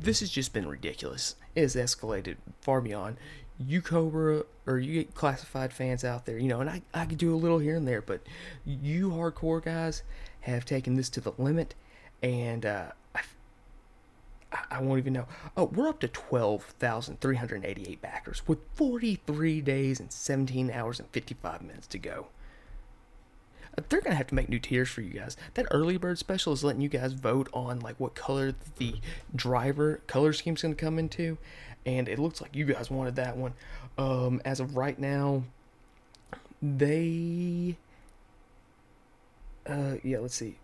this 0.00 0.20
has 0.20 0.30
just 0.30 0.52
been 0.52 0.68
ridiculous. 0.68 1.36
It 1.54 1.62
has 1.62 1.74
escalated 1.74 2.36
far 2.60 2.80
beyond. 2.80 3.16
You 3.58 3.82
Cobra 3.82 4.44
or 4.66 4.78
you 4.78 4.94
get 4.94 5.14
classified 5.14 5.72
fans 5.72 6.04
out 6.04 6.26
there, 6.26 6.38
you 6.38 6.48
know, 6.48 6.60
and 6.60 6.70
I, 6.70 6.82
I 6.94 7.06
could 7.06 7.18
do 7.18 7.34
a 7.34 7.36
little 7.36 7.58
here 7.58 7.74
and 7.76 7.88
there, 7.88 8.02
but 8.02 8.20
you 8.64 9.10
hardcore 9.10 9.64
guys 9.64 10.02
have 10.42 10.64
taken 10.64 10.94
this 10.94 11.08
to 11.10 11.20
the 11.20 11.32
limit, 11.38 11.74
and 12.22 12.64
uh, 12.64 12.86
I, 13.14 13.20
I 14.70 14.80
won't 14.80 14.98
even 14.98 15.12
know. 15.12 15.26
Oh, 15.56 15.64
we're 15.64 15.88
up 15.88 16.00
to 16.00 16.08
12,388 16.08 18.00
backers 18.00 18.42
with 18.46 18.58
43 18.74 19.60
days 19.60 20.00
and 20.00 20.12
17 20.12 20.70
hours 20.70 21.00
and 21.00 21.08
55 21.10 21.62
minutes 21.62 21.86
to 21.88 21.98
go. 21.98 22.28
Uh, 23.76 23.82
They're 23.88 24.00
gonna 24.00 24.16
have 24.16 24.28
to 24.28 24.34
make 24.34 24.48
new 24.48 24.58
tiers 24.58 24.88
for 24.88 25.02
you 25.02 25.14
guys. 25.14 25.36
That 25.54 25.66
early 25.70 25.96
bird 25.98 26.18
special 26.18 26.52
is 26.52 26.64
letting 26.64 26.80
you 26.80 26.88
guys 26.88 27.12
vote 27.12 27.48
on 27.52 27.80
like 27.80 27.96
what 27.98 28.14
color 28.14 28.54
the 28.78 28.96
driver 29.34 30.00
color 30.06 30.32
scheme's 30.32 30.62
gonna 30.62 30.74
come 30.74 30.98
into, 30.98 31.38
and 31.86 32.08
it 32.08 32.18
looks 32.18 32.40
like 32.40 32.54
you 32.54 32.64
guys 32.64 32.90
wanted 32.90 33.16
that 33.16 33.36
one. 33.36 33.54
Um, 33.96 34.40
as 34.44 34.60
of 34.60 34.76
right 34.76 34.98
now, 34.98 35.42
they, 36.60 37.76
uh, 39.66 39.94
yeah, 40.02 40.18
let's 40.18 40.34
see, 40.34 40.58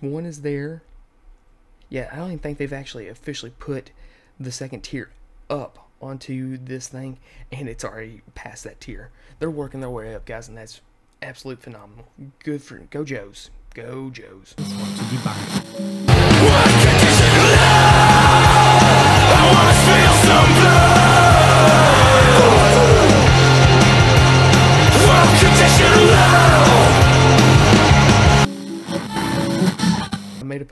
one 0.00 0.26
is 0.26 0.42
there. 0.42 0.82
Yeah, 1.88 2.08
I 2.12 2.16
don't 2.16 2.26
even 2.28 2.38
think 2.38 2.58
they've 2.58 2.72
actually 2.72 3.08
officially 3.08 3.52
put 3.58 3.90
the 4.38 4.52
second 4.52 4.82
tier 4.82 5.10
up 5.48 5.88
onto 6.00 6.56
this 6.56 6.88
thing, 6.88 7.18
and 7.52 7.68
it's 7.68 7.84
already 7.84 8.22
past 8.34 8.64
that 8.64 8.80
tier. 8.80 9.10
They're 9.38 9.50
working 9.50 9.80
their 9.80 9.90
way 9.90 10.14
up, 10.14 10.24
guys, 10.24 10.48
and 10.48 10.56
that's 10.56 10.80
absolute 11.20 11.60
phenomenal. 11.60 12.06
Good 12.42 12.62
for 12.62 12.78
go 12.78 13.04
Joes, 13.04 13.50
go 13.74 14.10
Joes. 14.10 14.54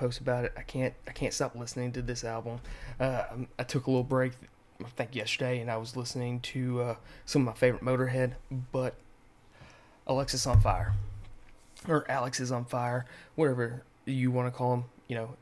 Post 0.09 0.21
about 0.21 0.47
it. 0.47 0.53
I 0.57 0.63
can't 0.63 0.95
I 1.07 1.13
can't 1.13 1.35
stop 1.35 1.55
listening 1.55 1.93
to 1.93 2.03
this 2.03 2.25
album. 2.25 2.61
Uh, 2.99 3.25
I'm- 3.31 3.49
took 3.67 3.87
a 3.87 3.91
little 3.91 4.03
break, 4.05 4.33
I 4.83 4.89
think 4.89 5.15
yesterday, 5.15 5.61
and 5.61 5.71
I 5.71 5.77
was 5.77 5.97
listening 5.97 6.41
to 6.41 6.81
uh, 6.81 6.97
some 7.27 7.43
of 7.43 7.47
my 7.47 7.53
favorite 7.53 7.85
Motorhead, 7.85 8.33
but 8.73 8.95
Alexis 10.07 10.47
on 10.47 10.63
Fire, 10.63 10.95
or 11.87 12.11
Alex 12.11 12.41
is 12.41 12.51
on 12.51 12.65
Fire, 12.65 13.05
whatever 13.35 13.83
you 14.07 14.31
want 14.31 14.51
to 14.51 14.57
call 14.57 14.73
him. 14.73 14.85
You 15.09 15.17
know, 15.17 15.37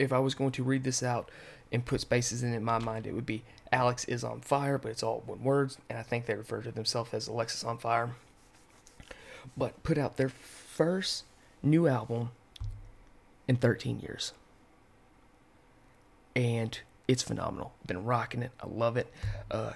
if 0.00 0.12
I 0.12 0.18
was 0.18 0.34
going 0.34 0.50
to 0.52 0.64
read 0.64 0.82
this 0.82 1.04
out 1.04 1.30
and 1.70 1.84
put 1.84 2.00
spaces 2.00 2.42
in 2.42 2.52
it, 2.54 2.56
in 2.56 2.64
my 2.64 2.80
mind, 2.80 3.06
it 3.06 3.12
would 3.14 3.26
be 3.26 3.44
Alex 3.70 4.04
is 4.06 4.24
on 4.24 4.40
fire, 4.40 4.78
but 4.78 4.90
it's 4.90 5.04
all 5.04 5.22
one 5.26 5.44
words, 5.44 5.78
and 5.88 5.96
I 5.96 6.02
think 6.02 6.26
they 6.26 6.34
refer 6.34 6.60
to 6.62 6.72
themselves 6.72 7.14
as 7.14 7.28
Alexis 7.28 7.62
on 7.62 7.78
Fire. 7.78 8.16
But 9.56 9.80
put 9.84 9.96
out 9.96 10.16
their 10.16 10.28
first 10.28 11.24
new 11.62 11.86
album 11.86 12.30
in 13.48 13.56
13 13.56 14.00
years. 14.00 14.32
And 16.34 16.78
it's 17.08 17.22
phenomenal. 17.22 17.72
Been 17.86 18.04
rocking 18.04 18.42
it. 18.42 18.52
I 18.60 18.66
love 18.68 18.96
it. 18.96 19.12
Uh, 19.50 19.72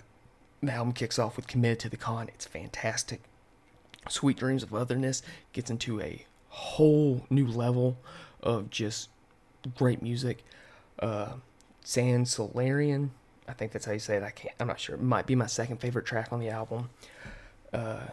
the 0.62 0.72
album 0.72 0.92
kicks 0.92 1.18
off 1.18 1.36
with 1.36 1.46
Committed 1.46 1.80
to 1.80 1.88
the 1.88 1.96
Con. 1.96 2.28
It's 2.28 2.46
fantastic. 2.46 3.22
Sweet 4.08 4.38
Dreams 4.38 4.62
of 4.62 4.74
Otherness 4.74 5.22
gets 5.52 5.70
into 5.70 6.00
a 6.00 6.24
whole 6.48 7.24
new 7.30 7.46
level 7.46 7.96
of 8.42 8.70
just 8.70 9.08
great 9.76 10.02
music. 10.02 10.44
Uh, 10.98 11.34
San 11.84 12.26
Solarian, 12.26 13.12
I 13.48 13.52
think 13.52 13.72
that's 13.72 13.84
how 13.84 13.92
you 13.92 13.98
say 13.98 14.16
it. 14.16 14.22
I 14.22 14.30
can't. 14.30 14.54
I'm 14.60 14.66
not 14.66 14.80
sure. 14.80 14.96
It 14.96 15.02
might 15.02 15.26
be 15.26 15.34
my 15.34 15.46
second 15.46 15.78
favorite 15.78 16.06
track 16.06 16.32
on 16.32 16.40
the 16.40 16.48
album. 16.48 16.90
Uh, 17.72 18.08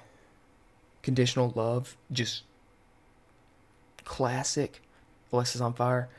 Conditional 1.02 1.52
Love, 1.56 1.98
just 2.12 2.44
classic. 4.04 4.82
Alexis 5.32 5.62
on 5.62 5.74
Fire. 5.74 6.10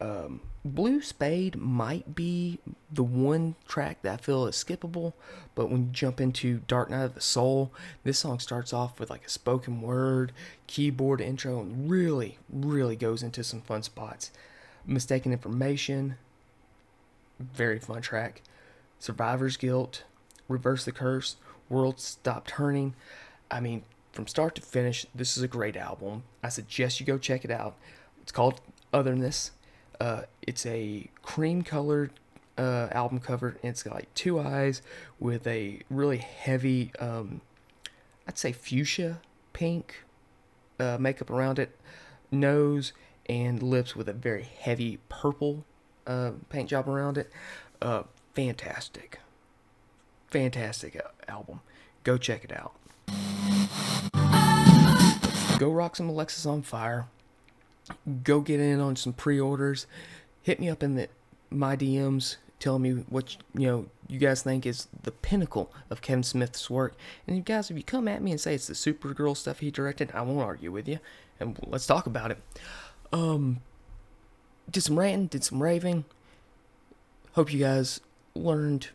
Um, 0.00 0.40
Blue 0.64 1.00
Spade 1.00 1.56
might 1.56 2.14
be 2.14 2.58
the 2.90 3.02
one 3.02 3.56
track 3.66 4.02
that 4.02 4.14
I 4.14 4.16
feel 4.16 4.46
is 4.46 4.56
skippable, 4.56 5.12
but 5.54 5.70
when 5.70 5.86
you 5.86 5.90
jump 5.92 6.20
into 6.20 6.60
Dark 6.68 6.90
Night 6.90 7.04
of 7.04 7.14
the 7.14 7.20
Soul, 7.20 7.72
this 8.04 8.18
song 8.18 8.38
starts 8.38 8.72
off 8.72 9.00
with 9.00 9.10
like 9.10 9.26
a 9.26 9.30
spoken 9.30 9.80
word, 9.80 10.32
keyboard 10.66 11.20
intro, 11.20 11.60
and 11.60 11.90
really, 11.90 12.38
really 12.48 12.96
goes 12.96 13.22
into 13.22 13.42
some 13.42 13.60
fun 13.60 13.82
spots. 13.82 14.30
Mistaken 14.86 15.32
Information, 15.32 16.16
very 17.38 17.78
fun 17.78 18.02
track. 18.02 18.42
Survivor's 18.98 19.56
Guilt, 19.56 20.04
Reverse 20.48 20.84
the 20.84 20.92
Curse, 20.92 21.36
World 21.68 21.98
Stop 21.98 22.46
Turning. 22.46 22.94
I 23.50 23.60
mean, 23.60 23.82
from 24.12 24.26
start 24.26 24.54
to 24.56 24.62
finish, 24.62 25.06
this 25.14 25.36
is 25.36 25.42
a 25.42 25.48
great 25.48 25.76
album. 25.76 26.22
I 26.42 26.50
suggest 26.50 27.00
you 27.00 27.06
go 27.06 27.18
check 27.18 27.44
it 27.44 27.50
out. 27.50 27.76
It's 28.22 28.32
called 28.32 28.60
Otherness. 28.92 29.52
Uh, 30.00 30.22
it's 30.42 30.64
a 30.66 31.08
cream 31.22 31.62
colored 31.62 32.10
uh, 32.56 32.88
album 32.92 33.20
cover, 33.20 33.56
and 33.62 33.70
it's 33.70 33.82
got 33.82 33.94
like 33.94 34.12
two 34.14 34.38
eyes 34.40 34.82
with 35.18 35.46
a 35.46 35.80
really 35.90 36.18
heavy, 36.18 36.92
um, 36.98 37.40
I'd 38.26 38.38
say 38.38 38.52
fuchsia 38.52 39.20
pink 39.52 40.04
uh, 40.78 40.96
makeup 40.98 41.30
around 41.30 41.58
it, 41.58 41.78
nose 42.30 42.92
and 43.26 43.62
lips 43.62 43.94
with 43.94 44.08
a 44.08 44.12
very 44.12 44.42
heavy 44.42 44.98
purple 45.08 45.64
uh, 46.06 46.32
paint 46.48 46.68
job 46.68 46.88
around 46.88 47.18
it. 47.18 47.30
Uh, 47.80 48.02
fantastic, 48.34 49.20
fantastic 50.28 50.96
uh, 50.96 51.08
album. 51.30 51.60
Go 52.04 52.18
check 52.18 52.44
it 52.44 52.52
out. 52.52 52.74
Go 55.58 55.70
rock 55.70 55.94
some 55.94 56.08
Alexis 56.08 56.44
on 56.44 56.62
Fire. 56.62 57.06
Go 58.24 58.40
get 58.40 58.60
in 58.60 58.80
on 58.80 58.96
some 58.96 59.12
pre-orders. 59.12 59.86
Hit 60.42 60.60
me 60.60 60.68
up 60.68 60.82
in 60.82 60.94
the 60.96 61.08
my 61.50 61.76
DMs. 61.76 62.36
Tell 62.58 62.78
me 62.78 62.92
what 63.08 63.36
you 63.54 63.66
know 63.66 63.86
you 64.08 64.18
guys 64.18 64.42
think 64.42 64.66
is 64.66 64.88
the 65.02 65.10
pinnacle 65.10 65.72
of 65.90 66.02
Kevin 66.02 66.22
Smith's 66.22 66.68
work. 66.68 66.94
And 67.26 67.36
you 67.36 67.42
guys, 67.42 67.70
if 67.70 67.76
you 67.76 67.82
come 67.82 68.08
at 68.08 68.22
me 68.22 68.30
and 68.30 68.40
say 68.40 68.54
it's 68.54 68.66
the 68.66 68.74
Supergirl 68.74 69.36
stuff 69.36 69.60
he 69.60 69.70
directed, 69.70 70.10
I 70.12 70.22
won't 70.22 70.40
argue 70.40 70.70
with 70.70 70.88
you, 70.88 70.98
and 71.40 71.58
let's 71.66 71.86
talk 71.86 72.06
about 72.06 72.30
it. 72.30 72.38
Um, 73.12 73.60
did 74.70 74.82
some 74.82 74.98
ranting, 74.98 75.26
did 75.26 75.44
some 75.44 75.62
raving. 75.62 76.04
Hope 77.32 77.52
you 77.52 77.60
guys 77.60 78.00
learned 78.34 78.88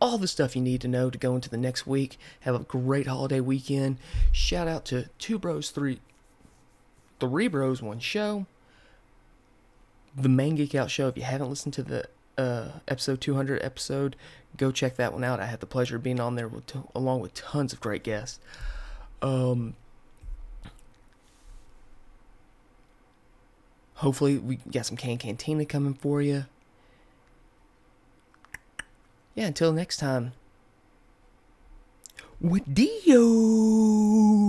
all 0.00 0.18
the 0.18 0.28
stuff 0.28 0.54
you 0.54 0.62
need 0.62 0.80
to 0.82 0.88
know 0.88 1.08
to 1.08 1.18
go 1.18 1.34
into 1.34 1.48
the 1.48 1.56
next 1.56 1.86
week. 1.86 2.18
Have 2.40 2.54
a 2.54 2.60
great 2.60 3.06
holiday 3.06 3.40
weekend. 3.40 3.98
Shout 4.32 4.68
out 4.68 4.84
to 4.86 5.08
Two 5.18 5.38
Bros 5.38 5.70
Three 5.70 6.00
Three 7.20 7.48
Bros 7.48 7.82
One 7.82 8.00
Show. 8.00 8.46
The 10.16 10.28
main 10.28 10.54
Geek 10.54 10.74
Out 10.74 10.90
Show. 10.90 11.08
If 11.08 11.16
you 11.16 11.24
haven't 11.24 11.48
listened 11.48 11.74
to 11.74 11.82
the 11.82 12.08
uh, 12.38 12.68
episode 12.88 13.20
200 13.20 13.62
episode, 13.62 14.16
go 14.56 14.70
check 14.70 14.96
that 14.96 15.12
one 15.12 15.24
out. 15.24 15.40
I 15.40 15.46
had 15.46 15.60
the 15.60 15.66
pleasure 15.66 15.96
of 15.96 16.02
being 16.02 16.20
on 16.20 16.36
there 16.36 16.48
with 16.48 16.72
along 16.94 17.20
with 17.20 17.34
tons 17.34 17.72
of 17.72 17.80
great 17.80 18.02
guests. 18.02 18.38
Um, 19.22 19.74
hopefully 23.94 24.38
we 24.38 24.56
got 24.56 24.86
some 24.86 24.96
Can 24.96 25.18
Cantina 25.18 25.64
coming 25.64 25.94
for 25.94 26.20
you. 26.20 26.44
Yeah, 29.34 29.46
until 29.46 29.72
next 29.72 29.96
time. 29.96 30.32
With 32.40 32.72
Dio. 32.74 34.43